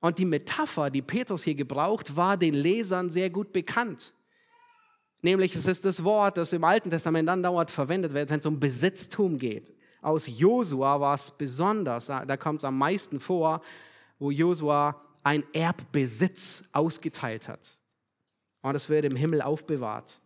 Und 0.00 0.18
die 0.18 0.24
Metapher, 0.24 0.90
die 0.90 1.02
Petrus 1.02 1.44
hier 1.44 1.54
gebraucht, 1.54 2.16
war 2.16 2.36
den 2.36 2.54
Lesern 2.54 3.10
sehr 3.10 3.28
gut 3.28 3.52
bekannt. 3.52 4.14
Nämlich 5.20 5.54
es 5.54 5.66
ist 5.66 5.84
das 5.84 6.02
Wort, 6.02 6.38
das 6.38 6.52
im 6.52 6.64
Alten 6.64 6.90
Testament 6.90 7.28
dann 7.28 7.42
dauernd 7.42 7.70
verwendet 7.70 8.12
wird, 8.14 8.30
wenn 8.30 8.40
es 8.40 8.46
um 8.46 8.58
Besitztum 8.58 9.36
geht. 9.36 9.72
Aus 10.00 10.26
Josua 10.26 10.98
war 10.98 11.14
es 11.14 11.30
besonders, 11.30 12.06
da 12.06 12.36
kommt 12.36 12.62
es 12.62 12.64
am 12.64 12.76
meisten 12.76 13.20
vor, 13.20 13.60
wo 14.18 14.32
Josua 14.32 15.00
ein 15.22 15.44
Erbbesitz 15.52 16.64
ausgeteilt 16.72 17.46
hat 17.46 17.81
und 18.62 18.74
es 18.74 18.88
wird 18.88 19.04
im 19.04 19.16
Himmel 19.16 19.42
aufbewahrt. 19.42 20.20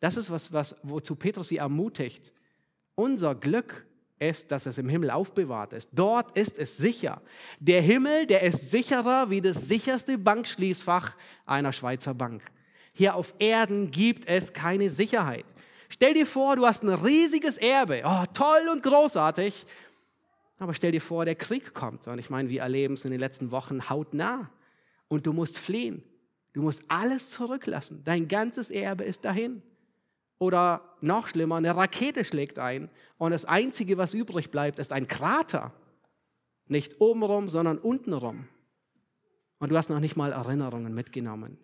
Das 0.00 0.16
ist 0.16 0.30
was, 0.30 0.52
was 0.52 0.76
wozu 0.82 1.14
Petrus 1.14 1.48
sie 1.48 1.58
ermutigt. 1.58 2.32
Unser 2.94 3.34
Glück 3.34 3.86
ist, 4.18 4.50
dass 4.50 4.66
es 4.66 4.78
im 4.78 4.88
Himmel 4.88 5.10
aufbewahrt 5.10 5.72
ist. 5.72 5.90
Dort 5.92 6.36
ist 6.36 6.58
es 6.58 6.76
sicher. 6.76 7.22
Der 7.58 7.80
Himmel, 7.82 8.26
der 8.26 8.42
ist 8.42 8.70
sicherer 8.70 9.30
wie 9.30 9.40
das 9.40 9.68
sicherste 9.68 10.18
Bankschließfach 10.18 11.16
einer 11.46 11.72
Schweizer 11.72 12.14
Bank. 12.14 12.42
Hier 12.92 13.14
auf 13.14 13.34
Erden 13.38 13.90
gibt 13.90 14.28
es 14.28 14.52
keine 14.52 14.90
Sicherheit. 14.90 15.46
Stell 15.88 16.14
dir 16.14 16.26
vor, 16.26 16.56
du 16.56 16.66
hast 16.66 16.82
ein 16.82 16.90
riesiges 16.90 17.56
Erbe. 17.56 18.02
Oh, 18.04 18.24
toll 18.32 18.68
und 18.70 18.82
großartig. 18.82 19.66
Aber 20.58 20.74
stell 20.74 20.92
dir 20.92 21.00
vor, 21.00 21.24
der 21.24 21.34
Krieg 21.34 21.72
kommt. 21.72 22.06
Und 22.06 22.18
ich 22.18 22.28
meine, 22.28 22.50
wir 22.50 22.60
erleben 22.60 22.94
es 22.94 23.04
in 23.04 23.10
den 23.10 23.20
letzten 23.20 23.50
Wochen 23.50 23.88
hautnah. 23.88 24.50
Und 25.08 25.26
du 25.26 25.32
musst 25.32 25.58
fliehen. 25.58 26.02
Du 26.52 26.62
musst 26.62 26.82
alles 26.88 27.30
zurücklassen. 27.30 28.02
Dein 28.04 28.28
ganzes 28.28 28.70
Erbe 28.70 29.04
ist 29.04 29.24
dahin. 29.24 29.62
Oder 30.38 30.96
noch 31.00 31.28
schlimmer, 31.28 31.56
eine 31.56 31.76
Rakete 31.76 32.24
schlägt 32.24 32.58
ein 32.58 32.88
und 33.18 33.30
das 33.30 33.44
Einzige, 33.44 33.98
was 33.98 34.14
übrig 34.14 34.50
bleibt, 34.50 34.78
ist 34.78 34.92
ein 34.92 35.06
Krater. 35.06 35.74
Nicht 36.66 37.00
obenrum, 37.00 37.50
sondern 37.50 37.76
untenrum. 37.76 38.48
Und 39.58 39.70
du 39.70 39.76
hast 39.76 39.90
noch 39.90 40.00
nicht 40.00 40.16
mal 40.16 40.32
Erinnerungen 40.32 40.94
mitgenommen. 40.94 41.58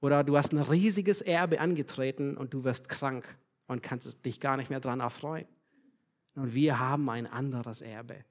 Oder 0.00 0.22
du 0.22 0.36
hast 0.36 0.52
ein 0.52 0.60
riesiges 0.60 1.20
Erbe 1.20 1.60
angetreten 1.60 2.36
und 2.36 2.54
du 2.54 2.62
wirst 2.62 2.88
krank 2.88 3.36
und 3.66 3.82
kannst 3.82 4.24
dich 4.24 4.38
gar 4.38 4.56
nicht 4.56 4.70
mehr 4.70 4.78
daran 4.78 5.00
erfreuen. 5.00 5.48
Und 6.36 6.54
wir 6.54 6.78
haben 6.78 7.08
ein 7.10 7.26
anderes 7.26 7.80
Erbe. 7.80 8.24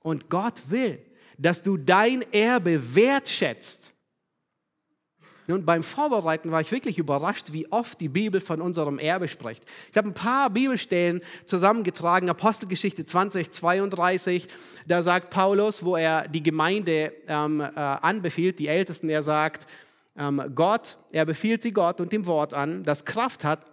Und 0.00 0.28
Gott 0.28 0.70
will, 0.70 1.02
dass 1.38 1.62
du 1.62 1.76
dein 1.76 2.22
Erbe 2.32 2.94
wertschätzt. 2.94 3.94
Nun, 5.46 5.66
beim 5.66 5.82
Vorbereiten 5.82 6.50
war 6.50 6.62
ich 6.62 6.72
wirklich 6.72 6.98
überrascht, 6.98 7.52
wie 7.52 7.70
oft 7.70 8.00
die 8.00 8.08
Bibel 8.08 8.40
von 8.40 8.62
unserem 8.62 8.98
Erbe 8.98 9.28
spricht. 9.28 9.62
Ich 9.90 9.96
habe 9.96 10.08
ein 10.08 10.14
paar 10.14 10.48
Bibelstellen 10.48 11.20
zusammengetragen, 11.44 12.30
Apostelgeschichte 12.30 13.04
20, 13.04 13.50
32, 13.50 14.48
da 14.86 15.02
sagt 15.02 15.28
Paulus, 15.28 15.84
wo 15.84 15.96
er 15.96 16.28
die 16.28 16.42
Gemeinde 16.42 17.12
ähm, 17.28 17.60
äh, 17.60 17.78
anbefiehlt, 17.78 18.58
die 18.58 18.68
Ältesten, 18.68 19.10
er 19.10 19.22
sagt, 19.22 19.66
ähm, 20.16 20.42
Gott, 20.54 20.96
er 21.12 21.26
befiehlt 21.26 21.60
sie 21.60 21.72
Gott 21.72 22.00
und 22.00 22.12
dem 22.12 22.24
Wort 22.24 22.54
an, 22.54 22.82
das 22.82 23.04
Kraft 23.04 23.44
hat, 23.44 23.66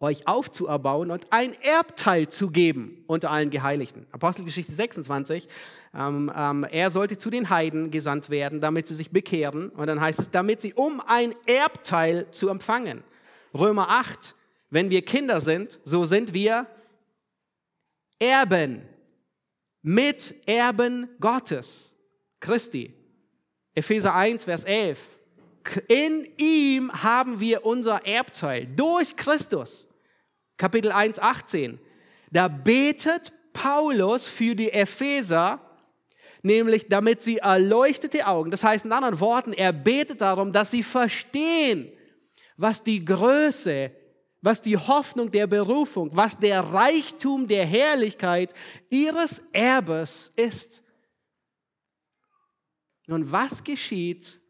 euch 0.00 0.28
aufzuerbauen 0.28 1.10
und 1.10 1.32
ein 1.32 1.54
Erbteil 1.60 2.28
zu 2.28 2.50
geben 2.50 3.02
unter 3.06 3.30
allen 3.30 3.50
Geheiligten. 3.50 4.06
Apostelgeschichte 4.12 4.72
26, 4.72 5.48
ähm, 5.94 6.32
ähm, 6.34 6.64
er 6.70 6.90
sollte 6.90 7.18
zu 7.18 7.30
den 7.30 7.50
Heiden 7.50 7.90
gesandt 7.90 8.30
werden, 8.30 8.60
damit 8.60 8.86
sie 8.86 8.94
sich 8.94 9.10
bekehren. 9.10 9.70
Und 9.70 9.88
dann 9.88 10.00
heißt 10.00 10.20
es, 10.20 10.30
damit 10.30 10.62
sie, 10.62 10.72
um 10.74 11.02
ein 11.06 11.34
Erbteil 11.46 12.30
zu 12.30 12.48
empfangen. 12.48 13.02
Römer 13.52 13.88
8, 13.88 14.36
wenn 14.70 14.90
wir 14.90 15.02
Kinder 15.02 15.40
sind, 15.40 15.80
so 15.84 16.04
sind 16.04 16.32
wir 16.32 16.66
Erben, 18.20 18.82
Miterben 19.82 21.08
Gottes, 21.20 21.96
Christi. 22.40 22.94
Epheser 23.74 24.14
1, 24.14 24.44
Vers 24.44 24.64
11. 24.64 24.98
In 25.86 26.26
ihm 26.36 26.92
haben 26.92 27.40
wir 27.40 27.64
unser 27.64 28.04
Erbteil 28.06 28.66
durch 28.66 29.16
Christus. 29.16 29.87
Kapitel 30.58 30.92
1, 30.92 31.18
18. 31.18 31.78
Da 32.30 32.48
betet 32.48 33.32
Paulus 33.52 34.28
für 34.28 34.54
die 34.54 34.72
Epheser, 34.72 35.60
nämlich 36.42 36.88
damit 36.88 37.22
sie 37.22 37.38
erleuchtete 37.38 38.26
Augen, 38.26 38.50
das 38.50 38.62
heißt 38.62 38.84
in 38.84 38.92
anderen 38.92 39.20
Worten, 39.20 39.52
er 39.52 39.72
betet 39.72 40.20
darum, 40.20 40.52
dass 40.52 40.70
sie 40.70 40.82
verstehen, 40.82 41.90
was 42.56 42.82
die 42.82 43.04
Größe, 43.04 43.92
was 44.42 44.62
die 44.62 44.76
Hoffnung 44.76 45.30
der 45.30 45.46
Berufung, 45.46 46.10
was 46.12 46.38
der 46.38 46.60
Reichtum 46.60 47.48
der 47.48 47.66
Herrlichkeit 47.66 48.54
ihres 48.90 49.42
Erbes 49.52 50.32
ist. 50.36 50.82
Nun, 53.06 53.32
was 53.32 53.64
geschieht, 53.64 54.40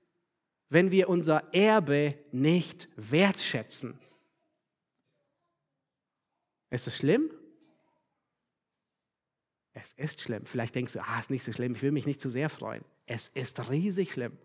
wenn 0.68 0.90
wir 0.90 1.08
unser 1.08 1.54
Erbe 1.54 2.18
nicht 2.32 2.88
wertschätzen? 2.96 3.98
Ist 6.70 6.86
es 6.86 6.96
schlimm? 6.96 7.30
Es 9.72 9.92
ist 9.92 10.20
schlimm. 10.20 10.44
Vielleicht 10.44 10.74
denkst 10.74 10.92
du, 10.94 11.00
ah, 11.00 11.20
ist 11.20 11.30
nicht 11.30 11.44
so 11.44 11.52
schlimm, 11.52 11.72
ich 11.72 11.82
will 11.82 11.92
mich 11.92 12.06
nicht 12.06 12.20
zu 12.20 12.30
sehr 12.30 12.48
freuen. 12.48 12.84
Es 13.06 13.28
ist 13.28 13.70
riesig 13.70 14.12
schlimm. 14.12 14.36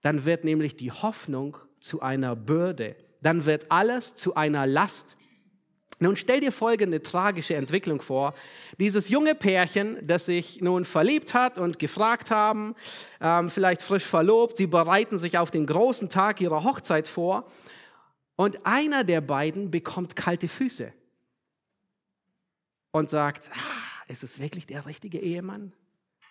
Dann 0.00 0.24
wird 0.24 0.44
nämlich 0.44 0.76
die 0.76 0.92
Hoffnung 0.92 1.58
zu 1.80 2.00
einer 2.00 2.36
Bürde. 2.36 2.96
Dann 3.20 3.44
wird 3.44 3.70
alles 3.70 4.14
zu 4.14 4.34
einer 4.34 4.66
Last. 4.66 5.16
Nun 5.98 6.16
stell 6.16 6.40
dir 6.40 6.50
folgende 6.50 7.02
tragische 7.02 7.54
Entwicklung 7.54 8.00
vor. 8.00 8.34
Dieses 8.78 9.08
junge 9.08 9.34
Pärchen, 9.34 9.98
das 10.04 10.26
sich 10.26 10.60
nun 10.60 10.84
verliebt 10.84 11.34
hat 11.34 11.58
und 11.58 11.78
gefragt 11.78 12.30
haben, 12.30 12.74
ähm, 13.20 13.50
vielleicht 13.50 13.82
frisch 13.82 14.04
verlobt, 14.04 14.56
sie 14.56 14.66
bereiten 14.66 15.18
sich 15.18 15.38
auf 15.38 15.52
den 15.52 15.66
großen 15.66 16.08
Tag 16.08 16.40
ihrer 16.40 16.64
Hochzeit 16.64 17.06
vor 17.06 17.46
und 18.34 18.66
einer 18.66 19.04
der 19.04 19.20
beiden 19.20 19.70
bekommt 19.70 20.16
kalte 20.16 20.48
Füße 20.48 20.92
und 22.92 23.10
sagt, 23.10 23.50
ah, 23.52 24.02
ist 24.08 24.22
es 24.22 24.38
wirklich 24.38 24.66
der 24.66 24.86
richtige 24.86 25.18
Ehemann 25.18 25.72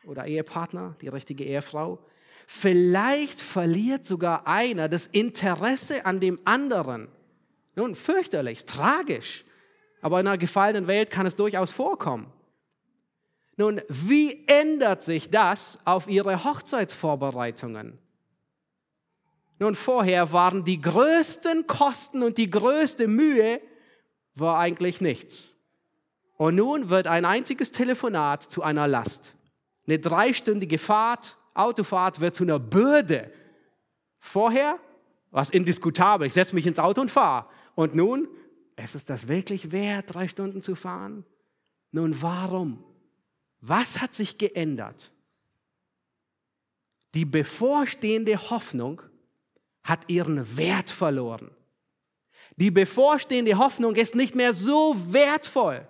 oder 0.06 0.26
Ehepartner, 0.26 0.96
die 1.02 1.10
richtige 1.10 1.44
Ehefrau? 1.44 2.00
Vielleicht 2.48 3.42
verliert 3.42 4.06
sogar 4.06 4.48
einer 4.48 4.88
das 4.88 5.08
Interesse 5.08 6.06
an 6.06 6.20
dem 6.20 6.40
anderen. 6.46 7.10
Nun, 7.76 7.96
fürchterlich, 7.96 8.66
tragisch. 8.66 9.46
Aber 10.02 10.20
in 10.20 10.28
einer 10.28 10.38
gefallenen 10.38 10.88
Welt 10.88 11.12
kann 11.12 11.26
es 11.26 11.36
durchaus 11.36 11.72
vorkommen. 11.72 12.32
Nun, 13.58 13.82
wie 13.88 14.48
ändert 14.48 15.04
sich 15.04 15.30
das 15.30 15.80
auf 15.86 16.08
ihre 16.08 16.44
Hochzeitsvorbereitungen? 16.44 18.00
Nun, 19.60 19.76
vorher 19.76 20.34
waren 20.34 20.64
die 20.64 20.82
größten 20.82 21.68
Kosten 21.68 22.24
und 22.24 22.38
die 22.40 22.50
größte 22.50 23.08
Mühe 23.08 23.62
war 24.34 24.58
eigentlich 24.58 25.02
nichts. 25.02 25.61
Und 26.42 26.56
nun 26.56 26.90
wird 26.90 27.06
ein 27.06 27.24
einziges 27.24 27.72
Telefonat 27.72 28.42
zu 28.42 28.64
einer 28.64 28.88
Last. 28.88 29.36
Eine 29.86 30.00
dreistündige 30.00 30.80
Fahrt, 30.80 31.38
Autofahrt 31.54 32.20
wird 32.20 32.36
zu 32.36 32.44
einer 32.44 32.58
Bürde. 32.58 33.32
Vorher 34.18 34.80
war 35.30 35.44
es 35.44 35.52
indiskutabel. 35.52 36.26
Ich 36.26 36.34
setze 36.34 36.56
mich 36.56 36.66
ins 36.66 36.80
Auto 36.80 37.00
und 37.00 37.12
fahre. 37.12 37.46
Und 37.76 37.94
nun, 37.94 38.28
ist 38.76 38.96
es 38.96 39.06
das 39.06 39.28
wirklich 39.28 39.72
wert, 39.72 40.16
drei 40.16 40.28
Stunden 40.28 40.64
zu 40.64 40.74
fahren? 40.74 41.26
Nun, 41.92 42.20
warum? 42.24 42.84
Was 43.60 44.02
hat 44.02 44.16
sich 44.16 44.40
geändert? 44.40 45.12
Die 47.14 47.26
bevorstehende 47.26 48.50
Hoffnung 48.50 49.04
hat 49.84 50.10
ihren 50.10 50.58
Wert 50.58 50.90
verloren. 50.90 51.52
Die 52.56 52.72
bevorstehende 52.72 53.60
Hoffnung 53.60 53.96
ist 53.96 54.16
nicht 54.16 54.34
mehr 54.34 54.54
so 54.54 54.96
wertvoll. 55.14 55.88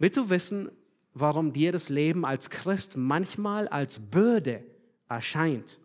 Willst 0.00 0.16
du 0.16 0.30
wissen, 0.30 0.72
warum 1.12 1.52
dir 1.52 1.72
das 1.72 1.90
Leben 1.90 2.24
als 2.24 2.48
Christ 2.48 2.96
manchmal 2.96 3.68
als 3.68 4.00
Bürde 4.00 4.64
erscheint? 5.10 5.78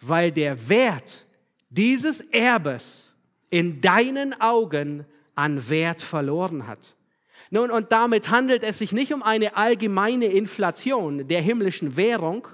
Weil 0.00 0.32
der 0.32 0.68
Wert 0.70 1.26
dieses 1.68 2.22
Erbes 2.22 3.14
in 3.50 3.82
deinen 3.82 4.40
Augen 4.40 5.04
an 5.34 5.68
Wert 5.68 6.00
verloren 6.00 6.66
hat. 6.66 6.96
Nun, 7.50 7.70
und 7.70 7.92
damit 7.92 8.30
handelt 8.30 8.62
es 8.62 8.78
sich 8.78 8.92
nicht 8.92 9.12
um 9.12 9.22
eine 9.22 9.58
allgemeine 9.58 10.26
Inflation 10.26 11.28
der 11.28 11.42
himmlischen 11.42 11.98
Währung, 11.98 12.48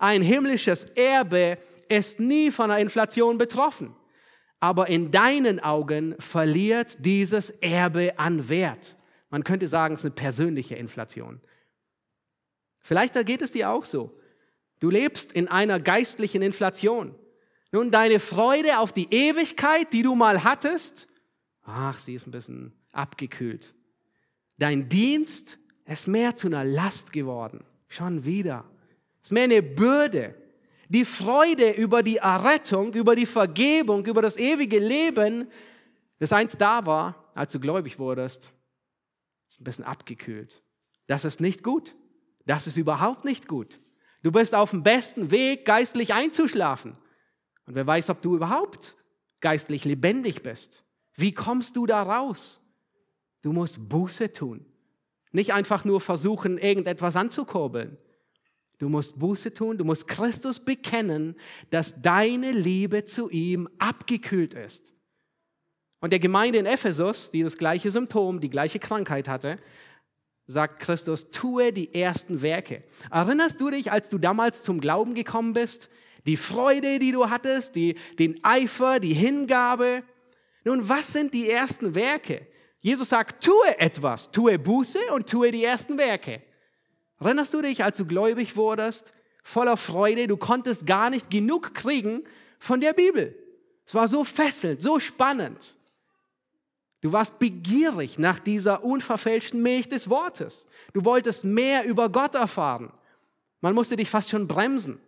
ein 0.00 0.22
himmlisches 0.22 0.86
Erbe 0.96 1.58
ist 1.88 2.18
nie 2.18 2.50
von 2.50 2.72
einer 2.72 2.80
Inflation 2.80 3.38
betroffen. 3.38 3.94
Aber 4.58 4.88
in 4.88 5.12
deinen 5.12 5.60
Augen 5.60 6.16
verliert 6.18 6.96
dieses 7.04 7.50
Erbe 7.50 8.18
an 8.18 8.48
Wert. 8.48 8.96
Man 9.34 9.42
könnte 9.42 9.66
sagen, 9.66 9.94
es 9.94 10.02
ist 10.02 10.04
eine 10.04 10.14
persönliche 10.14 10.76
Inflation. 10.76 11.40
Vielleicht 12.78 13.14
geht 13.26 13.42
es 13.42 13.50
dir 13.50 13.68
auch 13.68 13.84
so. 13.84 14.16
Du 14.78 14.90
lebst 14.90 15.32
in 15.32 15.48
einer 15.48 15.80
geistlichen 15.80 16.40
Inflation. 16.40 17.16
Nun, 17.72 17.90
deine 17.90 18.20
Freude 18.20 18.78
auf 18.78 18.92
die 18.92 19.12
Ewigkeit, 19.12 19.92
die 19.92 20.02
du 20.02 20.14
mal 20.14 20.44
hattest, 20.44 21.08
ach, 21.64 21.98
sie 21.98 22.14
ist 22.14 22.28
ein 22.28 22.30
bisschen 22.30 22.74
abgekühlt. 22.92 23.74
Dein 24.56 24.88
Dienst 24.88 25.58
ist 25.84 26.06
mehr 26.06 26.36
zu 26.36 26.46
einer 26.46 26.62
Last 26.62 27.12
geworden. 27.12 27.64
Schon 27.88 28.24
wieder. 28.24 28.64
Es 29.20 29.30
ist 29.30 29.32
mehr 29.32 29.42
eine 29.42 29.64
Bürde. 29.64 30.36
Die 30.88 31.04
Freude 31.04 31.72
über 31.72 32.04
die 32.04 32.18
Errettung, 32.18 32.94
über 32.94 33.16
die 33.16 33.26
Vergebung, 33.26 34.06
über 34.06 34.22
das 34.22 34.36
ewige 34.36 34.78
Leben, 34.78 35.48
das 36.20 36.32
einst 36.32 36.60
da 36.60 36.86
war, 36.86 37.32
als 37.34 37.50
du 37.50 37.58
gläubig 37.58 37.98
wurdest, 37.98 38.53
ist 39.54 39.60
ein 39.60 39.64
bisschen 39.64 39.84
abgekühlt. 39.84 40.62
Das 41.06 41.24
ist 41.24 41.40
nicht 41.40 41.62
gut. 41.62 41.94
Das 42.44 42.66
ist 42.66 42.76
überhaupt 42.76 43.24
nicht 43.24 43.46
gut. 43.46 43.80
Du 44.22 44.32
bist 44.32 44.54
auf 44.54 44.70
dem 44.70 44.82
besten 44.82 45.30
Weg, 45.30 45.64
geistlich 45.64 46.12
einzuschlafen. 46.12 46.98
Und 47.66 47.74
wer 47.74 47.86
weiß, 47.86 48.10
ob 48.10 48.20
du 48.20 48.34
überhaupt 48.34 48.96
geistlich 49.40 49.84
lebendig 49.84 50.42
bist. 50.42 50.84
Wie 51.14 51.32
kommst 51.32 51.76
du 51.76 51.86
da 51.86 52.02
raus? 52.02 52.60
Du 53.42 53.52
musst 53.52 53.88
Buße 53.88 54.32
tun. 54.32 54.64
Nicht 55.30 55.52
einfach 55.52 55.84
nur 55.84 56.00
versuchen, 56.00 56.58
irgendetwas 56.58 57.14
anzukurbeln. 57.16 57.96
Du 58.78 58.88
musst 58.88 59.18
Buße 59.18 59.54
tun, 59.54 59.78
du 59.78 59.84
musst 59.84 60.08
Christus 60.08 60.58
bekennen, 60.60 61.36
dass 61.70 62.00
deine 62.00 62.50
Liebe 62.52 63.04
zu 63.04 63.30
ihm 63.30 63.68
abgekühlt 63.78 64.54
ist. 64.54 64.93
Und 66.04 66.10
der 66.10 66.18
Gemeinde 66.18 66.58
in 66.58 66.66
Ephesus, 66.66 67.30
die 67.30 67.42
das 67.42 67.56
gleiche 67.56 67.90
Symptom, 67.90 68.38
die 68.38 68.50
gleiche 68.50 68.78
Krankheit 68.78 69.26
hatte, 69.26 69.56
sagt 70.44 70.80
Christus, 70.80 71.30
tue 71.30 71.72
die 71.72 71.94
ersten 71.94 72.42
Werke. 72.42 72.82
Erinnerst 73.10 73.58
du 73.58 73.70
dich, 73.70 73.90
als 73.90 74.10
du 74.10 74.18
damals 74.18 74.62
zum 74.62 74.82
Glauben 74.82 75.14
gekommen 75.14 75.54
bist? 75.54 75.88
Die 76.26 76.36
Freude, 76.36 76.98
die 76.98 77.10
du 77.10 77.30
hattest, 77.30 77.74
die, 77.74 77.94
den 78.18 78.38
Eifer, 78.44 79.00
die 79.00 79.14
Hingabe. 79.14 80.02
Nun, 80.64 80.86
was 80.90 81.10
sind 81.10 81.32
die 81.32 81.48
ersten 81.48 81.94
Werke? 81.94 82.46
Jesus 82.80 83.08
sagt, 83.08 83.42
tue 83.42 83.78
etwas, 83.78 84.30
tue 84.30 84.58
Buße 84.58 84.98
und 85.14 85.26
tue 85.26 85.52
die 85.52 85.64
ersten 85.64 85.96
Werke. 85.96 86.42
Erinnerst 87.18 87.54
du 87.54 87.62
dich, 87.62 87.82
als 87.82 87.96
du 87.96 88.04
gläubig 88.04 88.56
wurdest, 88.56 89.14
voller 89.42 89.78
Freude, 89.78 90.26
du 90.26 90.36
konntest 90.36 90.84
gar 90.84 91.08
nicht 91.08 91.30
genug 91.30 91.72
kriegen 91.72 92.24
von 92.58 92.82
der 92.82 92.92
Bibel. 92.92 93.34
Es 93.86 93.94
war 93.94 94.06
so 94.06 94.22
fesselnd, 94.22 94.82
so 94.82 95.00
spannend. 95.00 95.78
Du 97.04 97.12
warst 97.12 97.38
begierig 97.38 98.18
nach 98.18 98.38
dieser 98.38 98.82
unverfälschten 98.82 99.62
Milch 99.62 99.90
des 99.90 100.08
Wortes. 100.08 100.66
Du 100.94 101.04
wolltest 101.04 101.44
mehr 101.44 101.84
über 101.84 102.08
Gott 102.08 102.34
erfahren. 102.34 102.90
Man 103.60 103.74
musste 103.74 103.94
dich 103.94 104.08
fast 104.08 104.30
schon 104.30 104.48
bremsen. 104.48 104.98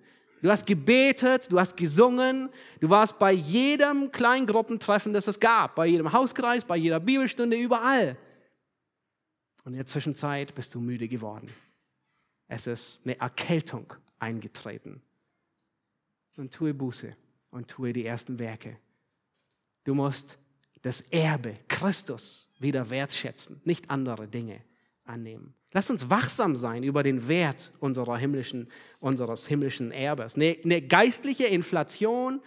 Du 0.43 0.51
hast 0.51 0.67
gebetet, 0.67 1.51
du 1.51 1.59
hast 1.59 1.75
gesungen, 1.75 2.51
du 2.81 2.91
warst 2.91 3.19
bei 3.19 3.33
jedem 3.33 4.13
Kleingruppentreffen, 4.13 5.15
das 5.15 5.27
es 5.27 5.41
gab, 5.41 5.75
bei 5.75 5.87
jedem 5.87 6.13
Hauskreis, 6.13 6.67
bei 6.67 6.77
jeder 6.77 7.01
Bibelstunde, 7.01 7.57
überall. 7.57 8.19
Und 9.65 9.73
in 9.73 9.79
der 9.79 9.87
Zwischenzeit 9.87 10.55
bist 10.55 10.75
du 10.75 10.81
müde 10.81 11.09
geworden. 11.09 11.51
Es 12.47 12.67
ist 12.67 13.07
eine 13.07 13.19
Erkältung 13.19 13.95
eingetreten. 14.19 15.01
Und 16.37 16.53
tue 16.53 16.75
Buße 16.75 17.17
und 17.53 17.69
tue 17.69 17.95
die 17.95 18.05
ersten 18.05 18.39
Werke. 18.39 18.77
Du 19.85 19.95
musst 19.95 20.37
das 20.87 21.01
Erbe 21.11 21.57
Christus 21.67 22.49
wieder 22.61 22.91
wertschätzen, 22.91 23.61
nicht 23.65 23.91
andere 23.91 24.29
Dinge 24.29 24.61
annehmen. 25.05 25.53
Lass 25.73 25.91
uns 25.91 26.11
wachsam 26.11 26.55
sein 26.55 26.85
über 26.85 27.03
den 27.03 27.27
Wert 27.27 27.73
unserer 27.81 28.17
himmlischen, 28.17 28.69
unseres 29.01 29.49
himmlischen 29.49 29.91
Erbes. 29.91 30.37
Eine, 30.37 30.57
eine 30.63 30.81
geistliche 30.81 31.47
Inflation 31.47 32.41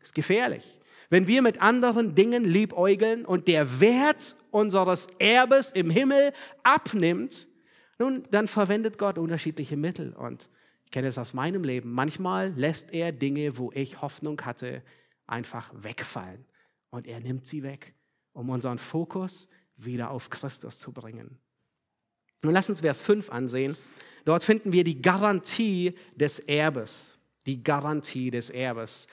ist 0.00 0.14
gefährlich. 0.14 0.78
Wenn 1.08 1.26
wir 1.26 1.42
mit 1.42 1.60
anderen 1.60 2.14
Dingen 2.14 2.44
liebäugeln 2.44 3.26
und 3.26 3.48
der 3.48 3.80
Wert 3.80 4.36
unseres 4.52 5.08
Erbes 5.18 5.72
im 5.72 5.90
Himmel 5.90 6.32
abnimmt, 6.62 7.48
nun, 7.98 8.22
dann 8.30 8.46
verwendet 8.46 8.98
Gott 8.98 9.18
unterschiedliche 9.18 9.76
Mittel. 9.76 10.12
Und 10.12 10.48
ich 10.84 10.92
kenne 10.92 11.08
es 11.08 11.18
aus 11.18 11.34
meinem 11.34 11.64
Leben. 11.64 11.92
Manchmal 11.92 12.52
lässt 12.54 12.94
er 12.94 13.10
Dinge, 13.10 13.58
wo 13.58 13.72
ich 13.74 14.00
Hoffnung 14.00 14.40
hatte, 14.42 14.84
einfach 15.26 15.72
wegfallen. 15.74 16.44
Und 16.90 17.06
er 17.06 17.20
nimmt 17.20 17.46
sie 17.46 17.62
weg, 17.62 17.94
um 18.32 18.50
unseren 18.50 18.78
Fokus 18.78 19.48
wieder 19.76 20.10
auf 20.10 20.30
Christus 20.30 20.78
zu 20.78 20.92
bringen. 20.92 21.38
Nun 22.42 22.52
lass 22.52 22.68
uns 22.68 22.80
Vers 22.80 23.02
5 23.02 23.30
ansehen. 23.30 23.76
Dort 24.24 24.44
finden 24.44 24.72
wir 24.72 24.84
die 24.84 25.00
Garantie 25.00 25.94
des 26.14 26.40
Erbes. 26.40 27.18
Die 27.46 27.62
Garantie 27.62 28.30
des 28.30 28.50
Erbes. 28.50 29.06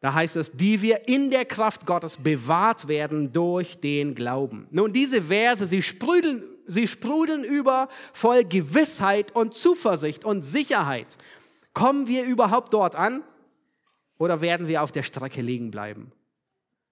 Da 0.00 0.14
heißt 0.14 0.36
es, 0.36 0.52
die 0.52 0.80
wir 0.80 1.08
in 1.08 1.30
der 1.30 1.44
Kraft 1.44 1.86
Gottes 1.86 2.16
bewahrt 2.16 2.88
werden 2.88 3.32
durch 3.32 3.80
den 3.80 4.14
Glauben. 4.14 4.66
Nun, 4.70 4.92
diese 4.92 5.22
Verse, 5.22 5.66
sie 5.66 5.82
sprudeln 5.82 6.42
Sie 6.70 6.86
sprudeln 6.86 7.42
über 7.42 7.88
voll 8.12 8.44
Gewissheit 8.44 9.34
und 9.34 9.54
Zuversicht 9.54 10.24
und 10.24 10.42
Sicherheit. 10.42 11.16
Kommen 11.74 12.06
wir 12.06 12.24
überhaupt 12.24 12.72
dort 12.72 12.94
an 12.94 13.24
oder 14.18 14.40
werden 14.40 14.68
wir 14.68 14.82
auf 14.82 14.92
der 14.92 15.02
Strecke 15.02 15.42
liegen 15.42 15.72
bleiben? 15.72 16.12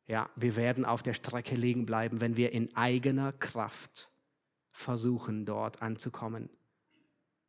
Ja, 0.08 0.30
wir 0.36 0.56
werden 0.56 0.86
auf 0.86 1.02
der 1.02 1.12
Strecke 1.12 1.54
liegen 1.54 1.84
bleiben, 1.84 2.20
wenn 2.20 2.36
wir 2.36 2.52
in 2.52 2.74
eigener 2.74 3.32
Kraft 3.32 4.10
versuchen, 4.72 5.44
dort 5.44 5.82
anzukommen. 5.82 6.48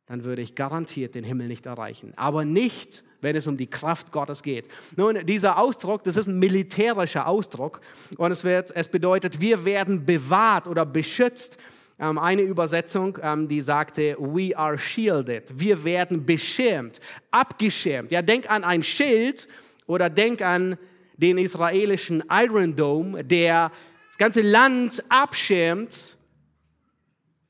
Dann 0.04 0.24
würde 0.24 0.42
ich 0.42 0.54
garantiert 0.54 1.14
den 1.14 1.24
Himmel 1.24 1.48
nicht 1.48 1.64
erreichen. 1.64 2.12
Aber 2.16 2.44
nicht, 2.44 3.02
wenn 3.22 3.34
es 3.34 3.46
um 3.46 3.56
die 3.56 3.68
Kraft 3.68 4.12
Gottes 4.12 4.42
geht. 4.42 4.68
Nun, 4.96 5.24
dieser 5.24 5.58
Ausdruck, 5.58 6.04
das 6.04 6.16
ist 6.16 6.26
ein 6.26 6.38
militärischer 6.38 7.26
Ausdruck 7.26 7.80
und 8.16 8.30
es, 8.30 8.44
wird, 8.44 8.72
es 8.74 8.88
bedeutet, 8.88 9.40
wir 9.40 9.64
werden 9.64 10.04
bewahrt 10.04 10.66
oder 10.66 10.84
beschützt 10.84 11.56
ähm, 11.98 12.18
eine 12.18 12.42
Übersetzung, 12.42 13.18
ähm, 13.22 13.48
die 13.48 13.60
sagte, 13.60 14.16
we 14.18 14.56
are 14.56 14.78
shielded. 14.78 15.58
Wir 15.58 15.82
werden 15.84 16.26
beschirmt, 16.26 17.00
abgeschirmt. 17.30 18.10
Ja, 18.10 18.20
denk 18.20 18.50
an 18.50 18.64
ein 18.64 18.82
Schild 18.82 19.48
oder 19.86 20.10
denk 20.10 20.42
an 20.42 20.76
den 21.20 21.38
israelischen 21.38 22.24
Iron 22.30 22.74
Dome, 22.76 23.24
der 23.24 23.70
das 24.08 24.18
ganze 24.18 24.42
Land 24.42 25.04
abschirmt 25.08 26.16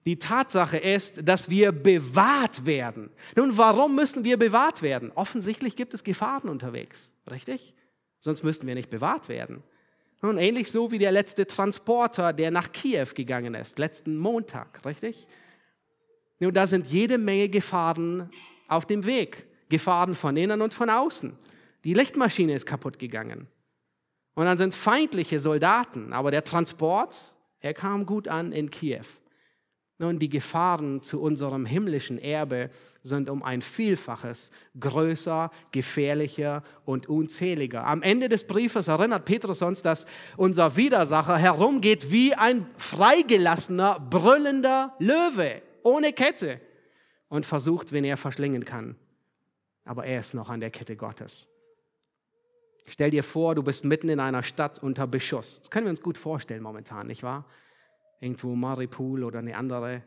Die 0.07 0.19
Tatsache 0.19 0.79
ist, 0.79 1.29
dass 1.29 1.51
wir 1.51 1.73
bewahrt 1.73 2.65
werden. 2.65 3.11
Nun, 3.37 3.57
warum 3.59 3.95
müssen 3.95 4.25
wir 4.25 4.39
bewahrt 4.39 4.81
werden? 4.81 5.13
Offensichtlich 5.15 5.77
gibt 5.77 5.93
es 5.93 6.03
Gefahren 6.05 6.49
unterwegs, 6.49 7.13
richtig? 7.31 7.75
Sonst 8.19 8.43
müssten 8.43 8.67
wir 8.67 8.75
nicht 8.75 8.91
bewahrt 8.91 9.29
werden. 9.29 9.63
Nun, 10.23 10.39
ähnlich 10.39 10.71
so 10.71 10.91
wie 10.91 10.99
der 10.99 11.13
letzte 11.13 11.47
Transporter, 11.47 12.33
der 12.33 12.51
nach 12.51 12.73
Kiew 12.73 13.09
gegangen 13.15 13.55
ist, 13.55 13.79
letzten 13.79 14.19
Montag, 14.19 14.85
richtig? 14.85 15.29
Nun, 16.39 16.55
da 16.55 16.67
sind 16.67 16.87
jede 16.87 17.19
Menge 17.19 17.49
Gefahren 17.51 18.31
auf 18.69 18.87
dem 18.87 19.05
Weg. 19.05 19.47
Gefahren 19.69 20.15
von 20.15 20.37
innen 20.37 20.63
und 20.63 20.75
von 20.75 20.91
außen. 20.91 21.37
Die 21.85 21.95
Lichtmaschine 21.95 22.55
ist 22.55 22.67
kaputt 22.67 22.99
gegangen. 22.99 23.47
Und 24.41 24.47
dann 24.47 24.57
sind 24.57 24.75
feindliche 24.75 25.39
Soldaten, 25.39 26.15
aber 26.15 26.31
der 26.31 26.43
Transport, 26.43 27.37
er 27.61 27.75
kam 27.75 28.07
gut 28.07 28.27
an 28.27 28.53
in 28.53 28.71
Kiew. 28.71 29.05
Nun, 29.99 30.19
die 30.19 30.31
Gefahren 30.31 31.03
zu 31.03 31.21
unserem 31.21 31.67
himmlischen 31.67 32.17
Erbe 32.19 32.71
sind 33.03 33.29
um 33.29 33.43
ein 33.43 33.61
Vielfaches 33.61 34.51
größer, 34.81 35.51
gefährlicher 35.73 36.63
und 36.87 37.07
unzähliger. 37.07 37.87
Am 37.87 38.01
Ende 38.01 38.31
des 38.31 38.47
Briefes 38.47 38.89
erinnert 38.89 39.27
Petrus 39.27 39.61
uns, 39.61 39.83
dass 39.83 40.07
unser 40.39 40.75
Widersacher 40.75 41.37
herumgeht 41.37 42.11
wie 42.11 42.35
ein 42.35 42.67
freigelassener, 42.79 44.01
brüllender 44.01 44.95
Löwe, 45.01 45.61
ohne 45.83 46.15
Kette, 46.15 46.63
und 47.29 47.45
versucht, 47.45 47.93
wen 47.93 48.05
er 48.05 48.17
verschlingen 48.17 48.65
kann. 48.65 48.97
Aber 49.85 50.07
er 50.07 50.21
ist 50.21 50.33
noch 50.33 50.49
an 50.49 50.61
der 50.61 50.71
Kette 50.71 50.97
Gottes. 50.97 51.51
Stell 52.87 53.11
dir 53.11 53.23
vor, 53.23 53.55
du 53.55 53.63
bist 53.63 53.85
mitten 53.85 54.09
in 54.09 54.21
einer 54.21 54.43
Stadt 54.43 54.83
unter 54.83 55.07
Beschuss. 55.07 55.59
Das 55.61 55.71
können 55.71 55.87
wir 55.87 55.91
uns 55.91 56.03
gut 56.03 56.19
vorstellen 56.19 56.63
momentan, 56.63 57.07
nicht 57.07 57.23
wahr? 57.23 57.45
irgendwo 58.21 58.55
Maripol 58.55 59.25
oder 59.25 59.39
eine 59.41 59.57
andere 59.57 60.03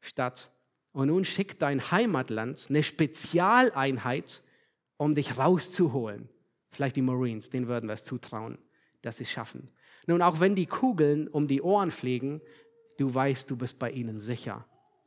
Stadt. 0.00 0.50
Und 0.92 1.08
nun 1.08 1.24
schickt 1.24 1.62
dein 1.62 1.90
Heimatland 1.90 2.66
eine 2.68 2.82
Spezialeinheit, 2.82 4.42
um 4.96 5.14
dich 5.14 5.38
rauszuholen. 5.38 6.28
Vielleicht 6.70 6.96
die 6.96 7.02
Marines, 7.02 7.50
denen 7.50 7.68
würden 7.68 7.88
wir 7.88 7.94
es 7.94 8.04
zutrauen, 8.04 8.58
dass 9.02 9.18
sie 9.18 9.24
es 9.24 9.30
schaffen. 9.30 9.68
Nun, 10.06 10.22
auch 10.22 10.40
wenn 10.40 10.54
die 10.54 10.66
Kugeln 10.66 11.28
um 11.28 11.46
die 11.46 11.62
Ohren 11.62 11.90
fliegen, 11.90 12.40
du 12.98 13.14
weißt, 13.14 13.50
du 13.50 13.56
bist 13.56 13.78
bei 13.78 13.90
ihnen 13.90 14.20
sicher, 14.20 14.66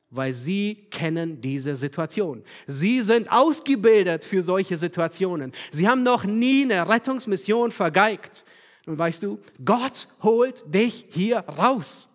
weil 0.09 0.33
sie 0.33 0.87
kennen 0.91 1.41
diese 1.41 1.75
Situation. 1.75 2.43
Sie 2.67 3.01
sind 3.01 3.31
ausgebildet 3.31 4.23
für 4.23 4.41
solche 4.41 4.77
Situationen. 4.77 5.51
Sie 5.71 5.87
haben 5.87 6.03
noch 6.03 6.23
nie 6.23 6.63
eine 6.63 6.87
Rettungsmission 6.87 7.71
vergeigt. 7.71 8.45
Nun 8.85 8.97
weißt 8.97 9.23
du, 9.23 9.39
Gott 9.63 10.07
holt 10.21 10.63
dich 10.73 11.07
hier 11.09 11.39
raus. 11.39 12.09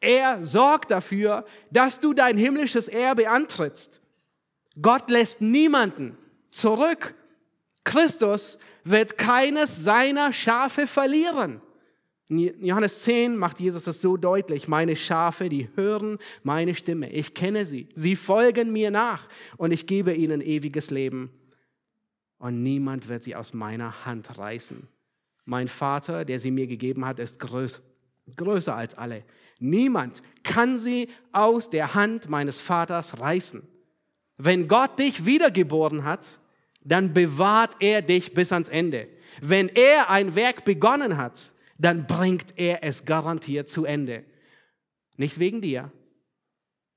Er 0.00 0.42
sorgt 0.42 0.90
dafür, 0.90 1.44
dass 1.70 2.00
du 2.00 2.14
dein 2.14 2.36
himmlisches 2.36 2.88
Erbe 2.88 3.28
antrittst. 3.28 4.00
Gott 4.80 5.10
lässt 5.10 5.40
niemanden 5.40 6.16
zurück. 6.50 7.14
Christus 7.84 8.58
wird 8.84 9.18
keines 9.18 9.82
seiner 9.82 10.32
Schafe 10.32 10.86
verlieren. 10.86 11.60
In 12.30 12.64
Johannes 12.64 13.02
10 13.02 13.36
macht 13.36 13.58
Jesus 13.58 13.82
das 13.82 14.00
so 14.00 14.16
deutlich. 14.16 14.68
Meine 14.68 14.94
Schafe, 14.94 15.48
die 15.48 15.68
hören 15.74 16.18
meine 16.44 16.76
Stimme. 16.76 17.10
Ich 17.10 17.34
kenne 17.34 17.66
sie. 17.66 17.88
Sie 17.96 18.14
folgen 18.14 18.72
mir 18.72 18.92
nach 18.92 19.28
und 19.56 19.72
ich 19.72 19.88
gebe 19.88 20.14
ihnen 20.14 20.40
ewiges 20.40 20.90
Leben. 20.90 21.30
Und 22.38 22.62
niemand 22.62 23.08
wird 23.08 23.24
sie 23.24 23.34
aus 23.34 23.52
meiner 23.52 24.06
Hand 24.06 24.38
reißen. 24.38 24.86
Mein 25.44 25.66
Vater, 25.66 26.24
der 26.24 26.38
sie 26.38 26.52
mir 26.52 26.68
gegeben 26.68 27.04
hat, 27.04 27.18
ist 27.18 27.40
größer, 27.40 27.82
größer 28.36 28.76
als 28.76 28.94
alle. 28.94 29.24
Niemand 29.58 30.22
kann 30.44 30.78
sie 30.78 31.08
aus 31.32 31.68
der 31.68 31.94
Hand 31.94 32.30
meines 32.30 32.60
Vaters 32.60 33.18
reißen. 33.18 33.66
Wenn 34.38 34.68
Gott 34.68 35.00
dich 35.00 35.26
wiedergeboren 35.26 36.04
hat, 36.04 36.38
dann 36.82 37.12
bewahrt 37.12 37.76
er 37.80 38.02
dich 38.02 38.32
bis 38.32 38.52
ans 38.52 38.68
Ende. 38.68 39.08
Wenn 39.42 39.68
er 39.68 40.10
ein 40.10 40.36
Werk 40.36 40.64
begonnen 40.64 41.16
hat, 41.16 41.52
dann 41.80 42.06
bringt 42.06 42.58
er 42.58 42.84
es 42.84 43.04
garantiert 43.04 43.68
zu 43.68 43.84
Ende. 43.84 44.24
Nicht 45.16 45.38
wegen 45.38 45.60
dir, 45.62 45.90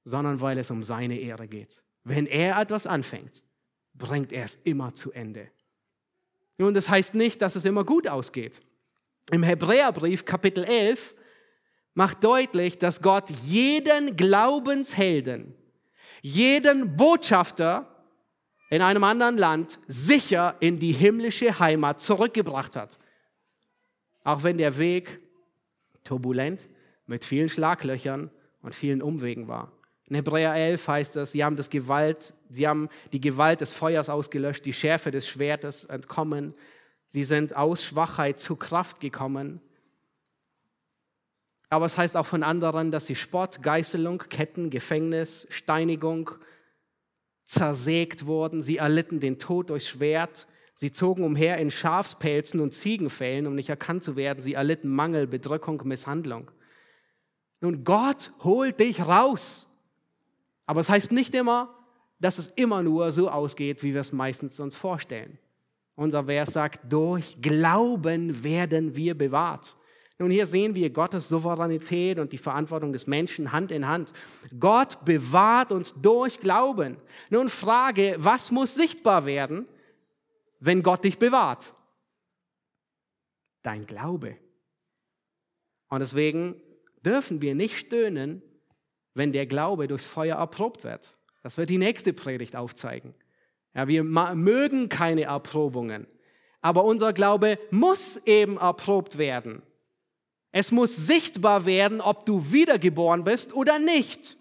sondern 0.04 0.42
weil 0.42 0.58
es 0.58 0.72
um 0.72 0.84
seine 0.84 1.18
Ehre 1.18 1.48
geht. 1.48 1.84
Wenn 2.04 2.26
er 2.26 2.60
etwas 2.60 2.86
anfängt, 2.86 3.44
bringt 3.94 4.34
er 4.34 4.44
es 4.44 4.60
immer 4.64 4.94
zu 4.94 5.12
Ende. 5.14 5.50
Nun, 6.58 6.74
das 6.74 6.90
heißt 6.90 7.16
nicht, 7.16 7.42
dass 7.42 7.56
es 7.56 7.66
immer 7.66 7.86
gut 7.86 8.08
ausgeht. 8.08 8.60
Im 9.32 9.44
Hebräerbrief 9.44 10.26
Kapitel 10.26 10.66
11 10.66 11.16
macht 11.94 12.24
deutlich, 12.24 12.78
dass 12.78 13.02
Gott 13.02 13.30
jeden 13.30 14.18
Glaubenshelden, 14.18 15.56
jeden 16.22 16.98
Botschafter 16.98 17.90
in 18.70 18.82
einem 18.82 19.04
anderen 19.04 19.38
Land 19.38 19.80
sicher 19.88 20.58
in 20.60 20.80
die 20.80 20.92
himmlische 20.92 21.60
Heimat 21.60 22.02
zurückgebracht 22.02 22.76
hat. 22.76 23.00
Auch 24.24 24.44
wenn 24.44 24.58
der 24.58 24.78
Weg 24.78 25.20
turbulent 26.04 26.68
mit 27.06 27.26
vielen 27.26 27.50
Schlaglöchern 27.50 28.32
und 28.62 28.76
vielen 28.76 29.02
Umwegen 29.02 29.48
war. 29.48 29.72
In 30.08 30.16
Hebräer 30.16 30.54
11 30.54 30.88
heißt 30.88 31.16
es, 31.18 31.32
sie 31.32 31.44
haben, 31.44 31.56
das 31.56 31.70
Gewalt, 31.70 32.36
sie 32.50 32.68
haben 32.68 32.90
die 33.12 33.22
Gewalt 33.22 33.62
des 33.62 33.74
Feuers 33.74 34.10
ausgelöscht, 34.10 34.66
die 34.66 34.74
Schärfe 34.74 35.12
des 35.12 35.28
Schwertes 35.28 35.86
entkommen. 35.86 36.54
Sie 37.08 37.24
sind 37.24 37.56
aus 37.56 37.84
Schwachheit 37.84 38.40
zu 38.40 38.56
Kraft 38.56 39.00
gekommen. 39.00 39.62
Aber 41.70 41.86
es 41.86 41.98
heißt 41.98 42.16
auch 42.18 42.26
von 42.26 42.44
anderen, 42.44 42.92
dass 42.92 43.08
sie 43.08 43.16
Spott, 43.16 43.64
Geißelung, 43.64 44.20
Ketten, 44.30 44.70
Gefängnis, 44.70 45.48
Steinigung 45.50 46.32
zersägt 47.46 48.26
wurden. 48.26 48.62
Sie 48.62 48.78
erlitten 48.78 49.20
den 49.20 49.40
Tod 49.40 49.70
durch 49.70 49.88
Schwert. 49.88 50.48
Sie 50.74 50.92
zogen 50.92 51.24
umher 51.24 51.58
in 51.58 51.72
Schafspelzen 51.72 52.60
und 52.60 52.72
Ziegenfällen, 52.72 53.48
um 53.48 53.56
nicht 53.56 53.70
erkannt 53.70 54.04
zu 54.04 54.16
werden. 54.16 54.42
Sie 54.42 54.54
erlitten 54.54 54.90
Mangel, 54.90 55.28
Bedrückung, 55.28 55.82
Misshandlung. 55.86 56.50
Nun, 57.62 57.84
Gott 57.84 58.32
holt 58.44 58.80
dich 58.80 59.02
raus. 59.02 59.68
Aber 60.66 60.82
es 60.82 60.90
heißt 60.90 61.12
nicht 61.12 61.36
immer, 61.36 61.74
dass 62.20 62.38
es 62.38 62.48
immer 62.48 62.84
nur 62.84 63.12
so 63.12 63.30
ausgeht, 63.30 63.84
wie 63.84 63.94
wir 63.94 64.02
es 64.02 64.12
meistens 64.12 64.60
uns 64.60 64.76
vorstellen. 64.76 65.38
Unser 65.96 66.26
Vers 66.26 66.54
sagt, 66.54 66.92
durch 66.92 67.42
Glauben 67.42 68.44
werden 68.44 68.96
wir 68.96 69.16
bewahrt. 69.16 69.78
Nun, 70.18 70.32
hier 70.32 70.48
sehen 70.48 70.74
wir 70.74 70.90
Gottes 70.90 71.28
Souveränität 71.28 72.18
und 72.18 72.32
die 72.34 72.38
Verantwortung 72.38 72.94
des 72.94 73.08
Menschen 73.08 73.52
Hand 73.52 73.72
in 73.72 73.88
Hand. 73.88 74.12
Gott 74.60 75.04
bewahrt 75.06 75.72
uns 75.72 75.94
durch 76.02 76.40
Glauben. 76.40 76.98
Nun, 77.30 77.50
Frage, 77.50 78.16
was 78.18 78.52
muss 78.52 78.74
sichtbar 78.74 79.26
werden, 79.26 79.68
wenn 80.66 80.82
Gott 80.82 81.04
dich 81.04 81.20
bewahrt? 81.20 81.74
Dein 83.64 83.86
Glaube. 83.86 84.38
Und 85.90 86.00
deswegen 86.00 86.62
dürfen 87.06 87.42
wir 87.42 87.54
nicht 87.54 87.78
stöhnen, 87.78 88.42
wenn 89.14 89.34
der 89.34 89.46
Glaube 89.46 89.88
durchs 89.88 90.06
Feuer 90.06 90.38
erprobt 90.38 90.86
wird. 90.86 91.18
Das 91.44 91.58
wird 91.58 91.70
die 91.70 91.78
nächste 91.78 92.14
Predigt 92.14 92.56
aufzeigen. 92.56 93.14
Ja, 93.76 93.88
wir 93.88 94.04
mögen 94.04 94.88
keine 94.88 95.24
Erprobungen, 95.24 96.08
aber 96.62 96.86
unser 96.86 97.12
Glaube 97.12 97.60
muss 97.70 98.18
eben 98.26 98.58
erprobt 98.58 99.18
werden. 99.18 99.64
Es 100.52 100.72
muss 100.72 100.96
sichtbar 100.96 101.66
werden, 101.66 102.00
ob 102.00 102.26
du 102.26 102.52
wiedergeboren 102.52 103.26
bist 103.26 103.54
oder 103.54 103.80
nicht. 103.80 104.38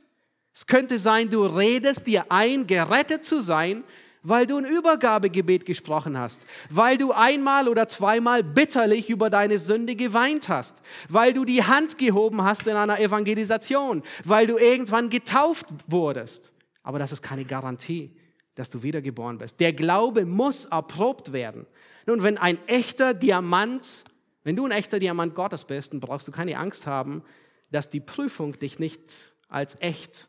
Es 0.54 0.66
könnte 0.66 0.98
sein, 0.98 1.30
du 1.30 1.46
redest 1.46 2.06
dir 2.06 2.30
ein, 2.30 2.66
gerettet 2.66 3.24
zu 3.24 3.40
sein, 3.40 3.82
weil 4.22 4.46
du 4.46 4.56
ein 4.56 4.64
Übergabegebet 4.64 5.66
gesprochen 5.66 6.18
hast, 6.18 6.42
weil 6.70 6.98
du 6.98 7.12
einmal 7.12 7.68
oder 7.68 7.88
zweimal 7.88 8.42
bitterlich 8.42 9.10
über 9.10 9.30
deine 9.30 9.58
Sünde 9.58 9.96
geweint 9.96 10.48
hast, 10.48 10.80
weil 11.08 11.32
du 11.32 11.44
die 11.44 11.64
Hand 11.64 11.98
gehoben 11.98 12.42
hast 12.42 12.66
in 12.66 12.76
einer 12.76 13.00
Evangelisation, 13.00 14.02
weil 14.24 14.46
du 14.46 14.58
irgendwann 14.58 15.10
getauft 15.10 15.66
wurdest. 15.86 16.52
Aber 16.82 16.98
das 16.98 17.12
ist 17.12 17.22
keine 17.22 17.44
Garantie, 17.44 18.16
dass 18.54 18.68
du 18.68 18.82
wiedergeboren 18.82 19.38
bist. 19.38 19.60
Der 19.60 19.72
Glaube 19.72 20.26
muss 20.26 20.66
erprobt 20.66 21.32
werden. 21.32 21.66
Nun, 22.06 22.22
wenn 22.22 22.38
ein 22.38 22.58
echter 22.66 23.14
Diamant 23.14 24.04
wenn 24.44 24.56
du 24.56 24.64
ein 24.64 24.72
echter 24.72 24.98
Diamant 24.98 25.34
Gottes 25.34 25.64
bist, 25.64 25.92
dann 25.92 26.00
brauchst 26.00 26.26
du 26.26 26.32
keine 26.32 26.58
Angst 26.58 26.86
haben, 26.86 27.22
dass 27.70 27.88
die 27.88 28.00
Prüfung 28.00 28.58
dich 28.58 28.78
nicht 28.78 29.34
als 29.48 29.76
echt 29.80 30.28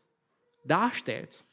darstellt. 0.64 1.44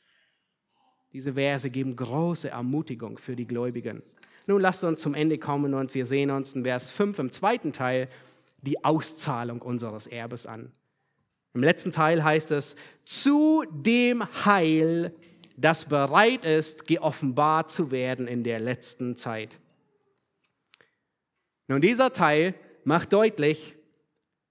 Diese 1.14 1.34
Verse 1.34 1.70
geben 1.70 1.96
große 1.96 2.50
Ermutigung 2.50 3.18
für 3.18 3.36
die 3.36 3.48
Gläubigen. 3.48 4.02
Nun 4.48 4.62
lasst 4.62 4.84
uns 4.84 5.02
zum 5.02 5.14
Ende 5.14 5.38
kommen 5.38 5.74
und 5.74 5.94
wir 5.94 6.06
sehen 6.06 6.32
uns 6.32 6.56
in 6.56 6.64
Vers 6.64 6.92
5 6.92 7.20
im 7.20 7.32
zweiten 7.32 7.74
Teil 7.74 8.08
die 8.62 8.84
Auszahlung 8.84 9.62
unseres 9.62 10.08
Erbes 10.08 10.46
an. 10.46 10.72
Im 11.54 11.64
letzten 11.64 11.92
Teil 11.92 12.24
heißt 12.24 12.52
es, 12.52 12.76
zu 13.04 13.64
dem 13.72 14.24
Heil, 14.46 15.14
das 15.58 15.86
bereit 15.86 16.46
ist, 16.46 16.88
geoffenbart 16.88 17.70
zu 17.70 17.92
werden 17.92 18.28
in 18.28 18.44
der 18.44 18.60
letzten 18.60 19.16
Zeit. 19.16 19.60
Nun, 21.68 21.82
dieser 21.82 22.14
Teil 22.14 22.56
macht 22.84 23.14
deutlich, 23.14 23.76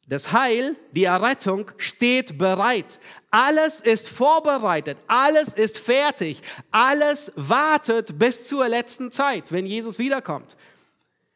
Das 0.09 0.33
Heil, 0.33 0.77
die 0.93 1.05
Errettung 1.05 1.71
steht 1.77 2.37
bereit. 2.37 2.99
Alles 3.31 3.81
ist 3.81 4.09
vorbereitet, 4.09 4.99
alles 5.07 5.55
ist 5.55 5.79
fertig, 5.79 6.43
alles 6.73 7.33
wartet 7.37 8.19
bis 8.19 8.49
zur 8.49 8.69
letzten 8.69 9.13
Zeit, 9.13 9.53
wenn 9.53 9.67
Jesus 9.67 9.99
wiederkommt. 10.01 10.57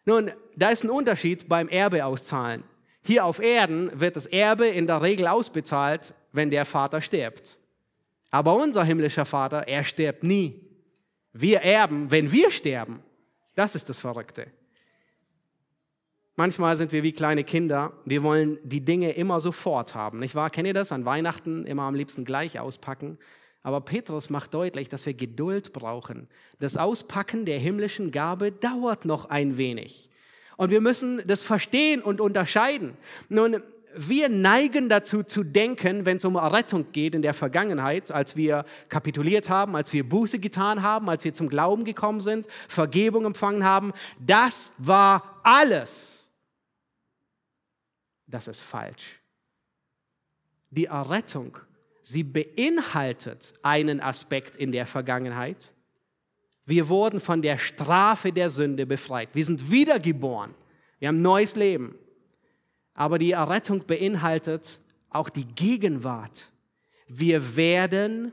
Nun, 0.04 0.32
da 0.56 0.70
ist 0.70 0.82
ein 0.82 0.90
Unterschied 0.90 1.48
beim 1.48 1.68
Erbe 1.68 2.04
auszahlen. 2.04 2.64
Hier 3.02 3.24
auf 3.24 3.38
Erden 3.38 4.00
wird 4.00 4.16
das 4.16 4.26
Erbe 4.26 4.66
in 4.66 4.86
der 4.86 5.02
Regel 5.02 5.26
ausbezahlt, 5.28 6.14
wenn 6.32 6.50
der 6.50 6.64
Vater 6.64 7.00
stirbt. 7.00 7.58
Aber 8.30 8.56
unser 8.56 8.82
himmlischer 8.82 9.24
Vater, 9.24 9.68
er 9.68 9.84
stirbt 9.84 10.24
nie. 10.24 10.60
Wir 11.32 11.60
erben, 11.60 12.10
wenn 12.10 12.32
wir 12.32 12.50
sterben. 12.50 13.02
Das 13.54 13.74
ist 13.74 13.88
das 13.88 13.98
Verrückte. 13.98 14.48
Manchmal 16.36 16.76
sind 16.76 16.90
wir 16.90 17.04
wie 17.04 17.12
kleine 17.12 17.44
Kinder. 17.44 17.92
Wir 18.04 18.24
wollen 18.24 18.58
die 18.64 18.80
Dinge 18.80 19.12
immer 19.12 19.38
sofort 19.38 19.94
haben. 19.94 20.18
Nicht 20.18 20.34
wahr? 20.34 20.50
Kennt 20.50 20.66
ihr 20.66 20.74
das? 20.74 20.90
An 20.90 21.04
Weihnachten 21.04 21.64
immer 21.64 21.84
am 21.84 21.94
liebsten 21.94 22.24
gleich 22.24 22.58
auspacken. 22.58 23.18
Aber 23.62 23.80
Petrus 23.80 24.30
macht 24.30 24.52
deutlich, 24.52 24.88
dass 24.88 25.06
wir 25.06 25.14
Geduld 25.14 25.72
brauchen. 25.72 26.28
Das 26.58 26.76
Auspacken 26.76 27.44
der 27.44 27.60
himmlischen 27.60 28.10
Gabe 28.10 28.50
dauert 28.50 29.04
noch 29.04 29.30
ein 29.30 29.56
wenig. 29.58 30.10
Und 30.56 30.70
wir 30.70 30.80
müssen 30.80 31.22
das 31.24 31.44
verstehen 31.44 32.02
und 32.02 32.20
unterscheiden. 32.20 32.96
Nun, 33.28 33.62
wir 33.96 34.28
neigen 34.28 34.88
dazu 34.88 35.22
zu 35.22 35.44
denken, 35.44 36.04
wenn 36.04 36.16
es 36.16 36.24
um 36.24 36.34
Errettung 36.34 36.86
geht 36.90 37.14
in 37.14 37.22
der 37.22 37.32
Vergangenheit, 37.32 38.10
als 38.10 38.34
wir 38.34 38.64
kapituliert 38.88 39.48
haben, 39.48 39.76
als 39.76 39.92
wir 39.92 40.08
Buße 40.08 40.40
getan 40.40 40.82
haben, 40.82 41.08
als 41.08 41.24
wir 41.24 41.32
zum 41.32 41.48
Glauben 41.48 41.84
gekommen 41.84 42.20
sind, 42.20 42.48
Vergebung 42.66 43.24
empfangen 43.24 43.62
haben, 43.62 43.92
das 44.18 44.72
war 44.78 45.40
alles 45.44 46.23
das 48.34 48.48
ist 48.48 48.60
falsch. 48.60 49.20
Die 50.70 50.86
Errettung, 50.86 51.56
sie 52.02 52.24
beinhaltet 52.24 53.54
einen 53.62 54.00
Aspekt 54.00 54.56
in 54.56 54.72
der 54.72 54.86
Vergangenheit. 54.86 55.72
Wir 56.66 56.88
wurden 56.88 57.20
von 57.20 57.42
der 57.42 57.58
Strafe 57.58 58.32
der 58.32 58.50
Sünde 58.50 58.86
befreit. 58.86 59.28
Wir 59.34 59.44
sind 59.44 59.70
wiedergeboren. 59.70 60.52
Wir 60.98 61.08
haben 61.08 61.22
neues 61.22 61.54
Leben. 61.54 61.96
Aber 62.94 63.18
die 63.18 63.32
Errettung 63.32 63.86
beinhaltet 63.86 64.80
auch 65.10 65.28
die 65.28 65.46
Gegenwart. 65.46 66.50
Wir 67.06 67.56
werden 67.56 68.32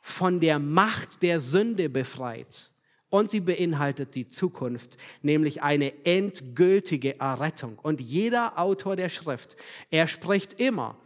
von 0.00 0.38
der 0.38 0.60
Macht 0.60 1.22
der 1.22 1.40
Sünde 1.40 1.88
befreit. 1.88 2.70
Und 3.10 3.30
sie 3.30 3.40
beinhaltet 3.40 4.14
die 4.14 4.28
Zukunft, 4.28 4.96
nämlich 5.22 5.62
eine 5.62 6.04
endgültige 6.04 7.18
Errettung. 7.20 7.78
Und 7.82 8.00
jeder 8.00 8.58
Autor 8.58 8.96
der 8.96 9.08
Schrift, 9.08 9.56
er 9.90 10.06
spricht 10.06 10.60
immer 10.60 10.96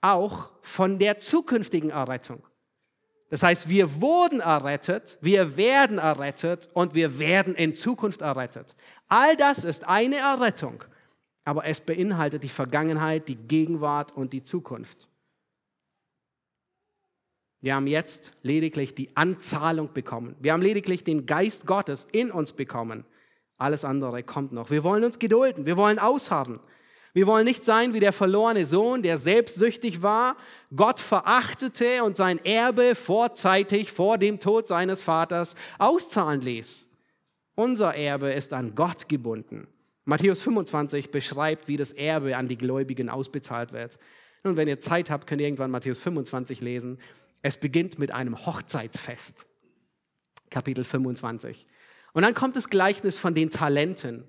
auch 0.00 0.52
von 0.62 0.98
der 0.98 1.18
zukünftigen 1.18 1.90
Errettung. 1.90 2.42
Das 3.30 3.42
heißt, 3.42 3.68
wir 3.68 4.00
wurden 4.00 4.40
errettet, 4.40 5.18
wir 5.20 5.56
werden 5.56 5.98
errettet 5.98 6.70
und 6.72 6.94
wir 6.94 7.18
werden 7.18 7.54
in 7.54 7.74
Zukunft 7.74 8.22
errettet. 8.22 8.74
All 9.08 9.36
das 9.36 9.64
ist 9.64 9.84
eine 9.86 10.16
Errettung, 10.16 10.84
aber 11.44 11.66
es 11.66 11.80
beinhaltet 11.80 12.42
die 12.42 12.48
Vergangenheit, 12.48 13.28
die 13.28 13.36
Gegenwart 13.36 14.16
und 14.16 14.32
die 14.32 14.42
Zukunft. 14.42 15.07
Wir 17.60 17.74
haben 17.74 17.86
jetzt 17.86 18.32
lediglich 18.42 18.94
die 18.94 19.16
Anzahlung 19.16 19.92
bekommen. 19.92 20.36
Wir 20.40 20.52
haben 20.52 20.62
lediglich 20.62 21.02
den 21.02 21.26
Geist 21.26 21.66
Gottes 21.66 22.06
in 22.12 22.30
uns 22.30 22.52
bekommen. 22.52 23.04
Alles 23.56 23.84
andere 23.84 24.22
kommt 24.22 24.52
noch. 24.52 24.70
Wir 24.70 24.84
wollen 24.84 25.04
uns 25.04 25.18
gedulden. 25.18 25.66
Wir 25.66 25.76
wollen 25.76 25.98
ausharren. 25.98 26.60
Wir 27.14 27.26
wollen 27.26 27.44
nicht 27.44 27.64
sein 27.64 27.94
wie 27.94 28.00
der 28.00 28.12
verlorene 28.12 28.64
Sohn, 28.64 29.02
der 29.02 29.18
selbstsüchtig 29.18 30.02
war, 30.02 30.36
Gott 30.76 31.00
verachtete 31.00 32.04
und 32.04 32.16
sein 32.16 32.38
Erbe 32.44 32.94
vorzeitig 32.94 33.90
vor 33.90 34.18
dem 34.18 34.38
Tod 34.38 34.68
seines 34.68 35.02
Vaters 35.02 35.56
auszahlen 35.78 36.42
ließ. 36.42 36.88
Unser 37.56 37.96
Erbe 37.96 38.30
ist 38.30 38.52
an 38.52 38.76
Gott 38.76 39.08
gebunden. 39.08 39.66
Matthäus 40.04 40.42
25 40.42 41.10
beschreibt, 41.10 41.66
wie 41.66 41.76
das 41.76 41.92
Erbe 41.92 42.36
an 42.36 42.46
die 42.46 42.56
Gläubigen 42.56 43.08
ausbezahlt 43.08 43.72
wird. 43.72 43.98
Und 44.44 44.56
wenn 44.56 44.68
ihr 44.68 44.78
Zeit 44.78 45.10
habt, 45.10 45.26
könnt 45.26 45.40
ihr 45.40 45.48
irgendwann 45.48 45.70
Matthäus 45.70 46.00
25 46.00 46.60
lesen. 46.60 46.98
Es 47.42 47.58
beginnt 47.58 47.98
mit 47.98 48.10
einem 48.10 48.46
Hochzeitsfest. 48.46 49.46
Kapitel 50.50 50.84
25. 50.84 51.66
Und 52.12 52.22
dann 52.22 52.34
kommt 52.34 52.56
das 52.56 52.68
Gleichnis 52.68 53.18
von 53.18 53.34
den 53.34 53.50
Talenten. 53.50 54.24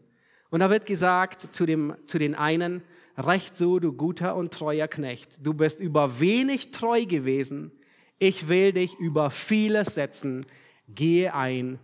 Und 0.49 0.59
da 0.59 0.69
wird 0.69 0.85
gesagt 0.85 1.53
zu, 1.53 1.65
dem, 1.65 1.95
zu 2.05 2.19
den 2.19 2.35
einen, 2.35 2.83
recht 3.17 3.55
so, 3.55 3.79
du 3.79 3.93
guter 3.93 4.35
und 4.35 4.53
treuer 4.53 4.87
Knecht, 4.87 5.45
du 5.45 5.53
bist 5.53 5.79
über 5.79 6.19
wenig 6.19 6.71
treu 6.71 7.05
gewesen, 7.05 7.71
ich 8.17 8.49
will 8.49 8.73
dich 8.73 8.95
über 8.99 9.29
vieles 9.29 9.95
setzen, 9.95 10.45
gehe 10.87 11.33
ein 11.33 11.79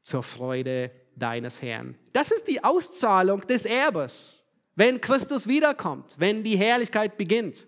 zur 0.00 0.22
Freude 0.22 0.90
deines 1.14 1.62
Herrn. 1.62 1.96
Das 2.12 2.30
ist 2.30 2.48
die 2.48 2.64
Auszahlung 2.64 3.46
des 3.46 3.64
Erbes, 3.64 4.44
wenn 4.74 5.00
Christus 5.00 5.46
wiederkommt, 5.46 6.16
wenn 6.18 6.42
die 6.42 6.56
Herrlichkeit 6.56 7.16
beginnt. 7.16 7.67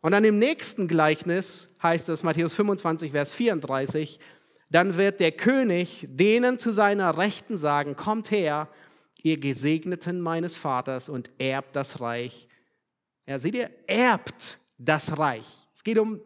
Und 0.00 0.12
dann 0.12 0.24
im 0.24 0.38
nächsten 0.38 0.88
Gleichnis 0.88 1.74
heißt 1.82 2.08
es, 2.08 2.22
Matthäus 2.22 2.54
25, 2.54 3.12
Vers 3.12 3.34
34, 3.34 4.20
dann 4.70 4.96
wird 4.96 5.20
der 5.20 5.32
König 5.32 6.06
denen 6.08 6.58
zu 6.58 6.72
seiner 6.72 7.16
Rechten 7.16 7.56
sagen, 7.56 7.96
kommt 7.96 8.30
her, 8.30 8.68
ihr 9.22 9.38
Gesegneten 9.38 10.20
meines 10.20 10.56
Vaters 10.56 11.08
und 11.08 11.30
erbt 11.38 11.76
das 11.76 12.00
Reich. 12.00 12.48
Ja, 13.26 13.38
seht 13.38 13.54
ihr, 13.54 13.70
erbt 13.86 14.58
das 14.78 15.18
Reich. 15.18 15.46
Es 15.74 15.82
geht 15.82 15.98
um 15.98 16.20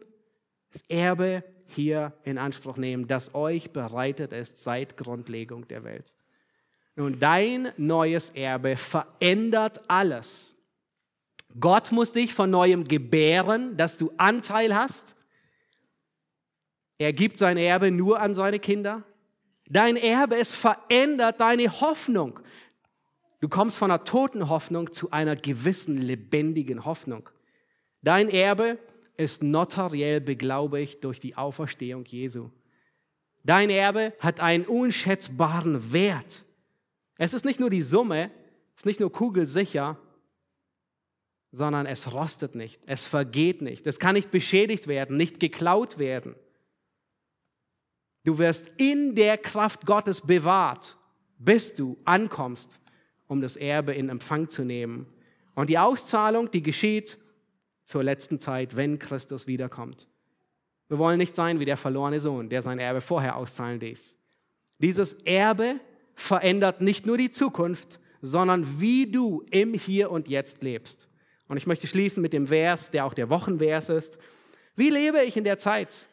das 0.71 0.83
Erbe 0.87 1.43
hier 1.67 2.13
in 2.23 2.37
Anspruch 2.37 2.77
nehmen, 2.77 3.07
das 3.07 3.33
euch 3.33 3.71
bereitet 3.71 4.33
ist 4.33 4.61
seit 4.61 4.97
Grundlegung 4.97 5.67
der 5.67 5.83
Welt. 5.83 6.13
Nun, 6.95 7.19
dein 7.19 7.71
neues 7.77 8.29
Erbe 8.31 8.75
verändert 8.75 9.89
alles. 9.89 10.55
Gott 11.59 11.91
muss 11.91 12.13
dich 12.13 12.33
von 12.33 12.49
neuem 12.49 12.85
gebären, 12.87 13.77
dass 13.77 13.97
du 13.97 14.11
Anteil 14.17 14.75
hast. 14.75 15.15
Er 16.97 17.13
gibt 17.13 17.37
sein 17.37 17.57
Erbe 17.57 17.91
nur 17.91 18.19
an 18.19 18.35
seine 18.35 18.59
Kinder. 18.59 19.03
Dein 19.67 19.97
Erbe, 19.97 20.37
es 20.37 20.53
verändert 20.53 21.39
deine 21.39 21.81
Hoffnung. 21.81 22.39
Du 23.39 23.49
kommst 23.49 23.77
von 23.77 23.89
einer 23.89 24.03
toten 24.03 24.49
Hoffnung 24.49 24.91
zu 24.91 25.11
einer 25.11 25.35
gewissen 25.35 25.99
lebendigen 25.99 26.85
Hoffnung. 26.85 27.29
Dein 28.03 28.29
Erbe 28.29 28.77
ist 29.17 29.41
notariell 29.43 30.21
beglaubigt 30.21 31.03
durch 31.03 31.19
die 31.19 31.35
Auferstehung 31.35 32.05
Jesu. 32.05 32.49
Dein 33.43 33.69
Erbe 33.69 34.13
hat 34.19 34.39
einen 34.39 34.65
unschätzbaren 34.65 35.91
Wert. 35.91 36.45
Es 37.17 37.33
ist 37.33 37.45
nicht 37.45 37.59
nur 37.59 37.69
die 37.69 37.81
Summe, 37.81 38.29
es 38.75 38.81
ist 38.81 38.85
nicht 38.85 38.99
nur 38.99 39.11
kugelsicher, 39.11 39.97
sondern 41.51 41.85
es 41.85 42.13
rostet 42.13 42.55
nicht, 42.55 42.81
es 42.87 43.05
vergeht 43.05 43.61
nicht, 43.61 43.85
es 43.85 43.99
kann 43.99 44.15
nicht 44.15 44.31
beschädigt 44.31 44.87
werden, 44.87 45.17
nicht 45.17 45.39
geklaut 45.39 45.97
werden. 45.97 46.35
Du 48.23 48.37
wirst 48.37 48.73
in 48.77 49.15
der 49.15 49.37
Kraft 49.37 49.85
Gottes 49.85 50.21
bewahrt, 50.21 50.97
bis 51.37 51.73
du 51.73 51.97
ankommst, 52.05 52.79
um 53.27 53.41
das 53.41 53.57
Erbe 53.57 53.93
in 53.93 54.09
Empfang 54.09 54.49
zu 54.49 54.63
nehmen. 54.63 55.07
Und 55.55 55.69
die 55.69 55.79
Auszahlung, 55.79 56.51
die 56.51 56.61
geschieht 56.61 57.17
zur 57.83 58.03
letzten 58.03 58.39
Zeit, 58.39 58.75
wenn 58.75 58.99
Christus 58.99 59.47
wiederkommt. 59.47 60.07
Wir 60.87 60.99
wollen 60.99 61.17
nicht 61.17 61.35
sein 61.35 61.59
wie 61.59 61.65
der 61.65 61.77
verlorene 61.77 62.19
Sohn, 62.19 62.49
der 62.49 62.61
sein 62.61 62.79
Erbe 62.79 63.01
vorher 63.01 63.35
auszahlen 63.37 63.79
ließ. 63.79 64.17
Dieses 64.77 65.13
Erbe 65.25 65.79
verändert 66.15 66.81
nicht 66.81 67.05
nur 67.05 67.17
die 67.17 67.31
Zukunft, 67.31 67.99
sondern 68.21 68.79
wie 68.79 69.09
du 69.09 69.43
im 69.51 69.73
Hier 69.73 70.11
und 70.11 70.27
Jetzt 70.27 70.63
lebst. 70.63 71.07
Und 71.51 71.57
ich 71.57 71.67
möchte 71.67 71.85
schließen 71.85 72.21
mit 72.21 72.31
dem 72.31 72.47
Vers, 72.47 72.91
der 72.91 73.05
auch 73.05 73.13
der 73.13 73.29
Wochenvers 73.29 73.89
ist. 73.89 74.17
Wie 74.77 74.89
lebe 74.89 75.21
ich 75.23 75.35
in 75.35 75.43
der 75.43 75.57
Zeit? 75.57 76.07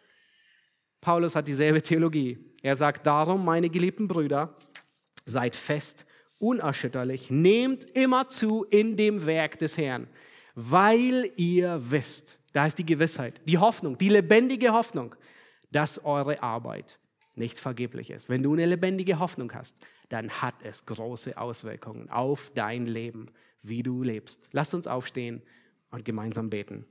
Paulus 1.01 1.37
hat 1.37 1.47
dieselbe 1.47 1.81
Theologie. 1.81 2.39
Er 2.61 2.75
sagt 2.75 3.07
darum, 3.07 3.45
meine 3.45 3.71
geliebten 3.71 4.09
Brüder, 4.09 4.57
seid 5.27 5.55
fest, 5.55 6.07
unerschütterlich, 6.41 7.31
nehmt 7.31 7.85
immer 7.85 8.29
zu 8.29 8.65
in 8.65 8.97
dem 8.97 9.27
Werk 9.27 9.61
des 9.61 9.79
Herrn, 9.79 10.09
weil 10.57 11.31
ihr 11.37 11.79
wisst, 11.89 12.41
da 12.53 12.67
ist 12.67 12.79
die 12.79 12.87
Gewissheit, 12.87 13.41
die 13.45 13.59
Hoffnung, 13.59 13.97
die 13.97 14.09
lebendige 14.09 14.73
Hoffnung, 14.73 15.15
dass 15.71 16.05
eure 16.05 16.43
Arbeit 16.43 16.99
nicht 17.37 17.61
vergeblich 17.61 18.11
ist. 18.11 18.29
Wenn 18.29 18.43
du 18.43 18.55
eine 18.55 18.67
lebendige 18.67 19.21
Hoffnung 19.21 19.55
hast, 19.55 19.77
dann 20.09 20.31
hat 20.31 20.57
es 20.65 20.85
große 20.85 21.39
Auswirkungen 21.39 22.11
auf 22.11 22.51
dein 22.57 22.87
Leben 22.87 23.31
wie 23.63 23.83
du 23.83 24.03
lebst. 24.03 24.49
Lass 24.53 24.75
uns 24.75 24.87
aufstehen 24.87 25.43
und 25.91 26.05
gemeinsam 26.05 26.51
beten. 26.51 26.87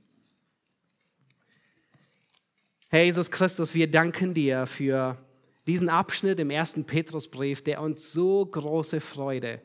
Herr 2.88 3.04
Jesus 3.04 3.30
Christus, 3.30 3.74
wir 3.74 3.90
danken 3.90 4.32
dir 4.32 4.66
für 4.66 5.18
diesen 5.66 5.90
Abschnitt 5.90 6.40
im 6.40 6.48
ersten 6.48 6.86
Petrusbrief, 6.86 7.62
der 7.62 7.82
uns 7.82 8.12
so 8.12 8.46
große 8.46 9.00
Freude, 9.00 9.60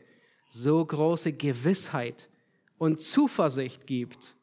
so 0.49 0.86
große 0.86 1.32
Gewissheit 1.32 2.28
und 2.78 3.01
Zuversicht 3.01 3.88
gibt. 3.88 4.36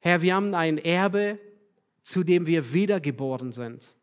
Herr, 0.00 0.22
wir 0.22 0.34
haben 0.34 0.54
ein 0.54 0.78
Erbe, 0.78 1.38
zu 2.02 2.24
dem 2.24 2.46
wir 2.46 2.72
wiedergeboren 2.72 3.52
sind, 3.52 3.94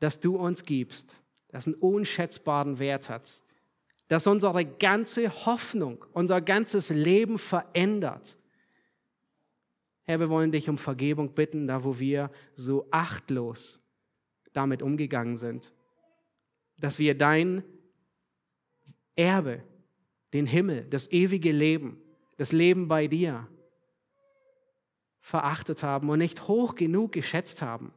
das 0.00 0.20
du 0.20 0.36
uns 0.36 0.64
gibst, 0.64 1.16
das 1.48 1.66
einen 1.66 1.76
unschätzbaren 1.76 2.78
Wert 2.78 3.08
hat, 3.08 3.41
das 4.12 4.26
unsere 4.26 4.66
ganze 4.66 5.30
Hoffnung, 5.46 6.04
unser 6.12 6.42
ganzes 6.42 6.90
Leben 6.90 7.38
verändert. 7.38 8.36
Herr, 10.02 10.20
wir 10.20 10.28
wollen 10.28 10.52
dich 10.52 10.68
um 10.68 10.76
Vergebung 10.76 11.32
bitten, 11.32 11.66
da 11.66 11.82
wo 11.82 11.98
wir 11.98 12.30
so 12.54 12.86
achtlos 12.90 13.80
damit 14.52 14.82
umgegangen 14.82 15.38
sind, 15.38 15.72
dass 16.78 16.98
wir 16.98 17.16
dein 17.16 17.64
Erbe, 19.16 19.62
den 20.34 20.44
Himmel, 20.44 20.84
das 20.90 21.10
ewige 21.10 21.50
Leben, 21.50 21.98
das 22.36 22.52
Leben 22.52 22.88
bei 22.88 23.06
dir 23.06 23.48
verachtet 25.22 25.82
haben 25.82 26.10
und 26.10 26.18
nicht 26.18 26.48
hoch 26.48 26.74
genug 26.74 27.12
geschätzt 27.12 27.62
haben. 27.62 27.94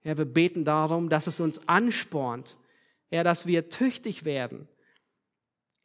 Herr, 0.00 0.18
wir 0.18 0.26
beten 0.26 0.66
darum, 0.66 1.08
dass 1.08 1.26
es 1.26 1.40
uns 1.40 1.66
anspornt, 1.66 2.58
Herr, 3.08 3.24
dass 3.24 3.46
wir 3.46 3.70
tüchtig 3.70 4.26
werden. 4.26 4.68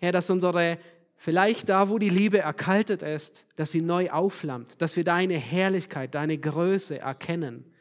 Herr, 0.05 0.11
dass 0.11 0.29
unsere, 0.29 0.77
vielleicht 1.15 1.67
da, 1.69 1.89
wo 1.89 1.97
die 1.97 2.09
Liebe 2.09 2.37
erkaltet 2.37 3.01
ist, 3.01 3.43
dass 3.55 3.71
sie 3.71 3.81
neu 3.81 4.11
aufflammt, 4.11 4.79
dass 4.83 4.95
wir 4.95 5.03
deine 5.03 5.39
Herrlichkeit, 5.39 6.13
deine 6.13 6.37
Größe 6.37 6.99
erkennen, 6.99 7.73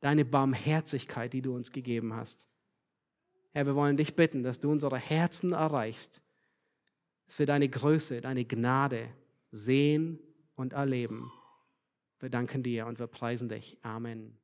deine 0.00 0.24
Barmherzigkeit, 0.24 1.34
die 1.34 1.42
du 1.42 1.54
uns 1.54 1.72
gegeben 1.72 2.14
hast. 2.14 2.46
Herr, 3.52 3.66
wir 3.66 3.74
wollen 3.74 3.98
dich 3.98 4.16
bitten, 4.16 4.42
dass 4.42 4.60
du 4.60 4.70
unsere 4.70 4.96
Herzen 4.96 5.52
erreichst, 5.52 6.22
dass 7.26 7.38
wir 7.38 7.44
deine 7.44 7.68
Größe, 7.68 8.22
deine 8.22 8.46
Gnade 8.46 9.10
sehen 9.50 10.18
und 10.54 10.72
erleben. 10.72 11.30
Wir 12.18 12.30
danken 12.30 12.62
dir 12.62 12.86
und 12.86 12.98
wir 12.98 13.08
preisen 13.08 13.50
dich. 13.50 13.76
Amen. 13.82 14.39